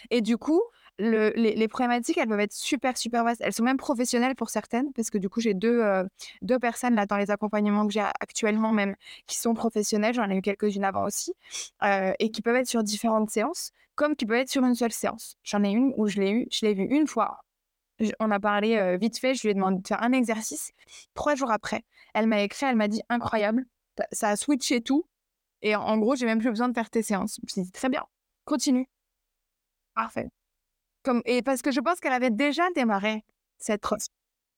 Et 0.09 0.21
du 0.21 0.37
coup, 0.37 0.61
les, 1.01 1.67
problématiques, 1.67 2.17
elles 2.17 2.27
peuvent 2.27 2.39
être 2.39 2.53
super, 2.53 2.97
super 2.97 3.23
vastes. 3.23 3.41
Elles 3.43 3.53
sont 3.53 3.63
même 3.63 3.77
professionnelles 3.77 4.35
pour 4.35 4.49
certaines, 4.49 4.91
parce 4.93 5.09
que 5.09 5.17
du 5.17 5.29
coup, 5.29 5.41
j'ai 5.41 5.53
deux, 5.53 5.81
euh, 5.81 6.03
deux 6.41 6.59
personnes 6.59 6.95
là 6.95 7.05
dans 7.05 7.17
les 7.17 7.31
accompagnements 7.31 7.87
que 7.87 7.93
j'ai 7.93 8.01
actuellement 8.19 8.71
même 8.71 8.95
qui 9.27 9.37
sont 9.37 9.53
professionnelles. 9.53 10.13
J'en 10.13 10.29
ai 10.29 10.37
eu 10.37 10.41
quelques-unes 10.41 10.83
avant 10.83 11.05
aussi, 11.05 11.33
euh, 11.83 12.13
et 12.19 12.31
qui 12.31 12.41
peuvent 12.41 12.55
être 12.55 12.67
sur 12.67 12.83
différentes 12.83 13.29
séances, 13.29 13.71
comme 13.95 14.15
qui 14.15 14.25
peuvent 14.25 14.37
être 14.37 14.49
sur 14.49 14.63
une 14.63 14.75
seule 14.75 14.91
séance. 14.91 15.37
J'en 15.43 15.63
ai 15.63 15.71
une 15.71 15.93
où 15.97 16.07
je 16.07 16.19
l'ai 16.19 16.31
eu, 16.31 16.47
je 16.51 16.65
l'ai 16.65 16.73
vue 16.73 16.85
une 16.85 17.07
fois. 17.07 17.39
On 18.19 18.31
a 18.31 18.39
parlé 18.39 18.77
euh, 18.77 18.97
vite 18.97 19.19
fait, 19.19 19.35
je 19.35 19.43
lui 19.43 19.51
ai 19.51 19.53
demandé 19.53 19.81
de 19.81 19.87
faire 19.87 20.01
un 20.01 20.11
exercice. 20.11 20.71
Trois 21.13 21.35
jours 21.35 21.51
après, 21.51 21.83
elle 22.13 22.27
m'a 22.27 22.41
écrit, 22.41 22.65
elle 22.65 22.75
m'a 22.75 22.87
dit 22.87 23.01
incroyable, 23.09 23.65
ça 24.11 24.29
a 24.29 24.35
switché 24.35 24.81
tout. 24.81 25.05
Et 25.61 25.75
en, 25.75 25.97
gros, 25.99 26.15
j'ai 26.15 26.25
même 26.25 26.39
plus 26.39 26.49
besoin 26.49 26.69
de 26.69 26.73
faire 26.73 26.89
tes 26.89 27.03
séances. 27.03 27.35
Je 27.37 27.41
me 27.45 27.49
suis 27.49 27.61
dit 27.63 27.71
très 27.71 27.89
bien, 27.89 28.03
continue. 28.45 28.87
Parfait. 29.95 30.29
Comme, 31.03 31.21
et 31.25 31.41
parce 31.41 31.61
que 31.61 31.71
je 31.71 31.79
pense 31.79 31.99
qu'elle 31.99 32.13
avait 32.13 32.29
déjà 32.29 32.63
démarré 32.75 33.23
cette. 33.57 33.83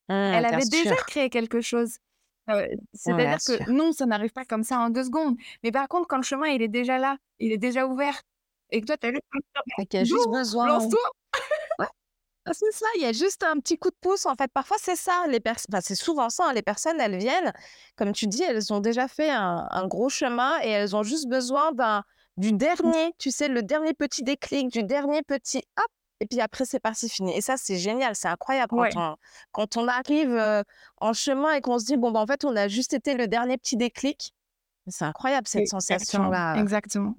Mmh, 0.10 0.12
elle 0.13 0.45
avait 0.45 0.65
déjà 0.65 0.95
créé 0.95 1.29
quelque 1.29 1.62
chose. 1.62 1.97
C'est-à-dire 2.93 3.38
que 3.38 3.71
non, 3.71 3.93
ça 3.93 4.06
n'arrive 4.06 4.32
pas 4.32 4.45
comme 4.45 4.63
ça 4.63 4.79
en 4.79 4.89
deux 4.89 5.06
secondes. 5.06 5.38
Mais 5.63 5.71
par 5.71 5.88
contre, 5.88 6.08
quand 6.08 6.17
le 6.17 6.23
chemin, 6.23 6.47
il 6.47 6.62
est 6.62 6.67
déjà 6.67 6.97
là, 6.97 7.17
il 7.39 7.51
est 7.51 7.58
déjà 7.58 7.88
ouvert, 7.88 8.21
et 8.73 8.82
que 8.82 8.88
toi, 8.88 8.97
tu 8.97 9.08
as 9.08 9.12
juste, 9.12 9.95
a 9.95 10.03
juste 10.03 10.29
besoin. 10.29 10.67
Lance-toi 10.67 10.99
ah, 11.79 12.51
C'est 12.51 12.71
ça, 12.71 12.88
il 12.95 13.03
y 13.03 13.06
a 13.06 13.13
juste 13.13 13.43
un 13.43 13.60
petit 13.60 13.77
coup 13.77 13.89
de 13.89 13.95
pouce. 14.01 14.25
En 14.25 14.36
fait, 14.36 14.51
parfois, 14.51 14.77
c'est 14.79 14.95
ça. 14.95 15.25
Les 15.29 15.39
enfin, 15.45 15.79
c'est 15.82 15.95
souvent 15.95 16.29
ça. 16.29 16.47
Hein, 16.47 16.53
les 16.53 16.63
personnes, 16.63 16.99
elles 16.99 17.17
viennent, 17.17 17.53
comme 17.95 18.12
tu 18.12 18.27
dis, 18.27 18.43
elles 18.43 18.73
ont 18.73 18.79
déjà 18.79 19.08
fait 19.08 19.29
un, 19.29 19.67
un 19.69 19.88
gros 19.88 20.10
chemin 20.10 20.60
et 20.63 20.69
elles 20.69 20.95
ont 20.95 21.03
juste 21.03 21.27
besoin 21.27 21.71
d'un 21.71 22.03
du 22.38 22.51
dernier, 22.51 23.13
tu 23.19 23.29
sais, 23.29 23.47
le 23.47 23.62
dernier 23.62 23.93
petit 23.93 24.23
déclic, 24.23 24.69
du 24.69 24.84
dernier 24.84 25.21
petit 25.21 25.63
hop, 25.77 25.91
et 26.23 26.25
puis 26.25 26.39
après, 26.39 26.63
c'est 26.63 26.79
parti, 26.79 27.09
fini. 27.09 27.36
Et 27.36 27.41
ça, 27.41 27.57
c'est 27.57 27.75
génial, 27.75 28.15
c'est 28.15 28.29
incroyable 28.29 28.69
quand, 28.69 28.95
on, 28.95 29.17
quand 29.51 29.75
on 29.75 29.89
arrive 29.89 30.63
en 31.01 31.12
chemin 31.12 31.51
et 31.51 31.59
qu'on 31.59 31.79
se 31.79 31.86
dit, 31.86 31.97
bon, 31.97 32.12
bah, 32.12 32.21
en 32.21 32.25
fait, 32.25 32.45
on 32.45 32.55
a 32.55 32.69
juste 32.69 32.93
été 32.93 33.13
le 33.13 33.27
dernier 33.27 33.57
petit 33.57 33.75
déclic. 33.75 34.33
C'est 34.88 35.03
incroyable 35.03 35.49
cette 35.49 35.67
sensation-là. 35.67 36.55
Exactement. 36.62 37.17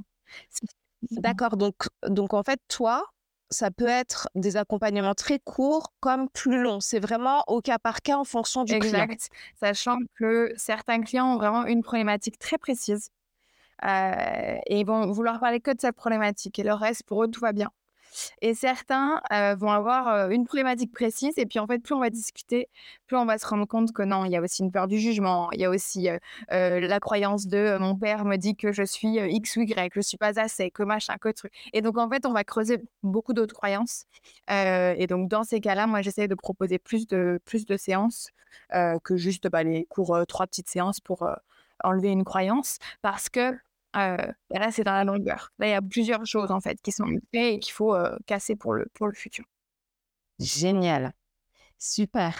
D'accord. 1.10 1.58
Donc, 1.58 1.74
donc, 2.08 2.32
en 2.32 2.42
fait, 2.42 2.58
toi, 2.66 3.04
ça 3.50 3.70
peut 3.70 3.88
être 3.88 4.30
des 4.34 4.56
accompagnements 4.56 5.12
très 5.12 5.38
courts 5.38 5.92
comme 6.00 6.30
plus 6.30 6.62
longs. 6.62 6.80
C'est 6.80 6.98
vraiment 6.98 7.44
au 7.46 7.60
cas 7.60 7.78
par 7.78 8.00
cas 8.00 8.16
en 8.16 8.24
fonction 8.24 8.64
du 8.64 8.72
exact. 8.72 9.04
client. 9.04 9.18
Sachant 9.60 9.98
que 10.18 10.50
certains 10.56 11.02
clients 11.02 11.34
ont 11.34 11.36
vraiment 11.36 11.66
une 11.66 11.82
problématique 11.82 12.38
très 12.38 12.56
précise 12.56 13.10
et 13.82 14.80
ils 14.80 14.86
vont 14.86 15.12
vouloir 15.12 15.40
parler 15.40 15.60
que 15.60 15.72
de 15.72 15.80
cette 15.80 15.94
problématique. 15.94 16.58
Et 16.58 16.62
le 16.62 16.72
reste, 16.72 17.02
pour 17.02 17.22
eux, 17.22 17.28
tout 17.28 17.40
va 17.40 17.52
bien. 17.52 17.68
Et 18.40 18.54
certains 18.54 19.20
vont 19.56 19.70
avoir 19.70 20.30
une 20.30 20.44
problématique 20.44 20.92
précise. 20.92 21.34
Et 21.38 21.46
puis, 21.46 21.58
en 21.58 21.66
fait, 21.66 21.78
plus 21.78 21.94
on 21.94 22.00
va 22.00 22.10
discuter, 22.10 22.68
plus 23.06 23.16
on 23.16 23.26
va 23.26 23.38
se 23.38 23.46
rendre 23.46 23.66
compte 23.66 23.92
que 23.92 24.02
non, 24.02 24.24
il 24.24 24.32
y 24.32 24.36
a 24.36 24.40
aussi 24.40 24.62
une 24.62 24.72
peur 24.72 24.86
du 24.88 24.98
jugement. 24.98 25.50
Il 25.52 25.60
y 25.60 25.64
a 25.64 25.70
aussi 25.70 26.08
la 26.50 27.00
croyance 27.00 27.46
de 27.46 27.76
mon 27.78 27.96
père 27.96 28.24
me 28.24 28.36
dit 28.36 28.56
que 28.56 28.72
je 28.72 28.82
suis 28.82 29.16
X 29.16 29.56
ou 29.56 29.62
Y, 29.62 29.90
que 29.90 30.00
je 30.00 30.06
suis 30.06 30.16
pas 30.18 30.38
assez, 30.38 30.70
que 30.70 30.82
machin, 30.82 31.16
que 31.20 31.30
truc. 31.30 31.52
Et 31.72 31.82
donc, 31.82 31.98
en 31.98 32.08
fait, 32.08 32.26
on 32.26 32.32
va 32.32 32.44
creuser 32.44 32.82
beaucoup 33.02 33.32
d'autres 33.32 33.54
croyances. 33.54 34.06
et 34.48 35.06
donc, 35.08 35.28
dans 35.28 35.44
ces 35.44 35.60
cas-là, 35.60 35.86
moi, 35.86 36.02
j'essaie 36.02 36.28
de 36.28 36.34
proposer 36.34 36.78
plus 36.78 37.06
de, 37.06 37.40
plus 37.44 37.66
de 37.66 37.76
séances 37.76 38.30
que 39.02 39.16
juste 39.16 39.48
bah, 39.48 39.62
les 39.62 39.86
cours, 39.86 40.18
trois 40.28 40.46
petites 40.46 40.68
séances 40.68 41.00
pour 41.00 41.28
enlever 41.82 42.10
une 42.10 42.24
croyance. 42.24 42.78
Parce 43.02 43.28
que 43.28 43.56
euh, 43.96 44.16
là, 44.50 44.70
c'est 44.70 44.84
dans 44.84 44.92
la 44.92 45.04
longueur. 45.04 45.52
Là, 45.58 45.66
il 45.68 45.70
y 45.70 45.74
a 45.74 45.82
plusieurs 45.82 46.24
choses 46.26 46.50
en 46.50 46.60
fait 46.60 46.80
qui 46.82 46.92
sont 46.92 47.06
faites 47.06 47.22
et 47.32 47.58
qu'il 47.58 47.72
faut 47.72 47.94
euh, 47.94 48.16
casser 48.26 48.56
pour 48.56 48.74
le, 48.74 48.86
pour 48.94 49.06
le 49.06 49.14
futur. 49.14 49.44
Génial. 50.38 51.12
Super. 51.78 52.34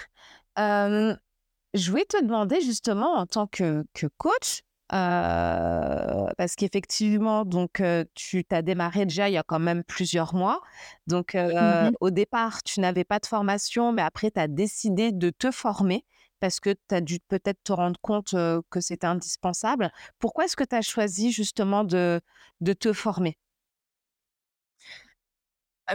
je 0.57 1.91
voulais 1.91 2.05
te 2.05 2.23
demander 2.23 2.61
justement 2.61 3.15
en 3.15 3.27
tant 3.27 3.47
que, 3.47 3.85
que 3.93 4.07
coach, 4.17 4.63
euh, 4.93 6.27
parce 6.37 6.55
qu'effectivement, 6.57 7.45
donc 7.45 7.83
tu 8.15 8.45
t'as 8.45 8.63
démarré 8.63 9.07
déjà 9.07 9.29
il 9.29 9.33
y 9.33 9.39
a 9.39 9.43
quand 9.43 9.59
même 9.59 9.85
plusieurs 9.85 10.35
mois. 10.35 10.61
Donc 11.07 11.35
mmh 11.35 11.93
au 12.01 12.11
départ, 12.11 12.63
tu 12.63 12.81
n'avais 12.81 13.05
pas 13.05 13.19
de 13.19 13.27
formation, 13.27 13.93
mais 13.93 14.03
après, 14.03 14.31
tu 14.31 14.41
as 14.41 14.49
décidé 14.49 15.13
de 15.13 15.31
te 15.31 15.51
former 15.51 16.05
parce 16.41 16.61
que 16.61 16.70
tu 16.89 16.95
as 16.95 17.01
dû 17.01 17.18
peut-être 17.20 17.62
te 17.64 17.72
rendre 17.72 17.99
compte 18.01 18.35
que 18.70 18.80
c'était 18.80 19.07
indispensable. 19.07 19.91
Pourquoi 20.18 20.45
est-ce 20.45 20.57
que 20.57 20.64
tu 20.64 20.74
as 20.76 20.82
choisi 20.82 21.32
justement 21.32 21.85
de, 21.85 22.20
te 22.78 22.93
former? 22.93 23.39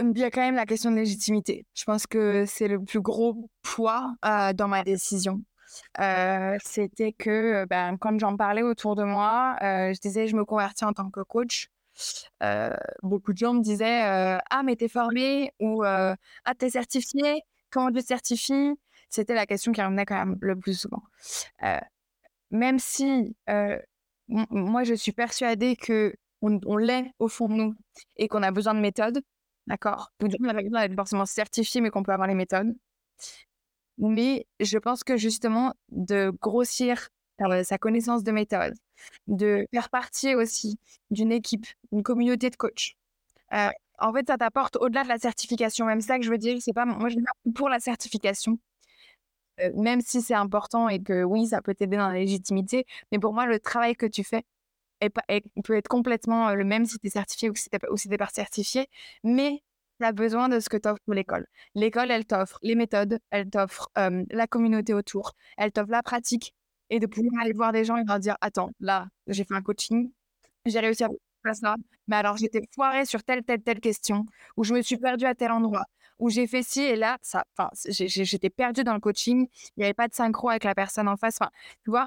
Il 0.00 0.16
y 0.18 0.24
a 0.24 0.30
quand 0.30 0.40
même 0.40 0.54
la 0.54 0.66
question 0.66 0.90
de 0.90 0.96
légitimité. 0.96 1.66
Je 1.74 1.84
pense 1.84 2.06
que 2.06 2.44
c'est 2.46 2.68
le 2.68 2.82
plus 2.82 3.00
gros 3.00 3.50
poids 3.62 4.14
dans 4.22 4.68
ma 4.68 4.84
décision. 4.84 5.42
c'était 6.64 7.12
que 7.12 7.64
ben, 7.66 7.96
quand 7.98 8.18
j'en 8.18 8.36
parlais 8.36 8.62
autour 8.62 8.96
de 8.96 9.04
moi, 9.04 9.56
je 9.60 9.98
disais 10.00 10.28
je 10.28 10.36
me 10.36 10.44
convertis 10.44 10.84
en 10.84 10.92
tant 10.92 11.10
que 11.10 11.20
coach. 11.20 11.68
beaucoup 13.02 13.32
de 13.32 13.38
gens 13.38 13.54
me 13.54 13.62
disaient 13.62 14.02
Ah, 14.50 14.62
mais 14.64 14.76
t'es 14.76 14.88
formé 14.88 15.52
ou 15.60 15.82
Ah, 15.84 16.16
t'es 16.58 16.70
certifié 16.70 17.42
Comment 17.70 17.92
tu 17.92 18.00
certifies? 18.02 18.74
C'était 19.10 19.34
la 19.34 19.46
question 19.46 19.72
qui 19.72 19.82
revenait 19.82 20.06
quand 20.06 20.16
même 20.16 20.38
le 20.40 20.56
plus 20.56 20.78
souvent. 20.78 21.02
même 22.50 22.78
si 22.78 23.36
moi, 24.28 24.84
je 24.84 24.94
suis 24.94 25.12
persuadée 25.12 25.76
que 25.76 26.14
on, 26.42 26.76
l'est 26.76 27.12
au 27.18 27.28
fond 27.28 27.48
de 27.48 27.54
nous 27.54 27.74
et 28.16 28.28
qu'on 28.28 28.42
a 28.42 28.50
besoin 28.50 28.74
de 28.74 28.80
méthodes, 28.80 29.20
d'accord? 29.66 30.12
On 30.22 30.26
n'a 30.26 30.54
pas 30.54 30.62
besoin 30.62 30.82
d'être 30.82 30.96
forcément 30.96 31.26
certifié, 31.26 31.80
mais 31.80 31.90
qu'on 31.90 32.02
peut 32.02 32.12
avoir 32.12 32.28
les 32.28 32.34
méthodes. 32.34 32.74
Mais 33.98 34.46
je 34.60 34.78
pense 34.78 35.04
que 35.04 35.16
justement, 35.16 35.74
de 35.90 36.32
grossir 36.40 37.08
sa 37.64 37.78
connaissance 37.78 38.22
de 38.22 38.32
méthode, 38.32 38.74
de 39.26 39.66
faire 39.72 39.90
partie 39.90 40.34
aussi 40.34 40.78
d'une 41.10 41.32
équipe, 41.32 41.66
d'une 41.92 42.02
communauté 42.02 42.50
de 42.50 42.56
coachs, 42.56 42.94
euh, 43.52 43.70
en 43.98 44.12
fait, 44.12 44.26
ça 44.26 44.38
t'apporte 44.38 44.76
au-delà 44.76 45.04
de 45.04 45.08
la 45.08 45.18
certification. 45.18 45.86
Même 45.86 46.00
ça 46.00 46.18
que 46.18 46.24
je 46.24 46.30
veux 46.30 46.38
dire, 46.38 46.56
c'est 46.60 46.72
pas 46.72 46.86
moi, 46.86 47.08
je 47.08 47.16
suis 47.16 47.52
pour 47.54 47.68
la 47.68 47.80
certification, 47.80 48.58
euh, 49.62 49.70
même 49.74 50.00
si 50.00 50.22
c'est 50.22 50.34
important 50.34 50.88
et 50.88 51.02
que 51.02 51.22
oui, 51.24 51.48
ça 51.48 51.62
peut 51.62 51.74
t'aider 51.74 51.96
dans 51.96 52.08
la 52.08 52.14
légitimité. 52.14 52.86
Mais 53.12 53.18
pour 53.18 53.32
moi, 53.32 53.46
le 53.46 53.60
travail 53.60 53.94
que 53.96 54.06
tu 54.06 54.24
fais 54.24 54.44
peut 55.64 55.74
être 55.76 55.88
complètement 55.88 56.54
le 56.54 56.64
même 56.64 56.84
si 56.84 56.98
tu 56.98 57.06
es 57.06 57.10
certifié 57.10 57.50
ou 57.50 57.54
si 57.56 57.68
tu 57.70 58.08
n'es 58.08 58.18
pas 58.18 58.28
certifié. 58.28 58.88
Mais 59.24 59.62
tu 59.98 60.06
as 60.06 60.12
besoin 60.12 60.48
de 60.48 60.60
ce 60.60 60.68
que 60.68 60.76
t'offre 60.76 61.00
l'école. 61.08 61.46
L'école, 61.74 62.10
elle 62.10 62.26
t'offre 62.26 62.58
les 62.62 62.74
méthodes, 62.74 63.18
elle 63.30 63.48
t'offre 63.50 63.90
la 63.96 64.46
communauté 64.46 64.94
autour, 64.94 65.32
elle 65.56 65.72
t'offre 65.72 65.90
la 65.90 66.02
pratique 66.02 66.54
et 66.90 67.00
de 67.00 67.06
pouvoir 67.06 67.42
aller 67.42 67.52
voir 67.52 67.72
des 67.72 67.84
gens 67.84 67.96
et 67.96 68.04
leur 68.06 68.18
dire 68.18 68.36
Attends, 68.40 68.70
là, 68.80 69.08
j'ai 69.26 69.44
fait 69.44 69.54
un 69.54 69.62
coaching, 69.62 70.10
j'ai 70.66 70.80
réussi 70.80 71.04
à 71.04 71.08
faire 71.44 71.54
ça, 71.54 71.76
mais 72.08 72.16
alors 72.16 72.36
j'étais 72.36 72.62
foirée 72.74 73.06
sur 73.06 73.22
telle, 73.22 73.42
telle, 73.44 73.62
telle 73.62 73.80
question, 73.80 74.26
ou 74.56 74.64
je 74.64 74.74
me 74.74 74.82
suis 74.82 74.96
perdue 74.98 75.24
à 75.26 75.34
tel 75.34 75.52
endroit, 75.52 75.84
où 76.20 76.28
j'ai 76.28 76.46
fait 76.46 76.62
ci 76.62 76.82
et 76.82 76.96
là, 76.96 77.18
ça, 77.22 77.44
j'étais 77.88 78.50
perdue 78.50 78.84
dans 78.84 78.94
le 78.94 79.00
coaching, 79.00 79.48
il 79.76 79.80
n'y 79.80 79.84
avait 79.84 79.94
pas 79.94 80.06
de 80.06 80.14
synchro 80.14 80.50
avec 80.50 80.64
la 80.64 80.74
personne 80.74 81.08
en 81.08 81.16
face. 81.16 81.38
Enfin, 81.40 81.50
tu 81.82 81.90
vois, 81.90 82.06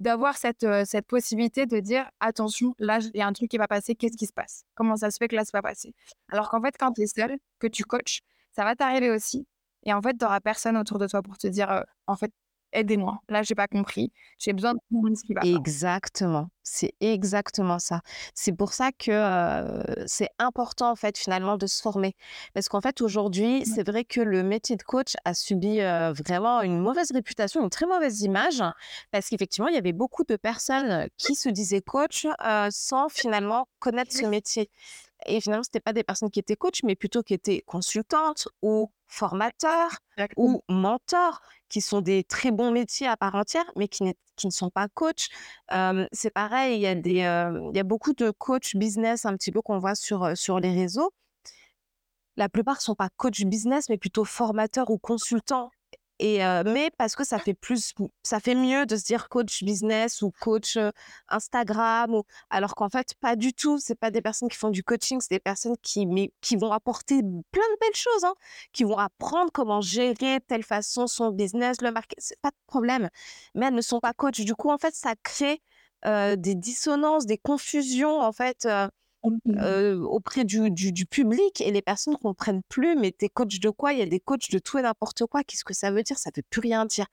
d'avoir 0.00 0.36
cette, 0.36 0.66
cette 0.84 1.06
possibilité 1.06 1.66
de 1.66 1.78
dire 1.78 2.10
attention, 2.20 2.74
là, 2.78 2.98
il 3.14 3.18
y 3.18 3.22
a 3.22 3.26
un 3.26 3.32
truc 3.32 3.50
qui 3.50 3.58
va 3.58 3.68
passer, 3.68 3.94
qu'est-ce 3.94 4.16
qui 4.16 4.26
se 4.26 4.32
passe? 4.32 4.64
Comment 4.74 4.96
ça 4.96 5.10
se 5.10 5.18
fait 5.18 5.28
que 5.28 5.36
là, 5.36 5.44
ça 5.44 5.50
va 5.52 5.62
passer? 5.62 5.94
Alors 6.30 6.50
qu'en 6.50 6.60
fait, 6.62 6.74
quand 6.78 6.92
tu 6.92 7.02
es 7.02 7.06
seul, 7.06 7.36
que 7.58 7.66
tu 7.66 7.84
coaches, 7.84 8.22
ça 8.52 8.64
va 8.64 8.74
t'arriver 8.74 9.10
aussi. 9.10 9.46
Et 9.84 9.92
en 9.92 10.02
fait, 10.02 10.14
tu 10.14 10.24
n'auras 10.24 10.40
personne 10.40 10.76
autour 10.76 10.98
de 10.98 11.06
toi 11.06 11.22
pour 11.22 11.38
te 11.38 11.46
dire, 11.46 11.84
en 12.06 12.16
fait, 12.16 12.32
aidez-moi. 12.72 13.18
Là, 13.28 13.42
j'ai 13.42 13.54
pas 13.54 13.68
compris. 13.68 14.12
J'ai 14.38 14.52
besoin 14.52 14.74
de 14.74 14.78
comprendre 14.90 15.16
ce 15.16 15.24
qui 15.24 15.34
va 15.34 15.40
Exactement. 15.44 16.48
C'est 16.62 16.94
exactement 17.00 17.78
ça. 17.78 18.00
C'est 18.34 18.52
pour 18.52 18.72
ça 18.72 18.90
que 18.92 19.82
c'est 20.06 20.28
important, 20.38 20.90
en 20.90 20.96
fait, 20.96 21.18
finalement, 21.18 21.56
de 21.56 21.66
se 21.66 21.82
former. 21.82 22.14
Parce 22.54 22.68
qu'en 22.68 22.80
fait, 22.80 23.00
aujourd'hui, 23.00 23.64
c'est 23.66 23.84
vrai 23.84 24.04
que 24.04 24.20
le 24.20 24.42
métier 24.42 24.76
de 24.76 24.82
coach 24.82 25.14
a 25.24 25.34
subi 25.34 25.78
vraiment 25.78 26.62
une 26.62 26.78
mauvaise 26.78 27.10
réputation, 27.12 27.62
une 27.62 27.70
très 27.70 27.86
mauvaise 27.86 28.20
image, 28.22 28.62
parce 29.10 29.28
qu'effectivement, 29.28 29.68
il 29.68 29.74
y 29.74 29.78
avait 29.78 29.92
beaucoup 29.92 30.22
de 30.24 30.36
personnes 30.36 31.08
qui 31.16 31.34
se 31.34 31.48
disaient 31.48 31.80
coach 31.82 32.26
sans 32.70 33.08
finalement 33.08 33.66
connaître 33.80 34.12
ce 34.12 34.26
métier. 34.26 34.70
Et 35.26 35.40
finalement, 35.40 35.62
ce 35.62 35.78
pas 35.78 35.92
des 35.92 36.04
personnes 36.04 36.30
qui 36.30 36.40
étaient 36.40 36.56
coach, 36.56 36.82
mais 36.82 36.96
plutôt 36.96 37.22
qui 37.22 37.34
étaient 37.34 37.62
consultantes 37.66 38.48
ou 38.62 38.90
formateurs 39.08 39.98
ou 40.36 40.62
mentors, 40.68 41.40
qui 41.68 41.80
sont 41.80 42.00
des 42.00 42.24
très 42.24 42.50
bons 42.50 42.70
métiers 42.70 43.06
à 43.06 43.16
part 43.16 43.34
entière, 43.34 43.64
mais 43.76 43.88
qui, 43.88 44.04
qui 44.36 44.46
ne 44.46 44.52
sont 44.52 44.70
pas 44.70 44.88
coach. 44.88 45.28
c'est 46.12 46.30
pareil, 46.30 46.76
il 46.76 46.82
y, 46.82 46.86
a 46.86 46.94
des, 46.94 47.10
il 47.10 47.76
y 47.76 47.80
a 47.80 47.84
beaucoup 47.84 48.12
de 48.12 48.30
coach 48.30 48.76
business 48.76 49.26
un 49.26 49.36
petit 49.36 49.52
peu 49.52 49.62
qu'on 49.62 49.78
voit 49.78 49.94
sur, 49.94 50.36
sur 50.36 50.60
les 50.60 50.72
réseaux. 50.72 51.12
La 52.36 52.48
plupart 52.48 52.76
ne 52.76 52.80
sont 52.80 52.94
pas 52.94 53.10
coach 53.16 53.42
business, 53.44 53.88
mais 53.88 53.98
plutôt 53.98 54.24
formateurs 54.24 54.90
ou 54.90 54.98
consultants 54.98 55.70
et 56.20 56.38
mais 56.66 56.90
parce 56.98 57.16
que 57.16 57.24
ça 57.24 57.38
fait 57.38 57.54
plus, 57.54 57.94
ça 58.22 58.40
fait 58.40 58.54
mieux 58.54 58.84
de 58.86 58.96
se 58.96 59.04
dire 59.04 59.28
coach 59.28 59.64
business 59.64 60.22
ou 60.22 60.30
coach 60.40 60.78
Instagram, 61.28 62.14
ou, 62.14 62.24
alors 62.50 62.74
qu'en 62.74 62.88
fait 62.90 63.14
pas 63.20 63.36
du 63.36 63.54
tout. 63.54 63.78
C'est 63.78 63.94
pas 63.94 64.10
des 64.10 64.20
personnes 64.20 64.48
qui 64.48 64.56
font 64.56 64.70
du 64.70 64.84
coaching, 64.84 65.20
c'est 65.20 65.34
des 65.34 65.40
personnes 65.40 65.76
qui, 65.82 66.06
mais, 66.06 66.32
qui 66.40 66.56
vont 66.56 66.72
apporter 66.72 67.22
plein 67.22 67.62
de 67.62 67.78
belles 67.80 67.94
choses, 67.94 68.24
hein, 68.24 68.34
qui 68.72 68.84
vont 68.84 68.98
apprendre 68.98 69.50
comment 69.52 69.80
gérer 69.80 70.40
telle 70.46 70.62
façon 70.62 71.06
son 71.06 71.30
business, 71.30 71.80
le 71.80 71.90
marketing, 71.90 72.22
c'est 72.22 72.40
pas 72.40 72.50
de 72.50 72.56
problème. 72.66 73.08
Mais 73.54 73.66
elles 73.66 73.74
ne 73.74 73.80
sont 73.80 74.00
pas 74.00 74.12
coach. 74.12 74.40
Du 74.40 74.54
coup, 74.54 74.70
en 74.70 74.78
fait, 74.78 74.94
ça 74.94 75.14
crée 75.22 75.62
des 76.04 76.54
dissonances, 76.54 77.26
des 77.26 77.38
confusions, 77.38 78.20
en 78.20 78.32
fait. 78.32 78.66
Mmh. 79.22 80.02
auprès 80.04 80.44
du, 80.44 80.70
du, 80.70 81.04
public 81.04 81.60
et 81.60 81.70
les 81.70 81.82
personnes 81.82 82.14
ne 82.14 82.18
comprennent 82.18 82.62
plus, 82.70 82.96
mais 82.96 83.12
t'es 83.12 83.28
coach 83.28 83.60
de 83.60 83.68
quoi? 83.68 83.92
Il 83.92 83.98
y 83.98 84.02
a 84.02 84.06
des 84.06 84.18
coachs 84.20 84.50
de 84.50 84.58
tout 84.58 84.78
et 84.78 84.82
n'importe 84.82 85.26
quoi. 85.26 85.44
Qu'est-ce 85.44 85.64
que 85.64 85.74
ça 85.74 85.90
veut 85.90 86.02
dire? 86.02 86.18
Ça 86.18 86.30
veut 86.34 86.42
plus 86.48 86.60
rien 86.60 86.86
dire. 86.86 87.06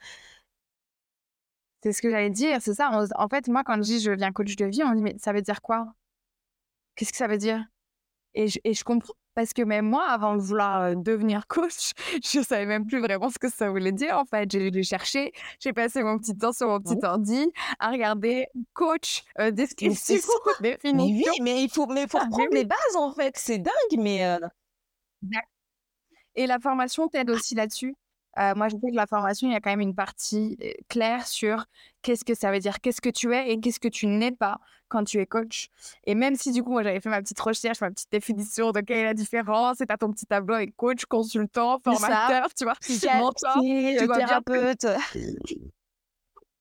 C'est 1.84 1.92
ce 1.92 2.02
que 2.02 2.10
j'allais 2.10 2.30
dire, 2.30 2.62
c'est 2.62 2.74
ça. 2.74 2.90
en 3.16 3.30
fait, 3.30 3.48
moi, 3.50 3.64
quand 3.66 3.76
je 3.76 3.82
dis 3.82 4.00
je 4.00 4.12
viens 4.12 4.32
coach 4.32 4.56
de 4.56 4.66
vie, 4.66 4.84
on 4.84 4.94
dit 4.94 5.02
mais 5.02 5.16
ça 5.20 5.34
veut 5.34 5.42
dire 5.42 5.62
quoi? 5.62 5.94
Qu'est-ce 6.96 7.12
que 7.12 7.18
ça 7.18 7.28
veut 7.28 7.38
dire? 7.38 7.64
Et 8.36 8.48
je, 8.48 8.60
et 8.64 8.74
je 8.74 8.84
comprends 8.84 9.14
parce 9.38 9.54
que 9.54 9.62
même 9.62 9.86
moi, 9.86 10.04
avant 10.10 10.36
de 10.36 10.42
vouloir 10.42 10.96
devenir 10.96 11.46
coach, 11.46 11.92
je 12.24 12.42
savais 12.42 12.66
même 12.66 12.88
plus 12.88 13.00
vraiment 13.00 13.30
ce 13.30 13.38
que 13.38 13.52
ça 13.52 13.70
voulait 13.70 13.92
dire. 13.92 14.18
En 14.18 14.26
fait, 14.26 14.50
j'ai 14.50 14.72
dû 14.72 14.84
chercher. 14.84 15.32
J'ai 15.60 15.74
passé 15.74 16.02
mon 16.02 16.18
petit 16.18 16.36
temps 16.36 16.54
sur 16.54 16.68
mon 16.68 16.80
petit 16.80 16.98
ordi 17.06 17.46
à 17.78 17.92
regarder 17.92 18.48
coach, 18.74 19.24
description, 19.52 20.16
définition. 20.16 20.34
Mais 20.62 20.80
oui, 20.84 21.26
mais 21.44 21.64
il 21.64 21.70
faut, 21.70 21.86
mais 21.86 22.08
faut 22.08 22.18
ah, 22.20 22.26
prendre 22.32 22.52
les 22.52 22.66
bases 22.66 22.96
en 22.96 23.12
fait. 23.14 23.36
C'est 23.38 23.60
dingue, 23.60 24.00
mais. 24.00 24.40
Et 26.34 26.48
la 26.48 26.58
formation 26.60 27.08
t'aide 27.08 27.30
aussi 27.30 27.54
là-dessus? 27.54 27.94
Euh, 28.38 28.54
moi, 28.56 28.68
je 28.70 28.76
sais 28.76 28.92
que 28.92 28.96
la 28.96 29.08
formation, 29.08 29.48
il 29.48 29.54
y 29.54 29.56
a 29.56 29.60
quand 29.60 29.70
même 29.70 29.82
une 29.82 29.96
partie 29.96 30.58
euh, 30.62 30.72
claire 30.90 31.26
sur 31.28 31.66
qu'est-ce 32.02 32.24
que 32.24 32.36
ça 32.36 32.52
veut 32.52 32.60
dire, 32.60 32.80
qu'est-ce 32.82 33.02
que 33.02 33.10
tu 33.10 33.34
es 33.34 33.52
et 33.52 33.60
qu'est-ce 33.60 33.80
que 33.80 33.88
tu 33.88 34.08
n'es 34.08 34.32
pas 34.32 34.60
quand 34.90 35.04
tu 35.04 35.20
es 35.20 35.26
coach. 35.26 35.70
Et 36.06 36.16
même 36.16 36.36
si 36.36 36.52
du 36.52 36.64
coup, 36.64 36.72
moi, 36.72 36.84
j'avais 36.84 37.00
fait 37.00 37.10
ma 37.10 37.22
petite 37.22 37.40
recherche, 37.40 37.82
ma 37.82 37.92
petite 37.92 38.12
définition 38.12 38.72
de 38.72 38.80
quelle 38.82 39.00
est 39.00 39.04
la 39.04 39.14
différence, 39.14 39.82
et 39.82 39.86
tu 39.86 39.98
ton 39.98 40.12
petit 40.12 40.26
tableau 40.26 40.56
avec 40.56 40.76
coach, 40.76 41.06
consultant, 41.06 41.80
formateur, 41.84 42.48
tu 42.56 42.64
vois, 42.64 42.76
mentor, 43.20 43.62
tu 43.62 44.08
thérapeute. 44.08 44.86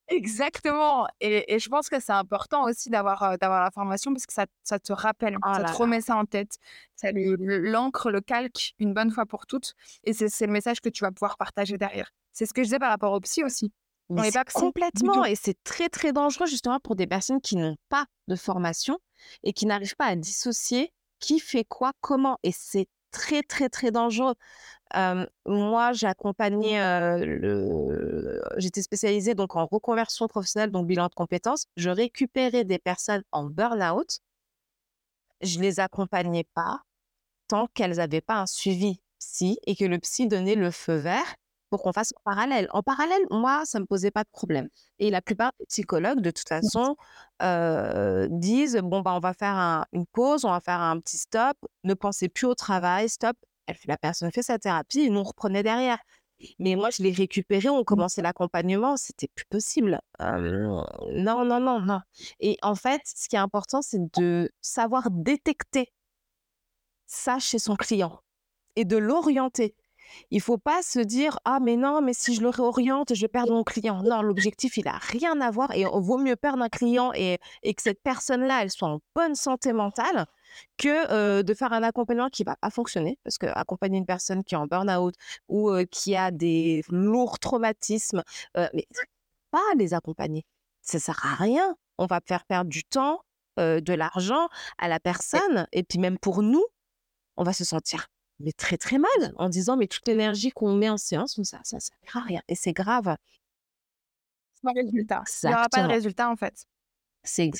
Exactement. 0.09 1.07
Et, 1.20 1.59
je 1.59 1.68
pense 1.68 1.88
que 1.88 2.00
c'est 2.00 2.12
important 2.12 2.64
aussi 2.64 2.90
d'avoir 2.90 3.22
euh, 3.22 3.36
d'avoir 3.36 3.62
la 3.62 3.70
formation 3.70 4.12
parce 4.12 4.26
que 4.26 4.32
ça, 4.32 4.46
ça 4.62 4.78
te 4.78 4.92
rappelle, 4.92 5.36
oh 5.44 5.54
ça 5.54 5.64
te 5.64 5.72
remet 5.72 6.00
ça 6.00 6.16
en 6.16 6.24
tête. 6.24 6.57
Ça 6.94 7.11
l'ancre, 7.12 8.11
le 8.11 8.20
calque 8.20 8.74
une 8.78 8.94
bonne 8.94 9.11
fois 9.11 9.26
pour 9.26 9.46
toutes. 9.46 9.74
Et 10.04 10.12
c'est 10.12 10.46
le 10.46 10.52
message 10.52 10.80
que 10.80 10.88
tu 10.88 11.02
vas 11.02 11.11
pouvoir 11.11 11.36
partager 11.36 11.76
derrière. 11.76 12.11
C'est 12.32 12.46
ce 12.46 12.52
que 12.52 12.62
je 12.62 12.66
disais 12.66 12.78
par 12.78 12.90
rapport 12.90 13.12
au 13.12 13.20
psy 13.20 13.42
aussi. 13.42 13.72
On 14.09 14.22
n'est 14.22 14.30
pas 14.30 14.44
complètement. 14.44 15.24
Et 15.24 15.34
c'est 15.34 15.57
très, 15.64 15.88
très 15.88 16.12
dangereux 16.12 16.46
justement 16.46 16.78
pour 16.78 16.94
des 16.94 17.09
personnes 17.09 17.40
qui 17.40 17.57
n'ont 17.57 17.76
pas 17.88 18.07
de 18.28 18.36
formation 18.36 18.98
et 19.42 19.52
qui 19.52 19.66
n'arrivent 19.66 19.96
pas 19.96 20.07
à 20.07 20.16
dissocier 20.16 20.92
qui 21.18 21.40
fait 21.40 21.64
quoi, 21.64 21.92
comment. 22.00 22.38
Et 22.42 22.52
c'est 22.52 22.86
très, 23.17 23.43
très, 23.43 23.69
très 23.71 23.91
dangereux. 23.91 24.35
moi, 25.47 25.93
j'ai 25.93 26.07
accompagné, 26.07 26.79
le... 27.25 28.43
j'étais 28.59 28.83
spécialisée 28.83 29.35
donc 29.35 29.57
en 29.57 29.67
reconversion 29.67 30.29
professionnelle, 30.29 30.71
donc 30.71 30.87
bilan 30.87 31.09
de 31.09 31.14
compétences. 31.14 31.67
Je 31.77 31.91
récupérais 31.91 32.64
des 32.64 32.79
personnes 32.79 33.23
en 33.33 33.45
burn-out. 33.45 34.21
Je 35.41 35.61
les 35.61 35.81
accompagnais 35.81 36.45
pas 36.55 36.83
tant 37.49 37.69
qu'elles 37.69 37.97
n'avaient 37.97 38.21
pas 38.21 38.41
un 38.41 38.47
suivi 38.47 39.01
psy 39.19 39.59
et 39.67 39.77
que 39.77 39.85
le 39.85 39.99
psy 39.99 40.27
donnait 40.27 40.55
le 40.57 40.71
feu 40.71 40.97
vert 40.97 41.37
pour 41.71 41.83
qu'on 41.83 41.93
fasse 41.93 42.12
en 42.17 42.21
parallèle. 42.25 42.69
En 42.73 42.83
parallèle, 42.83 43.23
moi, 43.31 43.62
ça 43.64 43.79
ne 43.79 43.83
me 43.83 43.87
posait 43.87 44.11
pas 44.11 44.25
de 44.25 44.29
problème. 44.31 44.69
Et 44.99 45.11
la 45.11 45.21
plupart 45.23 45.53
des 45.59 45.67
psychologues, 45.67 46.21
de 46.21 46.31
toute 46.31 46.49
façon, 46.49 46.97
disent, 48.31 48.79
bon, 48.83 49.01
bah, 49.01 49.12
on 49.14 49.21
va 49.21 49.35
faire 49.35 49.85
une 49.93 50.07
pause, 50.07 50.45
on 50.45 50.51
va 50.51 50.61
faire 50.61 50.81
un 50.81 51.01
petit 51.01 51.19
stop, 51.19 51.57
ne 51.85 51.95
pensez 51.95 52.29
plus 52.29 52.47
au 52.47 52.55
travail, 52.55 53.09
stop. 53.09 53.37
Elle, 53.67 53.77
la 53.87 53.97
personne 53.99 54.31
fait 54.31 54.43
sa 54.43 54.59
thérapie 54.59 55.01
et 55.01 55.11
nous, 55.11 55.21
on 55.21 55.25
reprenait 55.25 55.62
derrière. 55.62 55.99
Mais 56.59 56.77
moi, 56.77 56.91
je 56.91 57.03
l'ai 57.03 57.12
récupéré, 57.12 57.69
on 57.69 57.83
commençait 57.85 58.23
l'accompagnement, 58.23 58.97
c'était 58.97 59.29
plus 59.35 59.47
possible. 59.47 60.01
non, 60.21 61.45
non, 61.45 61.61
non, 61.61 61.81
non. 61.81 62.01
Et 62.41 62.59
en 62.62 62.75
fait, 62.75 63.01
ce 63.05 63.29
qui 63.29 63.37
est 63.37 63.41
important, 63.41 63.83
c'est 63.83 64.01
de 64.19 64.51
savoir 64.61 65.11
détecter 65.11 65.93
ça 67.07 67.39
chez 67.39 67.59
son 67.59 67.77
client 67.77 68.21
et 68.77 68.85
de 68.85 68.97
l'orienter. 68.97 69.75
Il 70.30 70.40
faut 70.40 70.59
pas 70.59 70.82
se 70.82 70.98
dire 70.98 71.38
ah 71.44 71.59
mais 71.61 71.76
non 71.76 72.00
mais 72.00 72.12
si 72.12 72.34
je 72.34 72.42
le 72.42 72.48
réoriente 72.48 73.14
je 73.14 73.20
vais 73.20 73.28
perdre 73.28 73.52
mon 73.52 73.64
client. 73.64 74.02
Non 74.02 74.22
l'objectif 74.22 74.76
il 74.76 74.88
a 74.88 74.98
rien 74.98 75.40
à 75.40 75.50
voir 75.50 75.72
et 75.72 75.86
on 75.86 76.00
vaut 76.00 76.18
mieux 76.18 76.36
perdre 76.36 76.62
un 76.62 76.68
client 76.68 77.12
et, 77.14 77.38
que 77.62 77.82
cette 77.82 78.02
personne 78.02 78.42
là 78.42 78.62
elle 78.62 78.70
soit 78.70 78.88
en 78.88 79.00
bonne 79.14 79.34
santé 79.34 79.72
mentale 79.72 80.26
que 80.78 81.42
de 81.42 81.54
faire 81.54 81.72
un 81.72 81.82
accompagnement 81.82 82.28
qui 82.28 82.44
va 82.44 82.57
pas 82.57 82.70
fonctionner 82.70 83.18
parce 83.24 83.38
que 83.38 83.46
accompagner 83.46 83.98
une 83.98 84.07
personne 84.07 84.44
qui 84.44 84.54
est 84.54 84.59
en 84.59 84.66
burn-out 84.66 85.14
ou 85.48 85.72
qui 85.90 86.16
a 86.16 86.30
des 86.30 86.82
lourds 86.90 87.38
traumatismes 87.38 88.22
mais 88.54 88.86
pas 89.50 89.74
les 89.76 89.94
accompagner. 89.94 90.44
Ça 90.82 90.98
sert 90.98 91.24
à 91.24 91.34
rien. 91.34 91.76
On 91.98 92.07
va 92.07 92.20
faire 92.26 92.44
perdre 92.44 92.70
du 92.70 92.84
temps, 92.84 93.22
de 93.57 93.92
l'argent 93.94 94.48
à 94.78 94.88
la 94.88 95.00
personne. 95.00 95.66
Et 95.72 95.82
puis 95.82 95.98
même 95.98 96.18
pour 96.18 96.42
nous, 96.42 96.64
on 97.36 97.44
va 97.44 97.52
se 97.52 97.64
sentir 97.64 98.07
mais 98.41 98.53
très 98.53 98.76
très 98.76 98.99
mal 98.99 99.32
en 99.37 99.49
disant 99.49 99.76
mais 99.76 99.87
toute 99.87 100.07
l'énergie 100.07 100.51
qu'on 100.51 100.74
met 100.74 100.91
en 100.91 100.99
séance, 100.99 101.41
ça 101.43 101.61
ça 101.64 101.80
sert 101.80 101.97
à 102.14 102.20
rien. 102.20 102.43
Et 102.49 102.55
c'est 102.55 102.72
grave. 102.72 103.16
Sans 104.62 104.72
résultat. 104.72 105.24
Il 105.43 105.49
n'y 105.49 105.55
aura 105.55 105.68
pas 105.68 105.82
de 105.82 105.89
résultat 105.89 106.30
en 106.30 106.37
fait. 106.37 106.66
C'est 107.22 107.51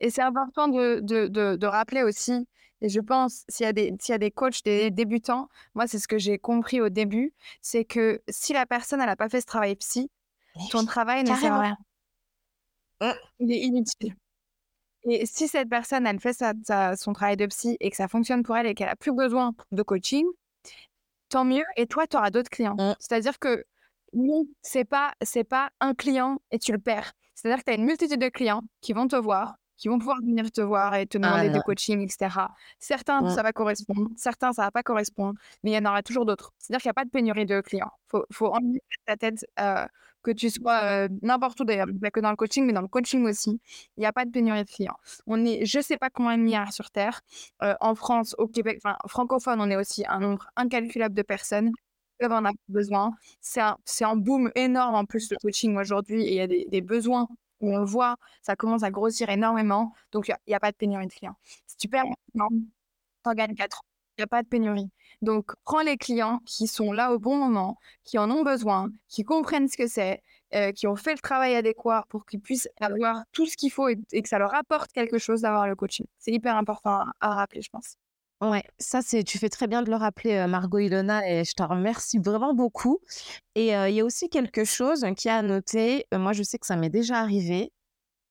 et 0.00 0.08
c'est 0.08 0.22
important 0.22 0.68
de, 0.68 1.00
de, 1.00 1.28
de, 1.28 1.66
rappeler 1.66 2.02
aussi, 2.02 2.48
et 2.80 2.88
je 2.88 3.00
pense, 3.00 3.44
s'il 3.48 3.66
y, 3.66 3.68
a 3.68 3.72
des, 3.74 3.94
s'il 4.00 4.12
y 4.12 4.16
a 4.16 4.18
des 4.18 4.30
coachs, 4.30 4.64
des 4.64 4.90
débutants, 4.90 5.48
moi, 5.74 5.86
c'est 5.86 5.98
ce 5.98 6.08
que 6.08 6.16
j'ai 6.16 6.38
compris 6.38 6.80
au 6.80 6.88
début, 6.88 7.34
c'est 7.60 7.84
que 7.84 8.22
si 8.28 8.54
la 8.54 8.64
personne, 8.64 9.00
elle 9.00 9.06
n'a 9.06 9.16
pas 9.16 9.28
fait 9.28 9.42
ce 9.42 9.46
travail 9.46 9.76
psy, 9.76 10.10
ton 10.70 10.86
travail 10.86 11.22
ne 11.22 11.34
sert 11.34 11.52
à 11.52 11.60
rien. 11.60 11.76
Mmh. 13.02 13.10
Il 13.40 13.52
est 13.52 13.60
inutile. 13.60 14.16
Et 15.04 15.24
si 15.26 15.48
cette 15.48 15.68
personne, 15.68 16.06
elle 16.06 16.20
fait 16.20 16.36
son 16.96 17.12
travail 17.12 17.36
de 17.36 17.46
psy 17.46 17.76
et 17.80 17.90
que 17.90 17.96
ça 17.96 18.08
fonctionne 18.08 18.42
pour 18.42 18.56
elle 18.56 18.66
et 18.66 18.74
qu'elle 18.74 18.88
a 18.88 18.96
plus 18.96 19.12
besoin 19.12 19.54
de 19.72 19.82
coaching, 19.82 20.26
tant 21.28 21.44
mieux. 21.44 21.64
Et 21.76 21.86
toi, 21.86 22.06
tu 22.06 22.16
auras 22.16 22.30
d'autres 22.30 22.50
clients. 22.50 22.76
Mmh. 22.78 22.94
C'est-à-dire 22.98 23.38
que 23.38 23.64
non, 24.12 24.46
c'est 24.62 24.84
pas, 24.84 25.14
c'est 25.22 25.44
pas 25.44 25.70
un 25.80 25.94
client 25.94 26.40
et 26.50 26.58
tu 26.58 26.72
le 26.72 26.78
perds. 26.78 27.12
C'est-à-dire 27.34 27.60
que 27.60 27.64
tu 27.64 27.70
as 27.70 27.76
une 27.76 27.86
multitude 27.86 28.20
de 28.20 28.28
clients 28.28 28.62
qui 28.82 28.92
vont 28.92 29.08
te 29.08 29.16
voir, 29.16 29.54
qui 29.78 29.88
vont 29.88 29.98
pouvoir 29.98 30.18
venir 30.18 30.50
te 30.50 30.60
voir 30.60 30.94
et 30.94 31.06
te 31.06 31.16
ah 31.16 31.20
demander 31.20 31.50
du 31.50 31.62
coaching, 31.62 32.02
etc. 32.02 32.48
Certains, 32.78 33.22
mmh. 33.22 33.30
ça 33.30 33.42
va 33.42 33.52
correspondre, 33.52 34.10
certains, 34.16 34.52
ça 34.52 34.62
va 34.64 34.70
pas 34.70 34.82
correspondre, 34.82 35.38
mais 35.62 35.70
il 35.70 35.74
y 35.74 35.78
en 35.78 35.86
aura 35.86 36.02
toujours 36.02 36.26
d'autres. 36.26 36.52
C'est-à-dire 36.58 36.82
qu'il 36.82 36.88
n'y 36.88 36.90
a 36.90 36.94
pas 36.94 37.04
de 37.06 37.10
pénurie 37.10 37.46
de 37.46 37.62
clients. 37.62 37.90
Il 38.06 38.10
faut, 38.10 38.26
faut 38.30 38.48
enlever 38.48 38.82
ta 39.06 39.16
tête 39.16 39.46
euh, 39.58 39.86
que 40.22 40.30
tu 40.30 40.50
sois 40.50 41.08
n'importe 41.22 41.60
où 41.60 41.64
d'ailleurs, 41.64 41.86
pas 42.00 42.10
que 42.10 42.20
dans 42.20 42.30
le 42.30 42.36
coaching, 42.36 42.66
mais 42.66 42.72
dans 42.72 42.82
le 42.82 42.88
coaching 42.88 43.24
aussi, 43.26 43.60
il 43.96 44.00
n'y 44.00 44.06
a 44.06 44.12
pas 44.12 44.24
de 44.24 44.30
pénurie 44.30 44.64
de 44.64 44.68
clients. 44.68 44.96
On 45.26 45.44
est, 45.44 45.64
je 45.64 45.78
ne 45.78 45.82
sais 45.82 45.96
pas 45.96 46.10
combien 46.10 46.36
de 46.38 46.42
milliards 46.42 46.72
sur 46.72 46.90
Terre. 46.90 47.20
en 47.60 47.94
France, 47.94 48.34
au 48.38 48.46
Québec, 48.48 48.80
enfin, 48.84 48.96
francophone, 49.08 49.60
on 49.60 49.70
est 49.70 49.76
aussi 49.76 50.04
un 50.08 50.20
nombre 50.20 50.48
incalculable 50.56 51.14
de 51.14 51.22
personnes 51.22 51.72
qui 52.20 52.26
en 52.26 52.30
avoir 52.30 52.52
besoin. 52.68 53.12
C'est 53.40 53.60
un, 53.60 53.76
un, 54.02 54.16
boom 54.16 54.50
énorme 54.54 54.94
en 54.94 55.04
plus 55.04 55.30
le 55.30 55.36
coaching 55.38 55.76
aujourd'hui 55.78 56.22
et 56.22 56.30
il 56.30 56.34
y 56.36 56.40
a 56.40 56.46
des, 56.46 56.66
des, 56.70 56.80
besoins 56.82 57.28
où 57.60 57.74
on 57.74 57.78
le 57.78 57.84
voit, 57.84 58.16
ça 58.42 58.56
commence 58.56 58.82
à 58.82 58.90
grossir 58.90 59.30
énormément. 59.30 59.92
Donc, 60.12 60.28
il 60.28 60.34
n'y 60.48 60.54
a, 60.54 60.56
a, 60.56 60.60
pas 60.60 60.72
de 60.72 60.76
pénurie 60.76 61.06
de 61.06 61.12
clients. 61.12 61.36
Si 61.66 61.76
tu 61.76 61.88
perds 61.88 62.04
tu 62.34 62.40
en 63.24 63.34
gagnes 63.34 63.54
4 63.54 63.82
il 64.18 64.22
n'y 64.22 64.24
a 64.24 64.26
pas 64.26 64.42
de 64.42 64.48
pénurie. 64.48 64.90
Donc, 65.22 65.52
prends 65.64 65.82
les 65.82 65.96
clients 65.96 66.40
qui 66.46 66.66
sont 66.66 66.92
là 66.92 67.12
au 67.12 67.18
bon 67.18 67.36
moment, 67.36 67.76
qui 68.04 68.18
en 68.18 68.30
ont 68.30 68.42
besoin, 68.42 68.90
qui 69.08 69.24
comprennent 69.24 69.68
ce 69.68 69.76
que 69.76 69.86
c'est, 69.86 70.22
euh, 70.54 70.72
qui 70.72 70.86
ont 70.86 70.96
fait 70.96 71.12
le 71.12 71.20
travail 71.20 71.54
adéquat 71.54 72.04
pour 72.08 72.26
qu'ils 72.26 72.40
puissent 72.40 72.68
avoir 72.80 73.22
tout 73.32 73.46
ce 73.46 73.56
qu'il 73.56 73.70
faut 73.70 73.88
et, 73.88 73.96
que 73.96 74.28
ça 74.28 74.38
leur 74.38 74.54
apporte 74.54 74.90
quelque 74.92 75.18
chose 75.18 75.42
d'avoir 75.42 75.68
le 75.68 75.76
coaching. 75.76 76.06
C'est 76.18 76.32
hyper 76.32 76.56
important 76.56 77.04
à, 77.20 77.34
rappeler, 77.34 77.62
je 77.62 77.70
pense. 77.70 77.96
Ouais, 78.40 78.64
ça 78.78 79.02
c'est, 79.02 79.22
tu 79.22 79.38
fais 79.38 79.50
très 79.50 79.68
bien 79.68 79.82
de 79.82 79.90
le 79.90 79.96
rappeler, 79.96 80.32
euh, 80.34 80.46
Margot 80.46 80.78
Ilona, 80.78 81.28
et 81.30 81.44
je 81.44 81.52
te 81.52 81.62
remercie 81.62 82.18
vraiment 82.18 82.54
beaucoup. 82.54 82.98
Et 83.54 83.76
euh, 83.76 83.90
il 83.90 83.94
y 83.94 84.00
a 84.00 84.04
aussi 84.04 84.30
quelque 84.30 84.64
chose 84.64 85.04
qui 85.16 85.28
a 85.28 85.36
à 85.36 85.42
noter. 85.42 86.06
moi, 86.12 86.32
je 86.32 86.42
sais 86.42 86.58
que 86.58 86.66
ça 86.66 86.76
m'est 86.76 86.88
déjà 86.88 87.18
arrivé 87.18 87.70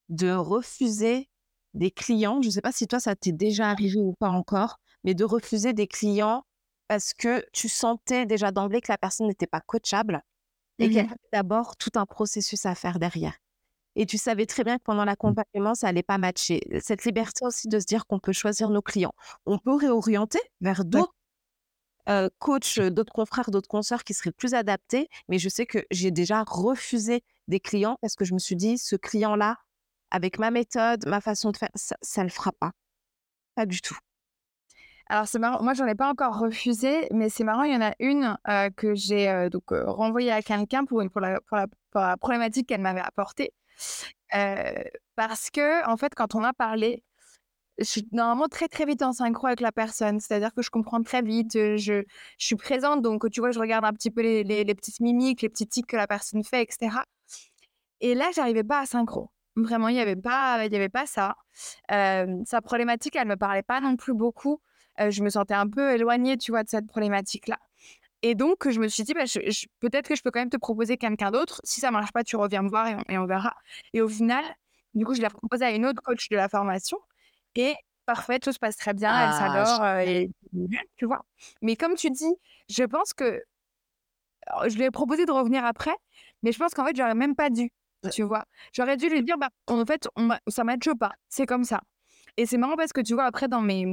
de 0.10 0.32
refuser 0.32 1.30
des 1.74 1.92
clients. 1.92 2.42
Je 2.42 2.48
ne 2.48 2.52
sais 2.54 2.62
pas 2.62 2.72
si 2.72 2.88
toi 2.88 3.00
ça 3.00 3.16
t'est 3.16 3.32
déjà 3.32 3.70
arrivé 3.70 4.00
ou 4.00 4.14
pas 4.20 4.30
encore, 4.30 4.80
mais 5.04 5.14
de 5.14 5.24
refuser 5.24 5.74
des 5.74 5.88
clients 5.88 6.44
parce 6.90 7.14
que 7.14 7.46
tu 7.54 7.70
sentais 7.70 8.26
déjà 8.26 8.52
d'emblée 8.52 8.82
que 8.82 8.92
la 8.92 8.98
personne 8.98 9.28
n'était 9.28 9.48
pas 9.48 9.62
coachable 9.62 10.22
et 10.80 10.88
mmh 10.88 10.92
qu'elle 10.92 11.06
avait 11.06 11.16
d'abord 11.32 11.78
tout 11.78 11.92
un 11.96 12.06
processus 12.06 12.66
à 12.66 12.74
faire 12.74 12.98
derrière. 13.00 13.38
Et 13.96 14.06
tu 14.06 14.18
savais 14.18 14.48
très 14.48 14.64
bien 14.64 14.78
que 14.78 14.84
pendant 14.84 15.06
l'accompagnement, 15.06 15.76
ça 15.76 15.88
n'allait 15.88 16.04
pas 16.04 16.18
matcher. 16.18 16.62
Cette 16.82 17.06
liberté 17.06 17.46
aussi 17.46 17.68
de 17.68 17.80
se 17.80 17.86
dire 17.86 18.08
qu'on 18.08 18.20
peut 18.20 18.34
choisir 18.34 18.72
nos 18.72 18.82
clients. 18.82 19.14
On 19.46 19.60
peut 19.60 19.76
réorienter 19.76 20.40
vers 20.62 20.84
d'autres 20.84 21.14
coachs, 22.40 22.80
d'autres 22.80 23.14
confrères, 23.14 23.52
d'autres 23.52 23.68
consoeurs 23.68 24.04
qui 24.04 24.16
seraient 24.16 24.32
plus 24.32 24.56
adaptés. 24.56 25.10
Mais 25.28 25.38
je 25.38 25.48
sais 25.48 25.68
que 25.68 25.86
j'ai 25.92 26.10
déjà 26.10 26.44
refusé 26.44 27.24
des 27.48 27.60
clients 27.60 27.98
parce 28.02 28.16
que 28.16 28.26
je 28.26 28.34
me 28.34 28.40
suis 28.40 28.56
dit, 28.56 28.80
ce 28.80 28.96
client-là, 28.96 29.58
avec 30.10 30.40
ma 30.40 30.50
méthode, 30.50 31.06
ma 31.08 31.22
façon 31.22 31.52
de 31.52 31.58
faire, 31.58 31.70
ça 31.76 32.22
ne 32.22 32.26
le 32.28 32.32
fera 32.32 32.52
pas. 32.54 32.72
Pas 33.54 33.68
du 33.68 33.80
tout. 33.82 33.98
Alors, 35.12 35.28
c'est 35.28 35.40
marrant. 35.40 35.64
Moi, 35.64 35.74
j'en 35.74 35.88
ai 35.88 35.96
pas 35.96 36.08
encore 36.08 36.38
refusé, 36.38 37.08
mais 37.12 37.30
c'est 37.30 37.44
marrant. 37.44 37.64
Il 37.64 37.74
y 37.74 37.76
en 37.76 37.82
a 37.82 37.94
une 38.00 38.38
euh, 38.48 38.70
que 38.70 38.94
j'ai 38.94 39.28
euh, 39.28 39.50
donc 39.50 39.72
euh, 39.72 39.84
renvoyée 39.90 40.32
à 40.32 40.44
quelqu'un 40.44 40.86
pour, 40.86 41.02
la, 41.02 42.18
problématique 42.18 42.68
qu'elle 42.68 42.82
m'avait 42.82 43.02
apportée. 43.02 43.52
parce 45.16 45.50
que, 45.50 45.88
en 45.90 45.98
fait, 45.98 46.14
quand 46.16 46.36
on 46.36 46.44
a 46.44 46.54
parlé, 46.54 47.04
je 47.80 47.86
suis 47.86 48.08
normalement 48.12 48.48
très, 48.48 48.68
très 48.68 48.86
vite 48.86 49.02
en 49.02 49.14
synchro 49.14 49.48
avec 49.48 49.62
la 49.62 49.72
personne. 49.72 50.20
C'est-à-dire 50.20 50.54
que 50.54 50.62
je 50.62 50.70
comprends 50.70 51.02
très 51.02 51.24
vite, 51.24 51.54
je, 51.54 52.04
suis 52.38 52.56
présente. 52.56 53.02
Donc, 53.02 53.30
tu 53.32 53.40
vois, 53.40 53.52
je 53.52 53.60
regarde 53.60 53.86
un 53.86 53.94
petit 53.94 54.12
peu 54.12 54.22
les, 54.22 54.76
petites 54.76 55.00
mimiques, 55.00 55.42
les 55.42 55.50
petits 55.50 55.68
tics 55.68 55.88
que 55.88 55.98
la 55.98 56.08
personne 56.08 56.44
fait, 56.44 56.62
etc. 56.62 56.98
Et 58.02 58.14
là, 58.16 58.30
j'arrivais 58.36 58.64
pas 58.64 58.82
à 58.82 58.86
synchro. 58.86 59.32
Vraiment, 59.56 59.88
il 59.88 59.96
n'y 59.96 60.02
avait, 60.02 60.16
pas, 60.16 60.54
avait 60.54 60.90
pas 60.90 61.08
ça. 61.08 61.36
sa 61.90 62.62
problématique, 62.64 63.16
elle 63.16 63.28
me 63.28 63.38
parlait 63.38 63.64
pas 63.64 63.82
non 63.82 63.96
plus 63.96 64.14
beaucoup 64.14 64.62
je 65.10 65.24
me 65.24 65.30
sentais 65.30 65.54
un 65.54 65.68
peu 65.68 65.94
éloignée, 65.94 66.38
tu 66.38 66.52
vois, 66.52 66.64
de 66.64 66.70
cette 66.70 66.88
problématique-là. 66.88 67.58
Et 68.22 68.36
donc, 68.36 68.70
je 68.70 68.80
me 68.80 68.88
suis 68.88 69.04
dit, 69.04 69.14
bah, 69.14 69.24
peut-être 69.80 70.10
que 70.10 70.16
je 70.16 70.22
peux 70.22 70.32
quand 70.32 70.40
même 70.40 70.50
te 70.50 70.58
proposer 70.58 70.98
quelqu'un 70.98 71.32
d'autre. 71.32 71.62
Si 71.64 71.80
ça 71.80 71.90
marche 71.90 72.12
pas, 72.12 72.24
tu 72.24 72.36
reviens 72.36 72.62
me 72.62 72.70
voir 72.70 72.88
et 72.88 73.18
on, 73.18 73.26
verra. 73.26 73.56
Et 73.94 74.02
au 74.02 74.10
final, 74.10 74.44
du 74.94 75.06
coup, 75.06 75.14
je 75.14 75.22
l'ai 75.22 75.30
proposé 75.30 75.66
à 75.66 75.72
une 75.72 75.86
autre 75.86 76.02
coach 76.02 76.28
de 76.30 76.36
la 76.36 76.50
formation. 76.50 76.98
Et 77.56 77.76
parfait, 78.06 78.40
tout 78.40 78.52
se 78.52 78.60
passe 78.60 78.76
très 78.76 78.94
bien, 78.94 79.10
elle 79.10 79.30
ah, 79.34 79.66
s'adore. 79.66 79.86
et 80.00 80.30
tu 80.98 81.06
vois. 81.06 81.26
Mais 81.62 81.76
comme 81.76 81.96
tu 81.96 82.10
dis, 82.10 82.34
je 82.68 82.84
pense 82.84 83.14
que 83.14 83.42
je 84.68 84.76
lui 84.76 84.84
ai 84.84 84.92
proposé 84.92 85.26
de 85.26 85.32
revenir 85.32 85.64
après, 85.64 85.96
mais 86.44 86.52
je 86.52 86.60
pense 86.60 86.74
qu'en 86.74 86.86
fait, 86.86 86.96
j'aurais 86.96 87.16
même 87.16 87.36
pas 87.36 87.50
dû. 87.50 87.72
Tu 88.12 88.24
vois, 88.24 88.46
j'aurais 88.74 88.98
dû 88.98 89.10
lui 89.10 89.24
dire, 89.24 89.38
bah, 89.38 89.50
en 89.68 89.86
fait, 89.86 90.08
on, 90.16 90.30
ça 90.48 90.64
matche 90.64 90.90
pas. 91.00 91.12
C'est 91.28 91.46
comme 91.46 91.64
ça. 91.64 91.82
Et 92.38 92.46
c'est 92.46 92.58
marrant 92.58 92.78
parce 92.78 92.94
que 92.94 93.02
tu 93.02 93.14
vois, 93.14 93.26
après, 93.26 93.48
dans 93.48 93.62
mes, 93.62 93.86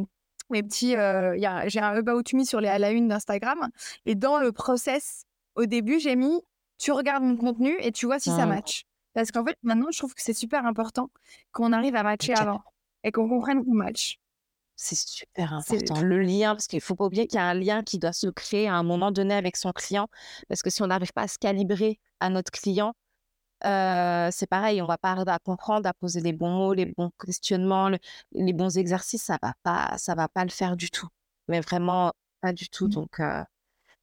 mes 0.51 0.63
petits. 0.63 0.97
Euh, 0.97 1.35
j'ai 1.67 1.81
un 1.81 1.91
About 1.91 2.23
Me 2.35 2.45
sur 2.45 2.61
les 2.61 2.69
à 2.69 2.79
la 2.79 2.91
une 2.91 3.09
d'Instagram. 3.09 3.69
Et 4.05 4.15
dans 4.15 4.39
le 4.39 4.53
process, 4.53 5.25
au 5.55 5.67
début, 5.67 6.01
j'ai 6.01 6.17
mis 6.17 6.43
tu 6.79 6.93
regardes 6.93 7.23
mon 7.23 7.37
contenu 7.37 7.77
et 7.81 7.93
tu 7.93 8.07
vois 8.07 8.19
si 8.19 8.31
ça 8.31 8.43
ah. 8.43 8.47
match. 8.47 8.85
Parce 9.15 9.31
qu'en 9.31 9.45
fait, 9.45 9.57
maintenant, 9.63 9.89
je 9.91 9.99
trouve 9.99 10.15
que 10.15 10.23
c'est 10.23 10.35
super 10.35 10.67
important 10.67 11.11
qu'on 11.53 11.73
arrive 11.73 11.97
à 11.97 12.03
matcher 12.03 12.35
avant 12.35 12.63
et 13.03 13.13
qu'on 13.13 13.29
comprenne 13.29 13.65
qu'on 13.65 13.75
match. 13.75 14.19
C'est 14.79 14.95
super 14.95 15.55
important. 15.55 16.03
Le 16.03 16.21
lien, 16.21 16.55
parce 16.55 16.67
qu'il 16.67 16.77
ne 16.77 16.83
faut 16.83 16.95
pas 16.95 17.07
oublier 17.07 17.27
qu'il 17.27 17.39
y 17.39 17.43
a 17.43 17.47
un 17.47 17.55
lien 17.55 17.83
qui 17.83 17.99
doit 17.99 18.13
se 18.13 18.27
créer 18.27 18.69
à 18.69 18.75
un 18.75 18.83
moment 18.83 19.11
donné 19.11 19.33
avec 19.33 19.57
son 19.57 19.73
client. 19.73 20.09
Parce 20.49 20.61
que 20.61 20.69
si 20.69 20.83
on 20.83 20.89
n'arrive 20.89 21.15
pas 21.15 21.23
à 21.23 21.29
se 21.29 21.39
calibrer 21.39 21.99
à 22.21 22.29
notre 22.29 22.51
client, 22.51 22.93
c'est 24.31 24.47
pareil, 24.49 24.81
on 24.83 24.87
va 24.87 24.99
pas 24.99 25.11
arriver 25.11 25.31
à 25.31 25.39
comprendre, 25.39 25.89
à 25.89 25.95
poser 25.95 26.21
les 26.21 26.33
bons 26.33 26.51
mots, 26.51 26.75
les 26.75 26.87
bons 26.87 27.11
questionnements, 27.25 27.91
les 28.33 28.53
bons 28.53 28.79
exercices, 28.79 29.25
ça 29.25 29.39
va 29.43 29.55
pas, 29.63 29.97
ça 29.99 30.15
va 30.15 30.29
pas 30.29 30.45
le 30.45 30.51
faire 30.51 30.77
du 30.77 30.91
tout. 30.91 31.09
Mais 31.49 31.61
vraiment 31.61 32.13
pas 32.41 32.53
du 32.53 32.69
tout. 32.69 32.87
Mmh. 32.87 32.91
Donc, 32.91 33.21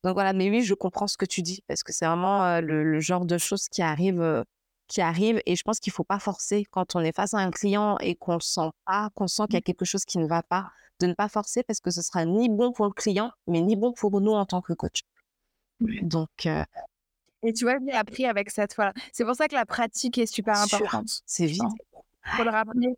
donc 0.04 0.14
voilà. 0.14 0.34
Mais 0.34 0.50
oui, 0.50 0.64
je 0.64 0.74
comprends 0.74 1.08
ce 1.08 1.18
que 1.18 1.26
tu 1.26 1.42
dis 1.42 1.64
parce 1.68 1.84
que 1.84 1.94
c'est 1.94 2.06
vraiment 2.06 2.60
le, 2.62 3.00
genre 3.00 3.26
de 3.26 3.38
choses 3.38 3.68
qui 3.70 3.82
arrivent, 3.82 4.44
qui 4.88 5.02
arrivent. 5.02 5.42
Et 5.46 5.56
je 5.56 5.64
pense 5.64 5.80
qu'il 5.80 5.94
faut 5.94 6.04
pas 6.04 6.20
forcer 6.20 6.66
quand 6.72 6.96
on 6.96 7.02
est 7.02 7.16
face 7.16 7.34
à 7.34 7.40
un 7.40 7.52
client 7.52 7.98
et 8.00 8.16
qu'on 8.16 8.40
sent 8.40 8.72
pas, 8.86 9.10
qu'on 9.16 9.28
sent 9.28 9.44
qu'il 9.46 9.56
y 9.56 9.58
a 9.58 9.60
mmh. 9.60 9.64
quelque 9.64 9.86
chose 9.86 10.06
qui 10.06 10.18
ne 10.18 10.28
va 10.28 10.44
pas, 10.44 10.72
de 11.00 11.08
ne 11.08 11.14
pas 11.14 11.30
forcer 11.30 11.64
parce 11.64 11.80
que 11.80 11.92
ce 11.92 12.02
sera 12.02 12.26
ni 12.26 12.50
bon 12.50 12.72
pour 12.72 12.86
le 12.86 12.94
client, 12.94 13.32
mais 13.48 13.62
ni 13.62 13.76
bon 13.76 13.94
pour 13.94 14.20
nous 14.22 14.32
en 14.32 14.46
tant 14.46 14.62
que 14.62 14.74
coach. 14.74 15.02
Donc, 15.80 16.48
et 17.44 17.54
tu 17.54 17.66
vois, 17.66 17.76
j'ai 17.86 17.94
appris 17.94 18.26
avec 18.26 18.50
cette 18.50 18.74
fois-là. 18.74 18.94
C'est 19.12 19.26
pour 19.26 19.36
ça 19.36 19.48
que 19.48 19.56
la 19.56 19.66
pratique 19.66 20.18
est 20.18 20.26
super 20.26 20.58
importante. 20.60 21.22
C'est 21.26 21.46
vite. 21.46 21.62
Pour 22.36 22.46
le 22.46 22.52
rappeler, 22.52 22.96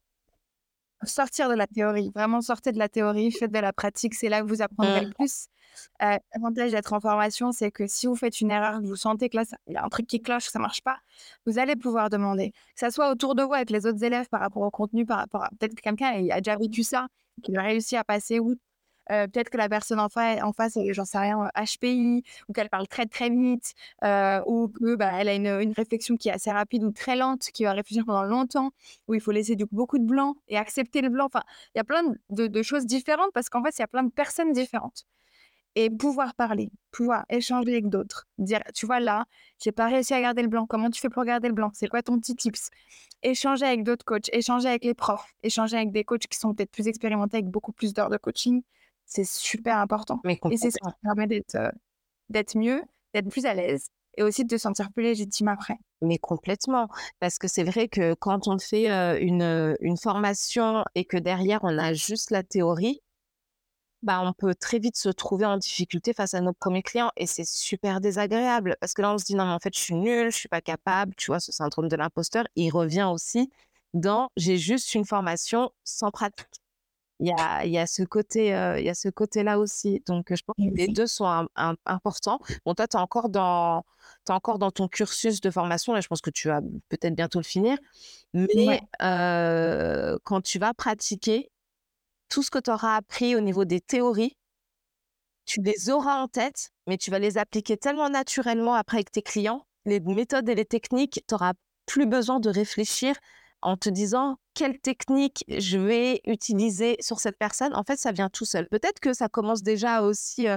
sortir 1.04 1.50
de 1.50 1.56
la 1.56 1.68
théorie, 1.68 2.12
vraiment 2.14 2.42
sortir 2.42 2.74
de 2.74 2.80
la 2.80 2.90
théorie, 2.90 3.32
faites 3.32 3.52
de 3.52 3.60
la 3.60 3.74
pratique, 3.74 4.14
c'est 4.14 4.30
là 4.30 4.42
que 4.42 4.48
vous 4.48 4.62
apprendrez 4.62 5.02
le 5.02 5.10
mmh. 5.10 5.14
plus. 5.14 5.48
Euh, 6.02 6.18
L'avantage 6.34 6.72
d'être 6.72 6.94
en 6.94 7.00
formation, 7.00 7.52
c'est 7.52 7.72
que 7.72 7.88
si 7.88 8.08
vous 8.08 8.16
faites 8.16 8.40
une 8.40 8.52
erreur, 8.52 8.82
vous 8.82 8.96
sentez 8.96 9.30
que 9.30 9.38
là, 9.38 9.44
il 9.68 9.74
y 9.74 9.78
a 9.78 9.84
un 9.84 9.90
truc 9.90 10.08
qui 10.08 10.22
cloche, 10.22 10.46
que 10.46 10.52
ça 10.52 10.60
marche 10.60 10.82
pas, 10.82 11.00
vous 11.46 11.60
allez 11.60 11.76
pouvoir 11.76 12.10
demander. 12.10 12.52
Que 12.52 12.80
ça 12.80 12.92
soit 12.92 13.10
autour 13.10 13.36
de 13.36 13.44
vous 13.44 13.54
avec 13.54 13.70
les 13.70 13.86
autres 13.86 14.04
élèves 14.04 14.28
par 14.30 14.40
rapport 14.42 14.64
au 14.64 14.72
contenu, 14.72 15.06
par 15.06 15.18
rapport 15.18 15.44
à 15.44 15.50
peut-être 15.50 15.76
que 15.76 15.82
quelqu'un 15.82 16.28
a 16.32 16.42
déjà 16.42 16.56
vécu 16.56 16.84
ça, 16.84 17.08
qui 17.44 17.56
a 17.56 17.62
réussi 17.62 17.96
à 17.98 18.04
passer 18.04 18.40
ou 18.40 18.56
peut-être 19.08 19.50
que 19.50 19.58
la 19.58 19.70
personne 19.70 20.00
en, 20.00 20.10
face, 20.10 20.42
en 20.42 20.54
face, 20.54 20.78
j'en 20.92 21.06
sais 21.06 21.18
rien, 21.18 21.50
HPI, 21.56 22.24
ou 22.50 22.54
qu'elle 22.54 22.70
parle 22.70 22.88
très 22.88 23.06
très 23.06 23.30
vite, 23.30 23.74
ou 24.46 24.68
que 24.70 24.96
bah, 24.96 25.14
a 25.14 25.34
une, 25.34 25.74
réflexion 25.76 26.16
qui 26.18 26.30
est 26.30 26.34
assez 26.34 26.52
rapide 26.52 26.84
ou 26.84 26.92
très 26.92 27.16
lente, 27.16 27.50
qui 27.54 27.64
va 27.64 27.74
réfléchir 27.74 28.06
pendant 28.06 28.24
longtemps, 28.24 28.72
où 29.08 29.14
il 29.14 29.22
faut 29.22 29.32
laisser 29.32 29.56
beaucoup 29.72 30.00
de 30.00 30.06
blanc 30.06 30.36
et 30.48 30.58
accepter 30.58 31.02
le 31.02 31.10
blanc. 31.10 31.26
Enfin, 31.26 31.44
il 31.74 31.78
y 31.78 31.82
a 31.82 31.84
plein 31.84 32.04
de, 32.30 32.48
de 32.48 32.64
choses 32.64 32.86
différentes 32.86 33.32
parce 33.34 33.50
qu'en 33.50 33.64
fait, 33.64 33.78
il 33.78 33.82
y 33.82 33.84
a 33.84 33.88
plein 33.88 34.04
de 34.04 34.12
personnes 34.12 34.52
différentes. 34.54 35.06
et 35.76 35.90
pouvoir 35.90 36.36
parler, 36.36 36.72
pouvoir 36.92 37.26
échanger 37.30 37.74
avec 37.74 37.90
d'autres. 37.90 38.28
Dire, 38.38 38.62
tu 38.74 38.86
vois, 38.86 39.00
là, 39.02 39.26
j'ai 39.62 39.74
pas 39.74 39.88
réussi 39.88 40.14
à 40.14 40.22
garder 40.22 40.42
le 40.42 40.48
blanc. 40.48 40.66
Comment 40.68 40.90
tu 40.90 41.02
fais 41.02 41.10
pour 41.10 41.26
garder 41.26 41.50
le 41.50 41.54
blanc? 41.54 41.72
C'est 41.74 41.88
quoi 41.88 42.02
ton 42.02 42.18
petit 42.20 42.36
tips? 42.36 42.70
Échanger 43.24 43.66
avec 43.66 43.84
d'autres 43.84 44.06
coachs, 44.06 44.30
échanger 44.34 44.70
avec 44.70 44.86
les 44.86 44.94
profs, 44.94 45.34
échanger 45.44 45.78
avec 45.78 45.92
des 45.92 46.06
coachs 46.06 46.28
qui 46.28 46.38
sont 46.40 46.54
peut-être 46.54 46.72
plus 46.72 46.88
expérimentés 46.88 47.38
avec 47.38 47.48
beaucoup 47.50 47.74
plus 47.74 47.94
d'heures 47.94 48.10
de 48.10 48.18
coaching. 48.18 48.62
C'est 49.06 49.26
super 49.26 49.78
important. 49.78 50.20
et 50.26 50.58
c'est 50.58 50.72
ça 50.72 50.80
qui 50.92 51.00
permet 51.04 51.28
d'être, 51.28 51.56
euh, 51.56 51.70
d'être 52.30 52.58
mieux, 52.58 52.82
d'être 53.14 53.30
plus 53.30 53.46
à 53.46 53.54
l'aise 53.54 53.88
et 54.18 54.24
aussi 54.24 54.44
de 54.44 54.50
te 54.50 54.60
sentir 54.60 54.92
plus 54.92 55.04
légitime 55.04 55.48
après. 55.48 55.78
Mais 56.02 56.18
complètement, 56.18 56.88
parce 57.20 57.38
que 57.38 57.48
c'est 57.48 57.64
vrai 57.64 57.88
que 57.88 58.14
quand 58.14 58.48
on 58.48 58.58
fait 58.58 58.90
euh, 58.90 59.20
une, 59.20 59.42
euh, 59.42 59.76
une 59.82 59.98
formation 59.98 60.84
et 60.96 61.06
que 61.06 61.18
derrière 61.18 61.60
on 61.64 61.78
a 61.78 61.94
juste 61.94 62.32
la 62.32 62.44
théorie, 62.44 63.02
bah, 64.04 64.22
on 64.24 64.34
peut 64.34 64.54
très 64.54 64.78
vite 64.78 64.98
se 64.98 65.10
trouver 65.10 65.46
en 65.46 65.58
difficulté 65.58 66.14
face 66.14 66.36
à 66.36 66.42
nos 66.42 66.54
premiers 66.54 66.84
clients 66.84 67.12
et 67.18 67.26
c'est 67.26 67.48
super 67.48 68.02
désagréable 68.02 68.78
parce 68.80 68.94
que 68.94 69.02
là, 69.02 69.14
on 69.14 69.18
se 69.18 69.26
dit 69.26 69.36
non, 69.36 69.46
mais 69.46 69.54
en 69.54 69.60
fait, 69.60 69.76
je 69.76 69.80
suis 69.80 69.96
nulle, 69.96 70.32
je 70.32 70.38
suis 70.38 70.50
pas 70.50 70.62
capable, 70.62 71.16
tu 71.16 71.32
vois, 71.32 71.40
ce 71.40 71.52
syndrome 71.52 71.88
de 71.88 71.96
l'imposteur, 71.96 72.46
il 72.56 72.70
revient 72.70 73.10
aussi 73.12 73.50
dans 73.94 74.30
j'ai 74.38 74.58
juste 74.58 74.94
une 74.94 75.06
formation 75.06 75.72
sans 75.84 76.12
pratique. 76.12 76.48
Il 77.20 77.28
y 77.28 77.32
a, 77.32 77.66
y 77.66 77.78
a 77.78 77.88
ce 77.88 78.04
côté, 78.04 78.54
euh, 78.54 78.78
il 78.80 78.86
y 78.86 78.90
a 78.90 78.94
ce 78.94 79.08
côté-là 79.08 79.58
aussi. 79.58 80.04
Donc, 80.06 80.34
je 80.36 80.44
pense 80.46 80.56
que 80.58 80.76
les 80.76 80.88
deux 80.88 81.08
sont 81.08 81.48
importants. 81.86 82.40
Bon, 82.66 82.74
toi, 82.74 82.88
tu 82.88 82.98
es 82.98 83.00
encore 83.00 83.30
dans, 83.30 83.86
es 84.28 84.32
encore 84.32 84.60
dans 84.60 84.72
ton 84.72 84.88
cursus 84.90 85.40
de 85.40 85.50
formation. 85.50 85.94
Là, 85.94 86.02
je 86.02 86.08
pense 86.08 86.22
que 86.22 86.30
tu 86.30 86.50
vas 86.50 86.60
peut-être 86.90 87.16
bientôt 87.16 87.40
le 87.40 87.46
finir. 87.46 87.78
Mais 88.34 88.82
euh, 89.02 90.18
quand 90.24 90.42
tu 90.42 90.60
vas 90.60 90.74
pratiquer, 90.74 91.52
tout 92.28 92.44
ce 92.44 92.52
que 92.52 92.60
tu 92.60 92.72
auras 92.72 92.98
appris 92.98 93.36
au 93.36 93.40
niveau 93.40 93.64
des 93.64 93.80
théories, 93.80 94.36
tu 95.46 95.62
les 95.62 95.90
auras 95.90 96.22
en 96.22 96.28
tête, 96.28 96.72
mais 96.88 96.98
tu 96.98 97.12
vas 97.12 97.20
les 97.20 97.38
appliquer 97.38 97.78
tellement 97.78 98.10
naturellement 98.10 98.74
après 98.74 98.98
avec 98.98 99.12
tes 99.12 99.22
clients. 99.22 99.66
Les 99.86 100.00
méthodes 100.00 100.50
et 100.50 100.56
les 100.56 100.66
techniques, 100.66 101.24
tu 101.28 101.34
n'auras 101.34 101.54
plus 101.86 102.08
besoin 102.08 102.40
de 102.40 102.50
réfléchir 102.50 103.16
en 103.62 103.78
te 103.78 103.90
disant 103.90 104.38
quelle 104.54 104.80
technique 104.80 105.44
je 105.50 105.78
vais 105.78 106.22
utiliser 106.26 106.96
sur 107.02 107.20
cette 107.20 107.38
personne, 107.38 107.76
en 107.76 107.84
fait, 107.84 107.98
ça 107.98 108.14
vient 108.14 108.30
tout 108.30 108.46
seul. 108.46 108.68
Peut-être 108.70 109.02
que 109.02 109.14
ça 109.14 109.28
commence 109.28 109.64
déjà 109.64 110.02
aussi 110.02 110.48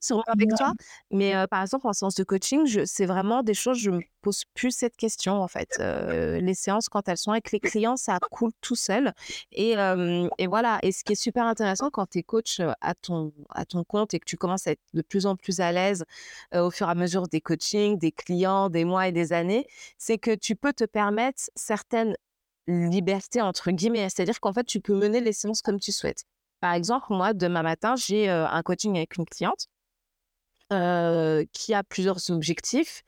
sur 0.00 0.22
avec 0.28 0.48
toi, 0.56 0.74
mais 1.10 1.34
par 1.50 1.62
exemple, 1.62 1.88
en 1.88 1.92
séance 1.92 2.14
de 2.14 2.22
coaching, 2.22 2.84
c'est 2.86 3.06
vraiment 3.06 3.42
des 3.42 3.54
choses, 3.54 3.78
je 3.78 3.90
me 3.90 4.00
pose 4.22 4.44
plus 4.54 4.70
cette 4.70 4.96
question, 4.96 5.42
en 5.42 5.48
fait. 5.48 5.76
les 5.80 6.54
séances, 6.54 6.88
quand 6.88 7.08
elles 7.08 7.18
sont 7.18 7.32
avec 7.32 7.50
les 7.50 7.58
clients, 7.58 7.96
ça 7.96 8.18
coule 8.30 8.52
tout 8.60 8.76
seul. 8.76 9.12
Et, 9.50 9.72
et 10.38 10.46
voilà. 10.46 10.78
Et 10.82 10.92
ce 10.92 11.02
qui 11.02 11.12
est 11.12 11.16
super 11.16 11.44
intéressant 11.44 11.90
quand 11.90 12.06
tu 12.10 12.18
es 12.18 12.22
coach 12.22 12.60
à 12.80 12.94
ton, 12.94 13.32
à 13.50 13.64
ton 13.64 13.82
compte 13.82 14.14
et 14.14 14.20
que 14.20 14.24
tu 14.24 14.36
commences 14.36 14.68
à 14.68 14.72
être 14.72 14.80
de 14.94 15.02
plus 15.02 15.26
en 15.26 15.34
plus 15.34 15.58
à 15.60 15.72
l'aise 15.72 16.04
au 16.54 16.70
fur 16.70 16.86
et 16.88 16.90
à 16.92 16.94
mesure 16.94 17.26
des 17.28 17.40
coachings, 17.40 17.98
des 17.98 18.12
clients, 18.12 18.70
des 18.70 18.84
mois 18.84 19.08
et 19.08 19.12
des 19.12 19.32
années, 19.32 19.66
c'est 19.98 20.18
que 20.18 20.34
tu 20.34 20.54
peux 20.54 20.72
te 20.72 20.84
permettre 20.84 21.42
certaines 21.56 22.14
liberté 22.68 23.40
entre 23.40 23.70
guillemets, 23.70 24.08
c'est-à-dire 24.10 24.38
qu'en 24.40 24.52
fait, 24.52 24.64
tu 24.64 24.80
peux 24.80 24.94
mener 24.94 25.20
les 25.20 25.32
séances 25.32 25.62
comme 25.62 25.80
tu 25.80 25.90
souhaites. 25.90 26.24
Par 26.60 26.74
exemple, 26.74 27.06
moi, 27.10 27.34
demain 27.34 27.62
matin, 27.62 27.96
j'ai 27.96 28.28
un 28.28 28.62
coaching 28.62 28.96
avec 28.96 29.16
une 29.16 29.24
cliente 29.24 29.66
qui 31.52 31.74
a 31.74 31.82
plusieurs 31.82 32.30
objectifs, 32.30 33.02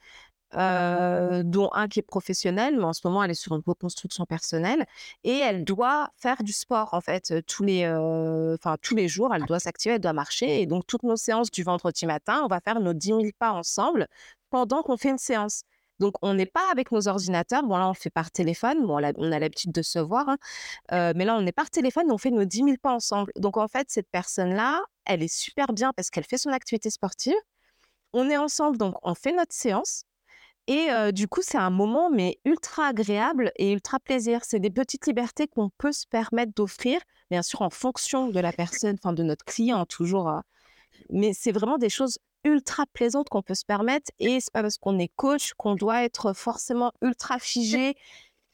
dont 0.52 1.70
un 1.72 1.88
qui 1.88 2.00
est 2.00 2.02
professionnel, 2.06 2.76
mais 2.76 2.84
en 2.84 2.92
ce 2.92 3.02
moment, 3.04 3.22
elle 3.22 3.30
est 3.30 3.34
sur 3.34 3.54
une 3.54 3.62
reconstruction 3.66 4.24
personnelle 4.24 4.84
et 5.24 5.36
elle 5.36 5.64
doit 5.64 6.10
faire 6.16 6.42
du 6.42 6.52
sport, 6.52 6.94
en 6.94 7.00
fait, 7.00 7.44
tous 7.46 7.62
les, 7.62 7.86
enfin, 7.88 8.76
tous 8.82 8.94
les 8.96 9.08
jours, 9.08 9.34
elle 9.34 9.44
doit 9.44 9.60
s'activer, 9.60 9.94
elle 9.96 10.00
doit 10.00 10.12
marcher. 10.12 10.60
Et 10.62 10.66
donc, 10.66 10.86
toutes 10.86 11.02
nos 11.02 11.16
séances 11.16 11.50
du 11.50 11.62
vendredi 11.62 12.06
matin, 12.06 12.40
on 12.44 12.48
va 12.48 12.60
faire 12.60 12.80
nos 12.80 12.94
10 12.94 13.06
000 13.08 13.22
pas 13.38 13.52
ensemble 13.52 14.08
pendant 14.50 14.82
qu'on 14.82 14.96
fait 14.96 15.10
une 15.10 15.18
séance. 15.18 15.62
Donc, 16.00 16.14
on 16.22 16.34
n'est 16.34 16.46
pas 16.46 16.68
avec 16.72 16.90
nos 16.92 17.06
ordinateurs. 17.08 17.62
Bon, 17.62 17.76
là, 17.76 17.88
on 17.88 17.94
fait 17.94 18.10
par 18.10 18.30
téléphone. 18.30 18.86
Bon, 18.86 19.00
on 19.16 19.32
a 19.32 19.38
l'habitude 19.38 19.72
de 19.72 19.82
se 19.82 19.98
voir. 19.98 20.28
Hein. 20.28 21.12
mais 21.14 21.24
là, 21.24 21.36
on 21.36 21.46
est 21.46 21.52
par 21.52 21.70
téléphone 21.70 22.08
et 22.08 22.12
on 22.12 22.18
fait 22.18 22.30
nos 22.30 22.44
10 22.44 22.56
000 22.64 22.70
pas 22.82 22.92
ensemble. 22.92 23.32
Donc, 23.36 23.56
en 23.56 23.68
fait, 23.68 23.90
cette 23.90 24.08
personne-là, 24.10 24.80
elle 25.04 25.22
est 25.22 25.32
super 25.32 25.72
bien 25.72 25.92
parce 25.94 26.10
qu'elle 26.10 26.24
fait 26.24 26.38
son 26.38 26.50
activité 26.50 26.90
sportive. 26.90 27.34
On 28.12 28.28
est 28.28 28.36
ensemble, 28.36 28.76
donc 28.78 28.96
on 29.02 29.14
fait 29.14 29.32
notre 29.32 29.54
séance. 29.54 30.04
Et 30.66 30.88
du 31.12 31.26
coup, 31.28 31.40
c'est 31.42 31.58
un 31.58 31.70
moment, 31.70 32.10
mais 32.10 32.38
ultra 32.44 32.86
agréable 32.86 33.52
et 33.56 33.72
ultra 33.72 33.98
plaisir. 33.98 34.40
C'est 34.44 34.60
des 34.60 34.70
petites 34.70 35.06
libertés 35.06 35.48
qu'on 35.48 35.70
peut 35.78 35.92
se 35.92 36.06
permettre 36.06 36.52
d'offrir, 36.54 37.00
bien 37.30 37.42
sûr, 37.42 37.62
en 37.62 37.70
fonction 37.70 38.28
de 38.28 38.40
la 38.40 38.52
personne, 38.52 38.96
enfin, 39.02 39.12
de 39.12 39.22
notre 39.22 39.44
client, 39.44 39.84
toujours. 39.86 40.28
Hein. 40.28 40.44
mais 41.10 41.32
c'est 41.34 41.52
vraiment 41.52 41.78
des 41.78 41.88
choses 41.90 42.18
ultra 42.44 42.86
plaisante 42.92 43.28
qu'on 43.28 43.42
peut 43.42 43.54
se 43.54 43.64
permettre. 43.64 44.10
Et 44.18 44.40
c'est 44.40 44.52
pas 44.52 44.62
parce 44.62 44.78
qu'on 44.78 44.98
est 44.98 45.10
coach 45.16 45.52
qu'on 45.54 45.74
doit 45.74 46.04
être 46.04 46.32
forcément 46.32 46.92
ultra 47.02 47.38
figé 47.38 47.94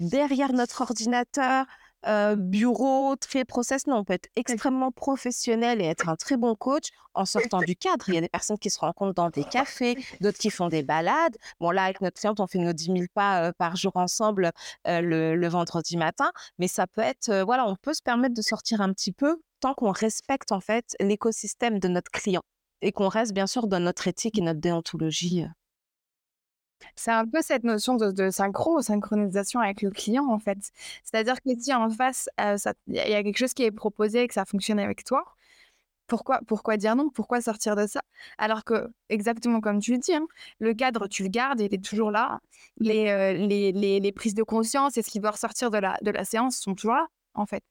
derrière 0.00 0.52
notre 0.52 0.82
ordinateur, 0.82 1.64
euh, 2.06 2.36
bureau, 2.36 3.16
très 3.16 3.44
process. 3.44 3.86
Non, 3.86 3.96
on 3.96 4.04
peut 4.04 4.12
être 4.12 4.28
extrêmement 4.36 4.92
professionnel 4.92 5.80
et 5.80 5.86
être 5.86 6.08
un 6.08 6.16
très 6.16 6.36
bon 6.36 6.54
coach 6.54 6.88
en 7.14 7.24
sortant 7.24 7.60
du 7.60 7.74
cadre. 7.74 8.08
Il 8.08 8.14
y 8.14 8.18
a 8.18 8.20
des 8.20 8.28
personnes 8.28 8.58
qui 8.58 8.70
se 8.70 8.78
rencontrent 8.78 9.14
dans 9.14 9.30
des 9.30 9.44
cafés, 9.44 9.96
d'autres 10.20 10.38
qui 10.38 10.50
font 10.50 10.68
des 10.68 10.82
balades. 10.82 11.36
Bon, 11.58 11.70
là, 11.70 11.84
avec 11.84 12.00
notre 12.00 12.20
cliente, 12.20 12.38
on 12.38 12.46
fait 12.46 12.58
nos 12.58 12.72
10 12.72 12.84
000 12.84 12.98
pas 13.14 13.42
euh, 13.42 13.52
par 13.58 13.76
jour 13.76 13.92
ensemble 13.96 14.52
euh, 14.86 15.00
le, 15.00 15.34
le, 15.34 15.48
vendredi 15.48 15.96
matin. 15.96 16.30
Mais 16.58 16.68
ça 16.68 16.86
peut 16.86 17.00
être, 17.00 17.42
voilà, 17.44 17.66
on 17.66 17.76
peut 17.76 17.94
se 17.94 18.02
permettre 18.02 18.34
de 18.34 18.42
sortir 18.42 18.80
un 18.80 18.92
petit 18.92 19.12
peu 19.12 19.40
tant 19.60 19.74
qu'on 19.74 19.90
respecte 19.90 20.52
en 20.52 20.60
fait 20.60 20.94
l'écosystème 21.00 21.78
de 21.78 21.88
notre 21.88 22.10
client 22.10 22.42
et 22.82 22.92
qu'on 22.92 23.08
reste 23.08 23.32
bien 23.32 23.46
sûr 23.46 23.66
dans 23.66 23.80
notre 23.80 24.08
éthique 24.08 24.38
et 24.38 24.42
notre 24.42 24.60
déontologie. 24.60 25.46
C'est 26.94 27.10
un 27.10 27.26
peu 27.26 27.40
cette 27.42 27.64
notion 27.64 27.96
de, 27.96 28.30
synchro, 28.30 28.80
synchronisation 28.82 29.60
avec 29.60 29.82
le 29.82 29.90
client, 29.90 30.26
en 30.28 30.38
fait. 30.38 30.58
C'est-à-dire 31.04 31.40
que 31.42 31.50
si 31.58 31.74
en 31.74 31.88
face, 31.90 32.28
euh, 32.40 32.56
il 32.88 32.94
y 32.94 33.14
a 33.14 33.22
quelque 33.22 33.38
chose 33.38 33.54
qui 33.54 33.62
est 33.62 33.70
proposé 33.70 34.22
et 34.22 34.28
que 34.28 34.34
ça 34.34 34.44
fonctionne 34.44 34.78
avec 34.78 35.04
toi, 35.04 35.24
pourquoi, 36.06 36.40
pourquoi 36.46 36.76
dire 36.76 36.94
non? 36.96 37.10
Pourquoi 37.10 37.40
sortir 37.40 37.76
de 37.76 37.86
ça? 37.86 38.00
Alors 38.38 38.64
que, 38.64 38.88
exactement 39.08 39.60
comme 39.60 39.80
tu 39.80 39.92
le 39.92 39.98
dis, 39.98 40.14
hein, 40.14 40.26
le 40.60 40.72
cadre, 40.74 41.08
tu 41.08 41.22
le 41.24 41.28
gardes, 41.28 41.60
il 41.60 41.74
est 41.74 41.84
toujours 41.84 42.10
là. 42.10 42.40
Les, 42.78 43.08
euh, 43.08 43.32
les, 43.34 43.72
les, 43.72 44.00
les, 44.00 44.12
prises 44.12 44.34
de 44.34 44.42
conscience 44.44 44.96
et 44.96 45.02
ce 45.02 45.10
qui 45.10 45.18
doit 45.20 45.32
ressortir 45.32 45.70
de 45.70 45.78
la, 45.78 45.98
de 46.02 46.10
la 46.10 46.24
séance 46.24 46.58
sont 46.58 46.74
toujours 46.74 46.94
là 46.94 47.08
en 47.36 47.46
fait. 47.46 47.62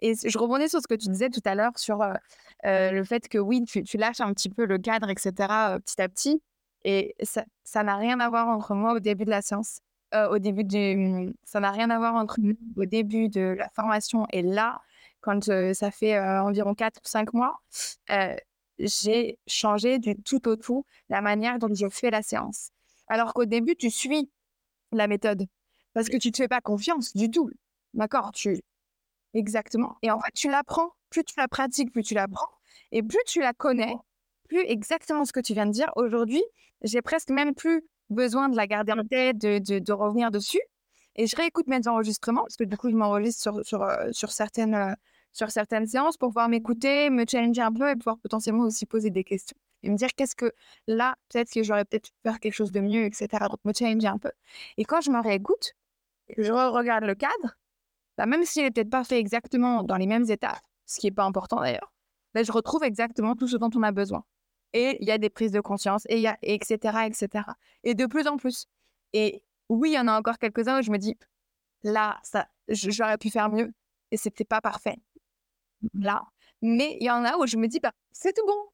Et 0.00 0.14
je 0.14 0.38
rebondis 0.38 0.68
sur 0.68 0.80
ce 0.80 0.86
que 0.86 0.94
tu 0.94 1.08
disais 1.08 1.30
tout 1.30 1.40
à 1.44 1.54
l'heure 1.54 1.78
sur 1.78 2.04
le 2.64 3.04
fait 3.04 3.28
que 3.28 3.38
oui, 3.38 3.64
tu, 3.64 3.96
lâches 3.96 4.20
un 4.20 4.32
petit 4.32 4.50
peu 4.50 4.64
le 4.66 4.78
cadre, 4.78 5.10
etc., 5.10 5.32
petit 5.84 6.00
à 6.00 6.08
petit. 6.08 6.42
Et 6.84 7.14
ça 7.64 7.82
n'a 7.82 7.96
rien 7.96 8.20
à 8.20 8.28
voir 8.28 8.48
entre 8.48 8.74
moi 8.74 8.94
au 8.94 9.00
début 9.00 9.24
de 9.24 9.30
la 9.30 9.42
séance. 9.42 9.80
au 10.30 10.38
début 10.38 10.64
du, 10.64 10.96
mmh, 10.96 11.34
ça 11.44 11.60
n'a 11.60 11.70
rien 11.70 11.90
à 11.90 11.98
voir 11.98 12.14
entre 12.14 12.38
au 12.76 12.84
début 12.84 13.28
de 13.28 13.54
la 13.58 13.68
formation 13.70 14.26
et 14.32 14.42
là, 14.42 14.80
quand 15.20 15.44
ça 15.74 15.90
fait 15.90 16.18
environ 16.18 16.74
4 16.74 16.98
ou 16.98 17.08
5 17.08 17.32
mois, 17.32 17.60
j'ai 18.78 19.38
changé 19.46 19.98
du 19.98 20.16
tout 20.16 20.48
au 20.48 20.56
tout 20.56 20.84
la 21.08 21.20
manière 21.20 21.58
dont 21.58 21.72
je 21.72 21.88
fais 21.88 22.10
la 22.10 22.22
séance. 22.22 22.70
Alors 23.08 23.34
qu'au 23.34 23.44
début, 23.44 23.76
tu 23.76 23.90
suis 23.90 24.30
la 24.92 25.06
méthode 25.06 25.46
parce 25.94 26.08
que 26.08 26.16
tu 26.16 26.28
ne 26.28 26.32
te 26.32 26.38
fais 26.38 26.48
pas 26.48 26.60
confiance 26.60 27.14
du 27.14 27.30
tout. 27.30 27.50
D'accord 27.94 28.32
tu, 28.32 28.62
Exactement. 29.34 29.96
Et 30.02 30.10
en 30.10 30.20
fait, 30.20 30.32
tu 30.34 30.50
l'apprends. 30.50 30.90
Plus 31.10 31.24
tu 31.24 31.34
la 31.36 31.48
pratiques, 31.48 31.92
plus 31.92 32.02
tu 32.02 32.14
l'apprends. 32.14 32.48
Et 32.90 33.02
plus 33.02 33.20
tu 33.26 33.40
la 33.40 33.52
connais, 33.52 33.94
plus 34.48 34.60
exactement 34.60 35.24
ce 35.24 35.32
que 35.32 35.40
tu 35.40 35.54
viens 35.54 35.66
de 35.66 35.72
dire. 35.72 35.90
Aujourd'hui, 35.96 36.42
j'ai 36.82 37.02
presque 37.02 37.30
même 37.30 37.54
plus 37.54 37.82
besoin 38.10 38.48
de 38.48 38.56
la 38.56 38.66
garder 38.66 38.92
en 38.92 39.04
tête, 39.04 39.38
de, 39.38 39.58
de, 39.58 39.92
revenir 39.92 40.30
dessus. 40.30 40.60
Et 41.16 41.26
je 41.26 41.36
réécoute 41.36 41.66
mes 41.68 41.86
enregistrements, 41.88 42.42
parce 42.42 42.56
que 42.56 42.64
du 42.64 42.76
coup, 42.76 42.90
je 42.90 42.96
m'enregistre 42.96 43.42
sur, 43.42 43.64
sur, 43.64 43.82
euh, 43.82 44.10
sur, 44.12 44.30
certaines, 44.32 44.74
euh, 44.74 44.94
sur 45.32 45.50
certaines 45.50 45.86
séances 45.86 46.16
pour 46.16 46.30
pouvoir 46.30 46.48
m'écouter, 46.48 47.10
me 47.10 47.24
challenger 47.28 47.62
un 47.62 47.72
peu 47.72 47.90
et 47.90 47.96
pouvoir 47.96 48.18
potentiellement 48.18 48.64
aussi 48.64 48.86
poser 48.86 49.10
des 49.10 49.24
questions. 49.24 49.56
Et 49.82 49.90
me 49.90 49.96
dire 49.96 50.10
qu'est-ce 50.14 50.36
que 50.36 50.52
là, 50.86 51.16
peut-être 51.28 51.50
que 51.52 51.62
j'aurais 51.62 51.84
peut-être 51.84 52.10
faire 52.22 52.38
quelque 52.40 52.54
chose 52.54 52.72
de 52.72 52.80
mieux, 52.80 53.04
etc. 53.04 53.28
Donc, 53.50 53.60
me 53.64 53.72
challenger 53.72 54.08
un 54.08 54.18
peu. 54.18 54.30
Et 54.76 54.84
quand 54.84 55.00
je 55.00 55.10
me 55.10 55.20
réécoute, 55.20 55.74
je 56.38 56.52
regarde 56.52 57.04
le 57.04 57.14
cadre, 57.14 57.56
bah, 58.18 58.26
même 58.26 58.44
s'il 58.44 58.62
n'est 58.62 58.70
peut-être 58.70 58.90
pas 58.90 59.04
fait 59.04 59.18
exactement 59.18 59.82
dans 59.82 59.96
les 59.96 60.06
mêmes 60.06 60.28
étapes, 60.30 60.60
ce 60.86 61.00
qui 61.00 61.06
n'est 61.06 61.12
pas 61.12 61.24
important 61.24 61.60
d'ailleurs, 61.60 61.92
bah, 62.34 62.42
je 62.42 62.52
retrouve 62.52 62.84
exactement 62.84 63.34
tout 63.36 63.48
ce 63.48 63.56
dont 63.56 63.70
on 63.74 63.82
a 63.82 63.92
besoin. 63.92 64.24
Et 64.72 64.96
il 65.00 65.06
y 65.06 65.10
a 65.10 65.18
des 65.18 65.30
prises 65.30 65.52
de 65.52 65.60
conscience, 65.60 66.04
et 66.08 66.20
y 66.20 66.26
a, 66.26 66.38
etc., 66.42 66.76
etc. 67.06 67.44
Et 67.84 67.94
de 67.94 68.06
plus 68.06 68.26
en 68.26 68.36
plus. 68.36 68.66
Et 69.12 69.42
oui, 69.68 69.90
il 69.90 69.94
y 69.94 69.98
en 69.98 70.08
a 70.08 70.18
encore 70.18 70.38
quelques-uns 70.38 70.80
où 70.80 70.82
je 70.82 70.90
me 70.90 70.98
dis, 70.98 71.16
là, 71.82 72.18
ça, 72.22 72.48
j'aurais 72.68 73.18
pu 73.18 73.30
faire 73.30 73.50
mieux, 73.50 73.72
et 74.10 74.16
c'était 74.16 74.44
pas 74.44 74.60
parfait. 74.60 74.96
Là. 75.94 76.22
Mais 76.62 76.96
il 77.00 77.06
y 77.06 77.10
en 77.10 77.24
a 77.24 77.36
où 77.38 77.46
je 77.46 77.56
me 77.56 77.68
dis, 77.68 77.80
bah, 77.80 77.92
c'est 78.12 78.34
tout 78.34 78.46
bon. 78.46 78.70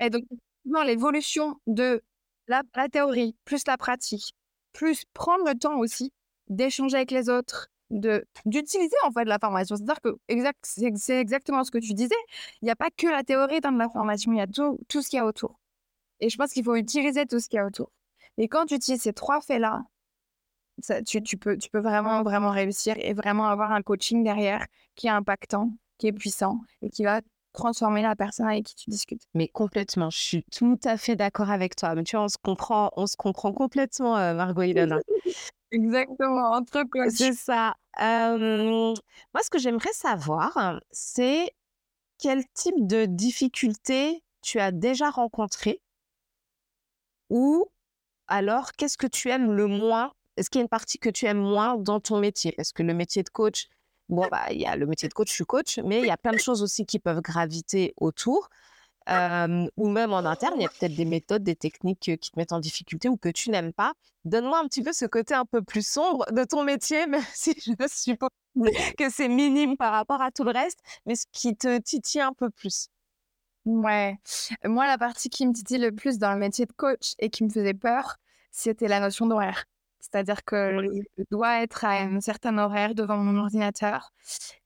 Et 0.00 0.10
donc, 0.10 0.24
dans 0.64 0.82
l'évolution 0.82 1.60
de 1.66 2.02
la 2.46 2.62
théorie, 2.90 3.36
plus 3.44 3.66
la 3.66 3.76
pratique, 3.76 4.34
plus 4.72 5.04
prendre 5.12 5.44
le 5.46 5.54
temps 5.58 5.78
aussi 5.78 6.12
d'échanger 6.52 6.96
avec 6.96 7.10
les 7.10 7.28
autres, 7.28 7.68
de 7.90 8.24
d'utiliser 8.46 8.96
en 9.04 9.10
fait 9.10 9.24
la 9.24 9.38
formation. 9.38 9.76
C'est-à-dire 9.76 10.00
que 10.00 10.16
exact, 10.28 10.58
c'est 10.64 11.20
exactement 11.20 11.64
ce 11.64 11.70
que 11.70 11.78
tu 11.78 11.94
disais. 11.94 12.14
Il 12.62 12.66
n'y 12.66 12.70
a 12.70 12.76
pas 12.76 12.90
que 12.90 13.06
la 13.06 13.22
théorie 13.22 13.60
dans 13.60 13.70
la 13.70 13.88
formation, 13.88 14.32
il 14.32 14.38
y 14.38 14.40
a 14.40 14.46
tout, 14.46 14.78
tout 14.88 15.02
ce 15.02 15.08
qu'il 15.08 15.18
y 15.18 15.20
a 15.20 15.26
autour. 15.26 15.58
Et 16.20 16.28
je 16.28 16.36
pense 16.36 16.52
qu'il 16.52 16.64
faut 16.64 16.76
utiliser 16.76 17.26
tout 17.26 17.40
ce 17.40 17.48
qu'il 17.48 17.56
y 17.58 17.60
a 17.60 17.66
autour. 17.66 17.90
Et 18.38 18.48
quand 18.48 18.66
tu 18.66 18.74
utilises 18.74 19.02
ces 19.02 19.12
trois 19.12 19.40
faits-là, 19.40 19.82
tu, 21.06 21.22
tu, 21.22 21.36
peux, 21.36 21.58
tu 21.58 21.68
peux 21.68 21.80
vraiment, 21.80 22.22
vraiment 22.22 22.50
réussir 22.50 22.94
et 22.98 23.12
vraiment 23.12 23.46
avoir 23.46 23.72
un 23.72 23.82
coaching 23.82 24.24
derrière 24.24 24.66
qui 24.94 25.06
est 25.06 25.10
impactant, 25.10 25.70
qui 25.98 26.06
est 26.06 26.12
puissant 26.12 26.60
et 26.80 26.88
qui 26.88 27.04
va 27.04 27.20
transformer 27.52 28.02
la 28.02 28.16
personne 28.16 28.46
avec 28.46 28.64
qui 28.64 28.74
tu 28.74 28.90
discutes. 28.90 29.22
Mais 29.34 29.48
complètement, 29.48 30.08
je 30.10 30.18
suis 30.18 30.44
tout 30.50 30.78
à 30.84 30.96
fait 30.96 31.16
d'accord 31.16 31.50
avec 31.50 31.76
toi. 31.76 31.94
Mais 31.94 32.04
tu 32.04 32.16
vois, 32.16 32.24
on 32.24 32.28
se 32.28 32.38
comprend, 32.42 32.90
on 32.96 33.06
se 33.06 33.16
comprend 33.16 33.52
complètement, 33.52 34.16
euh, 34.16 34.34
Margot 34.34 34.62
Ilona. 34.62 35.00
Exactement, 35.72 36.52
entre 36.52 36.84
coachs. 36.84 37.10
C'est 37.10 37.32
ça. 37.32 37.74
moi, 37.98 39.42
ce 39.42 39.50
que 39.50 39.58
j'aimerais 39.58 39.92
savoir, 39.92 40.80
c'est 40.90 41.50
quel 42.18 42.44
type 42.54 42.86
de 42.86 43.06
difficultés 43.06 44.22
tu 44.42 44.60
as 44.60 44.70
déjà 44.70 45.10
rencontré 45.10 45.80
ou 47.30 47.66
alors 48.28 48.72
qu'est-ce 48.72 48.98
que 48.98 49.06
tu 49.06 49.30
aimes 49.30 49.52
le 49.52 49.66
moins? 49.66 50.12
Est-ce 50.36 50.50
qu'il 50.50 50.58
y 50.58 50.62
a 50.62 50.64
une 50.64 50.68
partie 50.68 50.98
que 50.98 51.08
tu 51.08 51.26
aimes 51.26 51.40
moins 51.40 51.76
dans 51.76 52.00
ton 52.00 52.18
métier? 52.18 52.52
Parce 52.52 52.72
que 52.72 52.82
le 52.82 52.94
métier 52.94 53.22
de 53.22 53.30
coach, 53.30 53.68
bon, 54.08 54.26
bah, 54.30 54.44
il 54.50 54.60
y 54.60 54.66
a 54.66 54.76
le 54.76 54.86
métier 54.86 55.08
de 55.08 55.14
coach, 55.14 55.28
je 55.28 55.34
suis 55.34 55.44
coach, 55.44 55.78
mais 55.84 56.00
il 56.00 56.06
y 56.06 56.10
a 56.10 56.16
plein 56.16 56.32
de 56.32 56.38
choses 56.38 56.62
aussi 56.62 56.84
qui 56.86 56.98
peuvent 56.98 57.22
graviter 57.22 57.94
autour. 57.96 58.48
Ou 59.76 59.88
même 59.88 60.12
en 60.12 60.18
interne, 60.18 60.54
il 60.56 60.62
y 60.62 60.66
a 60.66 60.68
peut-être 60.68 60.94
des 60.94 61.04
méthodes, 61.04 61.42
des 61.42 61.56
techniques 61.56 62.00
qui 62.00 62.30
te 62.30 62.38
mettent 62.38 62.52
en 62.52 62.60
difficulté 62.60 63.08
ou 63.08 63.16
que 63.16 63.28
tu 63.28 63.50
n'aimes 63.50 63.72
pas. 63.72 63.92
Donne-moi 64.24 64.58
un 64.58 64.66
petit 64.66 64.82
peu 64.82 64.92
ce 64.92 65.04
côté 65.04 65.34
un 65.34 65.44
peu 65.44 65.62
plus 65.62 65.86
sombre 65.86 66.24
de 66.32 66.44
ton 66.44 66.62
métier, 66.62 67.06
même 67.08 67.24
si 67.34 67.54
je 67.56 67.86
suppose 67.88 68.28
que 68.98 69.10
c'est 69.10 69.28
minime 69.28 69.76
par 69.76 69.92
rapport 69.92 70.20
à 70.20 70.30
tout 70.30 70.44
le 70.44 70.50
reste, 70.50 70.78
mais 71.06 71.14
ce 71.16 71.24
qui 71.32 71.56
te 71.56 71.78
titille 71.78 72.20
un 72.20 72.32
peu 72.32 72.50
plus. 72.50 72.88
Ouais, 73.64 74.18
moi, 74.64 74.86
la 74.86 74.98
partie 74.98 75.30
qui 75.30 75.46
me 75.46 75.52
titille 75.52 75.78
le 75.78 75.92
plus 75.92 76.18
dans 76.18 76.32
le 76.32 76.38
métier 76.38 76.66
de 76.66 76.72
coach 76.72 77.14
et 77.20 77.30
qui 77.30 77.44
me 77.44 77.48
faisait 77.48 77.74
peur, 77.74 78.16
c'était 78.50 78.88
la 78.88 78.98
notion 79.00 79.26
d'horaire. 79.26 79.64
C'est-à-dire 80.02 80.44
que 80.44 80.84
je 81.16 81.24
dois 81.30 81.62
être 81.62 81.84
à 81.84 82.00
un 82.02 82.20
certain 82.20 82.58
horaire 82.58 82.94
devant 82.94 83.18
mon 83.18 83.38
ordinateur. 83.40 84.12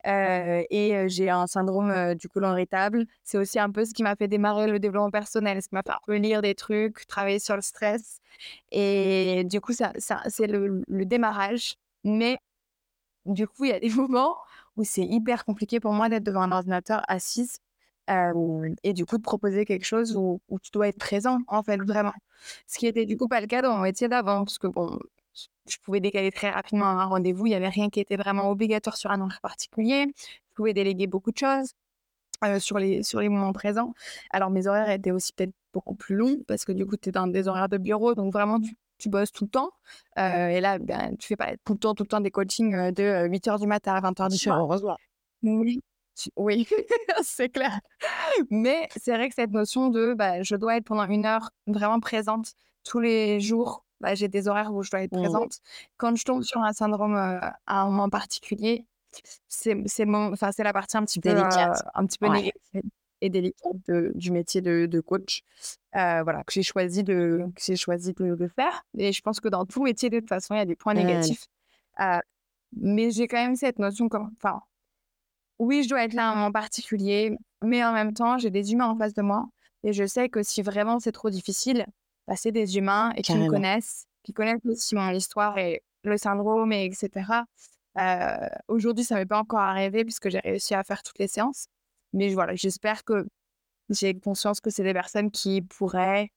Euh, 0.06 0.62
et 0.70 1.08
j'ai 1.08 1.28
un 1.28 1.46
syndrome 1.46 2.14
du 2.14 2.28
côlon 2.28 2.52
irritable. 2.52 3.06
C'est 3.22 3.36
aussi 3.36 3.58
un 3.58 3.70
peu 3.70 3.84
ce 3.84 3.92
qui 3.92 4.02
m'a 4.02 4.16
fait 4.16 4.28
démarrer 4.28 4.66
le 4.66 4.78
développement 4.78 5.10
personnel, 5.10 5.62
ce 5.62 5.68
qui 5.68 5.74
m'a 5.74 5.82
fait 5.82 5.92
un 5.92 6.00
peu 6.06 6.16
lire 6.16 6.40
des 6.40 6.54
trucs, 6.54 7.06
travailler 7.06 7.38
sur 7.38 7.54
le 7.54 7.60
stress. 7.62 8.18
Et 8.72 9.44
du 9.44 9.60
coup, 9.60 9.74
ça, 9.74 9.92
ça 9.98 10.22
c'est 10.28 10.46
le, 10.46 10.82
démarrage. 10.88 11.76
Mais 12.04 12.38
du 13.26 13.46
coup, 13.46 13.64
il 13.66 13.70
y 13.70 13.74
a 13.74 13.80
des 13.80 13.90
moments 13.94 14.36
où 14.76 14.84
c'est 14.84 15.04
hyper 15.04 15.44
compliqué 15.44 15.80
pour 15.80 15.92
moi 15.92 16.08
d'être 16.08 16.24
devant 16.24 16.42
un 16.42 16.52
ordinateur 16.52 17.02
assise 17.08 17.58
et 18.84 18.92
du 18.92 19.04
coup 19.06 19.18
de 19.18 19.22
proposer 19.22 19.64
quelque 19.64 19.84
chose 19.84 20.16
où, 20.16 20.40
où, 20.48 20.58
tu 20.60 20.70
dois 20.70 20.88
être 20.88 20.98
présent, 20.98 21.40
en 21.48 21.62
fait, 21.62 21.78
vraiment. 21.78 22.12
Ce 22.66 22.78
qui 22.78 22.86
était 22.86 23.06
du 23.06 23.16
coup 23.16 23.28
pas 23.28 23.40
le 23.40 23.46
cas 23.48 23.62
dans 23.62 23.76
mon 23.76 23.82
métier 23.82 24.08
d'avant, 24.08 24.44
parce 24.44 24.58
que 24.58 24.68
bon, 24.68 24.98
je 25.68 25.76
pouvais 25.82 26.00
décaler 26.00 26.30
très 26.32 26.50
rapidement 26.50 26.86
un 26.86 27.04
rendez-vous. 27.04 27.46
Il 27.46 27.50
n'y 27.50 27.54
avait 27.54 27.68
rien 27.68 27.90
qui 27.90 28.00
était 28.00 28.16
vraiment 28.16 28.50
obligatoire 28.50 28.96
sur 28.96 29.10
un 29.10 29.20
horaire 29.20 29.40
particulier. 29.40 30.06
Je 30.16 30.54
pouvais 30.54 30.74
déléguer 30.74 31.06
beaucoup 31.06 31.32
de 31.32 31.38
choses 31.38 31.72
euh, 32.44 32.58
sur, 32.58 32.78
les, 32.78 33.02
sur 33.02 33.20
les 33.20 33.28
moments 33.28 33.52
présents. 33.52 33.94
Alors, 34.30 34.50
mes 34.50 34.66
horaires 34.66 34.90
étaient 34.90 35.10
aussi 35.10 35.32
peut-être 35.32 35.54
beaucoup 35.72 35.94
plus 35.94 36.16
longs 36.16 36.38
parce 36.46 36.64
que 36.64 36.72
du 36.72 36.86
coup, 36.86 36.96
tu 36.96 37.08
es 37.08 37.12
dans 37.12 37.26
des 37.26 37.48
horaires 37.48 37.68
de 37.68 37.78
bureau. 37.78 38.14
Donc, 38.14 38.32
vraiment, 38.32 38.60
tu, 38.60 38.76
tu 38.98 39.08
bosses 39.08 39.32
tout 39.32 39.44
le 39.44 39.50
temps. 39.50 39.70
Euh, 40.18 40.48
et 40.48 40.60
là, 40.60 40.78
ben, 40.78 41.16
tu 41.18 41.28
fais 41.28 41.36
pas 41.36 41.52
tout 41.64 41.74
le 41.74 41.78
temps, 41.78 41.94
tout 41.94 42.04
le 42.04 42.08
temps 42.08 42.20
des 42.20 42.30
coachings 42.30 42.74
euh, 42.74 42.90
de 42.90 43.28
8h 43.28 43.60
du 43.60 43.66
matin 43.66 43.94
à 43.94 44.00
20h 44.00 44.30
du 44.30 44.38
soir. 44.38 44.60
Heureusement. 44.60 44.96
Oui, 45.42 45.80
oui, 46.36 46.66
c'est 47.22 47.48
clair. 47.48 47.78
Mais 48.50 48.88
c'est 48.96 49.14
vrai 49.14 49.28
que 49.28 49.34
cette 49.34 49.50
notion 49.50 49.88
de 49.88 50.14
bah, 50.14 50.42
je 50.42 50.56
dois 50.56 50.76
être 50.76 50.84
pendant 50.84 51.06
une 51.06 51.26
heure 51.26 51.50
vraiment 51.66 52.00
présente 52.00 52.52
tous 52.84 53.00
les 53.00 53.40
jours 53.40 53.85
bah, 54.00 54.14
j'ai 54.14 54.28
des 54.28 54.48
horaires 54.48 54.72
où 54.72 54.82
je 54.82 54.90
dois 54.90 55.02
être 55.02 55.16
mmh. 55.16 55.22
présente. 55.22 55.58
Quand 55.96 56.14
je 56.16 56.24
tombe 56.24 56.42
sur 56.42 56.60
un 56.62 56.72
syndrome 56.72 57.14
à 57.14 57.56
un 57.66 57.86
moment 57.86 58.08
particulier, 58.08 58.84
c'est 59.48 59.74
la 60.04 60.72
partie 60.72 60.96
un 60.96 61.04
petit 61.04 61.20
peu, 61.20 61.30
un 61.30 62.06
petit 62.06 62.18
peu 62.18 62.28
négative 62.28 62.82
et 63.22 63.30
délicate 63.30 63.90
du 64.14 64.30
métier 64.30 64.60
de, 64.60 65.00
coach 65.00 65.42
voilà, 65.92 66.44
que 66.44 66.52
j'ai 66.52 66.62
choisi, 66.62 67.02
de, 67.02 67.46
choisi 67.76 68.12
de, 68.12 68.48
faire. 68.48 68.84
Et 68.98 69.12
je 69.12 69.20
pense 69.22 69.40
que 69.40 69.48
dans 69.48 69.64
tout 69.64 69.82
métier, 69.82 70.10
de 70.10 70.20
toute 70.20 70.28
façon, 70.28 70.54
il 70.54 70.58
y 70.58 70.60
a 70.60 70.66
des 70.66 70.76
points 70.76 70.94
négatifs. 70.94 71.46
mais 72.76 73.10
j'ai 73.10 73.28
quand 73.28 73.38
même 73.38 73.56
cette 73.56 73.78
notion 73.78 74.08
comme. 74.08 74.30
Enfin, 74.36 74.60
oui, 75.58 75.82
je 75.82 75.88
dois 75.88 76.04
être 76.04 76.12
là 76.12 76.28
à 76.28 76.32
un 76.32 76.34
moment 76.34 76.52
particulier, 76.52 77.36
mais 77.62 77.82
en 77.82 77.92
même 77.92 78.12
temps, 78.12 78.36
j'ai 78.36 78.50
des 78.50 78.72
humains 78.72 78.88
en 78.88 78.96
face 78.96 79.14
de 79.14 79.22
moi. 79.22 79.46
Et 79.82 79.92
je 79.92 80.06
sais 80.06 80.28
que 80.28 80.42
si 80.42 80.62
vraiment 80.62 80.98
c'est 80.98 81.12
trop 81.12 81.30
difficile, 81.30 81.86
c'est 82.34 82.52
des 82.52 82.76
humains 82.76 83.12
et 83.16 83.22
qui 83.22 83.34
me 83.34 83.48
connaissent, 83.48 84.06
qui 84.24 84.32
connaissent 84.32 84.64
aussi 84.64 84.94
mon 84.94 85.10
histoire 85.10 85.58
et 85.58 85.82
le 86.02 86.16
syndrome, 86.16 86.72
et 86.72 86.84
etc. 86.84 87.44
Aujourd'hui, 88.68 89.04
ça 89.04 89.14
ne 89.14 89.20
m'est 89.20 89.26
pas 89.26 89.38
encore 89.38 89.60
arrivé 89.60 90.04
puisque 90.04 90.28
j'ai 90.28 90.40
réussi 90.40 90.74
à 90.74 90.82
faire 90.82 91.02
toutes 91.02 91.18
les 91.18 91.28
séances. 91.28 91.66
Mais 92.12 92.32
voilà, 92.34 92.54
j'espère 92.54 93.04
que 93.04 93.26
j'ai 93.90 94.18
conscience 94.18 94.60
que 94.60 94.70
c'est 94.70 94.82
des 94.82 94.94
personnes 94.94 95.30
qui 95.30 95.62
pourraient 95.62 96.30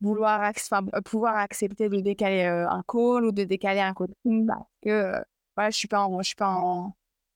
vouloir 0.00 0.42
euh, 0.42 1.00
pouvoir 1.02 1.36
accepter 1.36 1.88
de 1.88 2.00
décaler 2.00 2.44
un 2.44 2.82
call 2.88 3.24
ou 3.24 3.32
de 3.32 3.44
décaler 3.44 3.80
un 3.80 3.94
coaching 3.94 4.46
parce 4.46 4.66
que 4.82 5.14
voilà, 5.56 5.70
je 5.70 5.76
suis 5.76 5.88
pas 5.88 6.00
en, 6.00 6.22
je 6.22 6.28
suis 6.28 6.36
pas 6.36 6.48
en, 6.48 6.94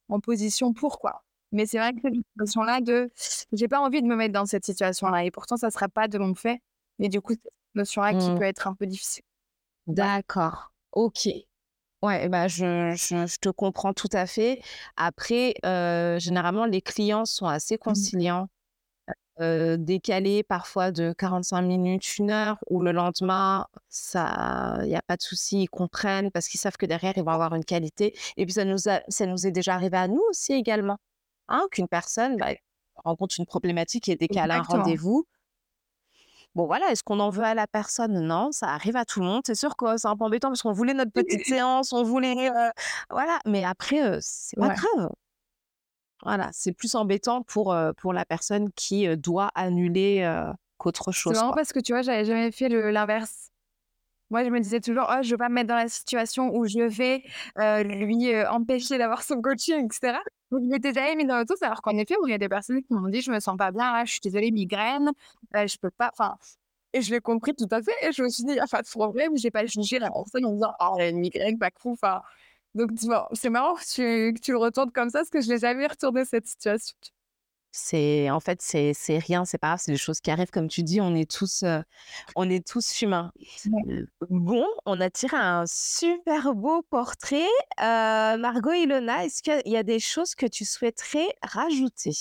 en 0.09 0.21
position 0.21 0.73
pour 0.73 0.99
quoi. 0.99 1.25
Mais 1.53 1.67
c'est 1.67 1.79
vrai 1.79 1.93
que 1.93 2.01
cette 2.03 2.15
situation-là 2.15 2.81
de 2.81 3.11
j'ai 3.53 3.69
pas 3.69 3.81
envie 3.81 4.03
de 4.03 4.07
me 4.07 4.17
mettre 4.17 4.33
dans 4.33 4.47
cette 4.47 4.65
situation-là 4.65 5.25
et 5.25 5.31
pourtant 5.31 5.57
ça 5.57 5.71
sera 5.71 5.89
pas 5.89 6.09
de 6.09 6.19
mon 6.19 6.35
fait 6.35 6.61
et 6.99 7.09
du 7.09 7.21
coup, 7.21 7.33
cette 7.33 7.53
notion-là 7.75 8.15
qui 8.15 8.31
mmh. 8.31 8.39
peut 8.39 8.45
être 8.45 8.67
un 8.69 8.75
peu 8.75 8.87
difficile. 8.87 9.25
D'accord. 9.87 10.73
Ok. 10.93 11.29
Ouais, 12.03 12.29
bah 12.29 12.49
je, 12.49 12.95
je, 12.95 13.39
te 13.39 13.49
comprends 13.49 13.95
tout 13.95 14.11
à 14.13 14.27
fait. 14.27 14.61
Après, 14.97 15.55
généralement, 16.21 16.67
les 16.67 16.83
clients 16.83 17.25
sont 17.25 17.47
assez 17.47 17.77
mmh. 17.77 17.79
conciliants, 17.79 18.49
décalés 19.41 20.43
parfois 20.43 20.93
de 20.93 21.13
45 21.17 21.63
minutes, 21.63 22.19
une 22.19 22.31
heure, 22.31 22.59
ou 22.69 22.83
le 22.83 22.93
lendemain, 22.93 23.67
ça, 23.89 24.79
il 24.83 24.89
n'y 24.89 24.97
a 24.97 25.03
pas 25.03 25.17
de 25.17 25.23
souci, 25.23 25.63
ils 25.63 25.69
comprennent 25.69 26.31
parce 26.31 26.47
qu'ils 26.49 26.61
savent 26.61 26.77
que 26.77 26.87
derrière, 26.87 27.15
ils 27.17 27.25
vont 27.25 27.33
avoir 27.33 27.55
une 27.55 27.65
qualité. 27.65 28.15
Et 28.37 28.45
puis, 28.45 28.53
ça 28.53 28.65
nous, 28.65 28.89
a, 28.89 29.01
ça 29.09 29.27
nous 29.27 29.47
est 29.47 29.53
déjà 29.53 29.75
arrivé 29.75 29.97
à 29.97 30.07
nous 30.07 30.23
aussi 30.29 30.53
également, 30.53 30.99
hein, 31.49 31.67
qu'une 31.71 31.89
personne 31.89 32.37
bah, 32.37 32.53
rencontre 32.97 33.37
une 33.39 33.47
problématique 33.47 34.09
et 34.09 34.17
décale 34.17 34.51
un 34.51 34.63
rendez-vous. 34.63 35.27
Bon, 36.55 36.67
voilà, 36.67 36.91
est-ce 36.91 37.03
qu'on 37.03 37.19
en 37.19 37.31
veut 37.31 37.43
à 37.43 37.55
la 37.55 37.67
personne? 37.67 38.21
Non, 38.21 38.53
ça 38.53 38.69
arrive 38.69 38.97
à 38.97 39.05
tout 39.05 39.21
le 39.21 39.27
monde. 39.27 39.43
C'est 39.45 39.57
sûr 39.57 39.77
que 39.77 39.97
c'est 39.97 40.07
un 40.07 40.17
peu 40.17 40.25
embêtant 40.25 40.49
parce 40.49 40.63
qu'on 40.63 40.73
voulait 40.73 40.95
notre 40.95 41.11
petite 41.11 41.45
séance, 41.47 41.93
on 41.93 42.05
voulait. 42.05 42.51
voilà, 43.11 43.39
mais 43.47 43.65
après, 43.65 44.19
c'est 44.21 44.57
pas 44.57 44.75
grave. 44.75 45.11
Voilà, 46.23 46.49
c'est 46.53 46.73
plus 46.73 46.95
embêtant 46.95 47.43
pour, 47.43 47.77
pour 47.99 48.13
la 48.13 48.25
personne 48.25 48.71
qui 48.73 49.15
doit 49.17 49.51
annuler 49.55 50.27
qu'autre 50.79 51.11
chose. 51.11 51.35
C'est 51.35 51.41
marrant 51.41 51.55
parce 51.55 51.73
que 51.73 51.81
tu 51.81 51.93
vois, 51.93 52.03
j'avais 52.03 52.25
jamais 52.25 52.53
fait 52.53 52.69
l'inverse. 52.69 53.51
Moi, 54.31 54.45
je 54.45 54.51
me 54.51 54.59
disais 54.59 54.81
toujours, 54.81 55.07
oh, 55.11 55.23
je 55.23 55.31
vais 55.31 55.37
pas 55.37 55.49
me 55.49 55.55
mettre 55.55 55.69
dans 55.69 55.75
la 55.75 55.89
situation 55.89 56.55
où 56.55 56.67
je 56.67 56.81
vais 56.81 57.25
lui 57.85 58.47
empêcher 58.47 58.97
d'avoir 58.97 59.23
son 59.23 59.41
coaching, 59.43 59.87
etc. 59.87 60.19
Donc, 60.55 60.63
je 60.65 60.69
m'étais 60.69 60.93
jamais 60.93 61.17
mis 61.17 61.27
dans 61.27 61.39
le 61.39 61.45
tout, 61.47 61.55
alors 61.63 61.83
qu'en 61.83 61.97
effet, 61.99 62.15
il 62.25 62.31
y 62.31 62.35
a 62.35 62.39
des 62.39 62.49
personnes 62.49 62.81
qui 62.81 62.93
m'ont 62.95 63.09
dit, 63.09 63.21
je 63.23 63.33
me 63.33 63.41
sens 63.41 63.57
pas 63.57 63.73
bien, 63.73 64.05
je 64.05 64.13
suis 64.13 64.21
désolée, 64.21 64.53
migraine, 64.53 65.11
euh, 65.57 65.67
je 65.67 65.77
peux 65.79 65.91
pas, 65.91 66.11
enfin, 66.13 66.37
et 66.93 67.03
je 67.03 67.13
l'ai 67.13 67.21
compris 67.21 67.55
tout 67.57 67.67
à 67.73 67.83
fait, 67.83 67.93
et 68.03 68.13
je 68.13 68.23
me 68.23 68.29
suis 68.29 68.45
dit, 68.45 68.61
enfin, 68.63 68.81
de 68.81 68.89
problème, 68.89 69.37
j'ai 69.37 69.51
pas 69.51 69.67
jugé 69.67 69.99
la 69.99 70.11
personne 70.13 70.45
en 70.47 70.53
disant, 70.53 70.73
oh, 70.81 70.95
elle 70.99 71.03
a 71.07 71.09
une 71.09 71.19
migraine, 71.19 71.59
pas 71.59 71.73
cool, 71.73 71.95
enfin. 71.95 72.23
Donc, 72.75 72.91
c'est 73.33 73.51
marrant 73.51 73.75
que 73.75 73.83
tu, 73.83 74.35
que 74.35 74.41
tu 74.41 74.53
le 74.53 74.59
retournes 74.59 74.93
comme 74.93 75.11
ça, 75.11 75.21
parce 75.21 75.31
que 75.31 75.41
je 75.41 75.49
l'ai 75.49 75.59
jamais 75.59 75.87
retourné 75.89 76.25
cette 76.25 76.47
situation. 76.47 76.95
C'est 77.77 78.31
en 78.31 78.39
fait 78.39 78.63
c'est 78.63 78.93
c'est 78.95 79.19
rien, 79.19 79.45
c'est 79.45 79.59
pas 79.59 79.71
grave, 79.71 79.81
c'est 79.83 79.91
des 79.91 79.99
choses 79.99 80.21
qui 80.21 80.31
arrivent 80.31 80.53
comme 80.53 80.69
tu 80.69 80.85
dis, 80.85 81.01
on 81.01 81.13
est 81.17 81.29
tous 81.29 81.65
on 82.37 82.49
est 82.49 82.65
tous 82.65 83.03
humains. 83.03 83.33
Bon, 84.31 84.65
on 84.87 85.01
a 85.01 85.11
tiré 85.11 85.37
un 85.37 85.65
super 85.67 86.55
beau 86.55 86.83
portrait. 86.83 87.49
Margot 87.81 88.71
Ilona, 88.71 89.25
est-ce 89.25 89.43
qu'il 89.43 89.73
y 89.73 89.77
a 89.77 89.83
des 89.83 89.99
choses 89.99 90.37
que 90.37 90.47
tu 90.47 90.65
souhaiterais 90.65 91.27
rajouter? 91.43 92.13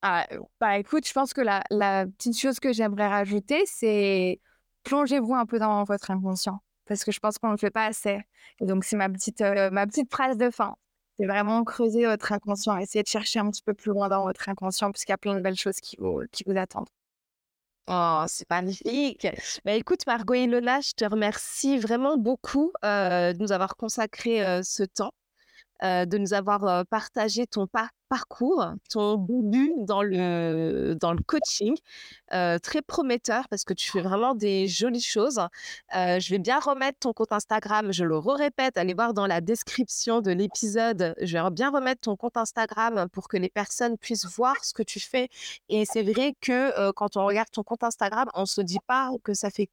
Ah, 0.00 0.28
bah 0.60 0.78
écoute, 0.78 1.08
je 1.08 1.12
pense 1.12 1.34
que 1.34 1.40
la, 1.40 1.64
la 1.70 2.06
petite 2.06 2.38
chose 2.38 2.60
que 2.60 2.72
j'aimerais 2.72 3.08
rajouter, 3.08 3.64
c'est 3.66 4.40
plongez-vous 4.84 5.34
un 5.34 5.44
peu 5.44 5.58
dans 5.58 5.82
votre 5.82 6.12
inconscient. 6.12 6.62
Parce 6.86 7.02
que 7.02 7.10
je 7.10 7.18
pense 7.18 7.36
qu'on 7.38 7.48
ne 7.48 7.52
le 7.54 7.58
fait 7.58 7.70
pas 7.72 7.86
assez. 7.86 8.20
Et 8.60 8.66
donc, 8.66 8.84
c'est 8.84 8.96
ma 8.96 9.08
petite, 9.08 9.40
ma 9.40 9.88
petite 9.88 10.12
phrase 10.12 10.36
de 10.36 10.50
fin 10.50 10.76
c'est 11.18 11.26
vraiment 11.26 11.64
creuser 11.64 12.06
votre 12.06 12.32
inconscient, 12.32 12.76
essayer 12.78 13.02
de 13.02 13.08
chercher 13.08 13.38
un 13.38 13.50
petit 13.50 13.62
peu 13.62 13.74
plus 13.74 13.90
loin 13.90 14.08
dans 14.08 14.24
votre 14.24 14.48
inconscient, 14.48 14.90
puisqu'il 14.90 15.12
y 15.12 15.14
a 15.14 15.18
plein 15.18 15.34
de 15.34 15.40
belles 15.40 15.56
choses 15.56 15.76
qui 15.76 15.96
vous, 15.98 16.22
attendent. 16.56 16.88
Oh, 17.88 18.24
c'est 18.28 18.48
magnifique. 18.48 19.26
Bah, 19.64 19.72
écoute, 19.72 20.06
Margot 20.06 20.34
et 20.34 20.46
Lona, 20.46 20.80
je 20.80 20.92
te 20.92 21.04
remercie 21.04 21.78
vraiment 21.78 22.16
beaucoup 22.16 22.72
euh, 22.84 23.32
de 23.32 23.38
nous 23.42 23.52
avoir 23.52 23.76
consacré 23.76 24.44
euh, 24.46 24.62
ce 24.62 24.84
temps. 24.84 25.12
De 25.82 26.18
nous 26.18 26.32
avoir 26.32 26.86
partagé 26.86 27.46
ton 27.46 27.66
parcours, 28.08 28.64
ton 28.90 29.16
début 29.16 29.72
dans 29.78 30.02
le, 30.02 30.94
dans 31.00 31.12
le 31.12 31.22
coaching. 31.22 31.74
très 32.62 32.82
prometteur 32.82 33.48
parce 33.48 33.64
que 33.64 33.74
tu 33.74 33.90
fais 33.90 34.00
vraiment 34.00 34.34
des 34.34 34.68
jolies 34.68 35.02
choses. 35.02 35.40
je 35.92 36.30
vais 36.30 36.38
bien 36.38 36.60
remettre 36.60 36.98
ton 37.00 37.12
compte 37.12 37.32
Instagram, 37.32 37.92
je 37.92 38.04
le 38.04 38.18
répète, 38.18 38.76
allez 38.76 38.94
voir 38.94 39.14
dans 39.14 39.26
la 39.26 39.40
description 39.40 40.20
de 40.20 40.30
l'épisode. 40.30 41.14
Je 41.20 41.38
vais 41.38 41.50
bien 41.50 41.70
remettre 41.70 42.02
ton 42.02 42.16
compte 42.16 42.36
Instagram 42.36 43.08
pour 43.10 43.28
que 43.28 43.36
les 43.36 43.50
personnes 43.50 43.98
puissent 43.98 44.26
voir 44.26 44.64
ce 44.64 44.72
que 44.72 44.82
tu 44.82 45.00
fais. 45.00 45.28
Et 45.68 45.84
c'est 45.84 46.02
vrai 46.02 46.34
que 46.40 46.90
quand 46.92 47.16
on 47.16 47.26
regarde 47.26 47.50
ton 47.50 47.62
compte 47.62 47.82
Instagram, 47.82 48.28
on 48.34 48.42
ne 48.42 48.46
se 48.46 48.60
dit 48.60 48.80
pas 48.86 49.10
que 49.24 49.34
ça 49.34 49.50
fait 49.50 49.68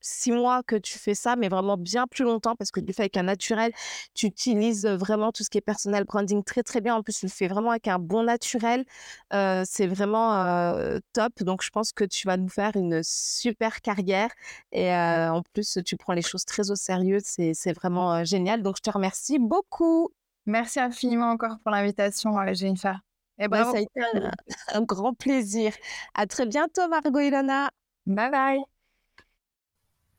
six 0.00 0.32
mois 0.32 0.62
que 0.62 0.76
tu 0.76 0.98
fais 0.98 1.14
ça, 1.14 1.36
mais 1.36 1.48
vraiment 1.48 1.76
bien 1.76 2.06
plus 2.06 2.24
longtemps 2.24 2.54
parce 2.56 2.70
que 2.70 2.80
tu 2.80 2.86
le 2.86 2.92
fais 2.92 3.02
avec 3.02 3.16
un 3.16 3.24
naturel. 3.24 3.72
Tu 4.14 4.26
utilises 4.26 4.86
vraiment 4.86 5.32
tout 5.32 5.44
ce 5.44 5.50
qui 5.50 5.58
est 5.58 5.62
personal 5.62 6.04
branding 6.04 6.42
très 6.44 6.62
très 6.62 6.80
bien. 6.80 6.94
En 6.94 7.02
plus, 7.02 7.18
tu 7.18 7.26
le 7.26 7.30
fais 7.30 7.48
vraiment 7.48 7.70
avec 7.70 7.88
un 7.88 7.98
bon 7.98 8.22
naturel. 8.24 8.84
c'est 9.30 9.86
vraiment 9.86 10.98
top. 11.12 11.42
Donc, 11.42 11.62
je 11.62 11.70
pense 11.70 11.92
que 11.92 12.04
tu 12.04 12.26
vas 12.26 12.36
nous 12.36 12.48
faire 12.48 12.76
une 12.76 13.02
super 13.02 13.80
carrière. 13.80 14.30
Et 14.72 14.92
en 14.92 15.42
plus, 15.52 15.78
tu 15.84 15.96
prends 15.96 16.12
les 16.14 16.22
choses 16.22 16.44
très 16.44 16.70
au 16.70 16.76
sérieux. 16.76 17.18
C'est 17.22 17.72
vraiment 17.72 18.24
génial. 18.24 18.62
Donc, 18.62 18.76
je 18.78 18.82
te 18.82 18.90
remercie 18.90 19.38
beaucoup. 19.38 20.10
Merci 20.46 20.80
infiniment 20.80 21.30
encore 21.30 21.58
pour 21.62 21.70
l'invitation, 21.72 22.34
Jennifer. 22.54 23.00
Et 23.40 23.44
eh 23.44 23.48
ben, 23.48 23.64
ça 23.64 23.76
a 23.76 23.80
été 23.80 24.00
un, 24.14 24.30
un 24.74 24.82
grand 24.82 25.14
plaisir. 25.14 25.72
À 26.14 26.26
très 26.26 26.46
bientôt, 26.46 26.88
Margot 26.88 27.20
Ilona. 27.20 27.70
Bye 28.06 28.30
bye. 28.30 28.77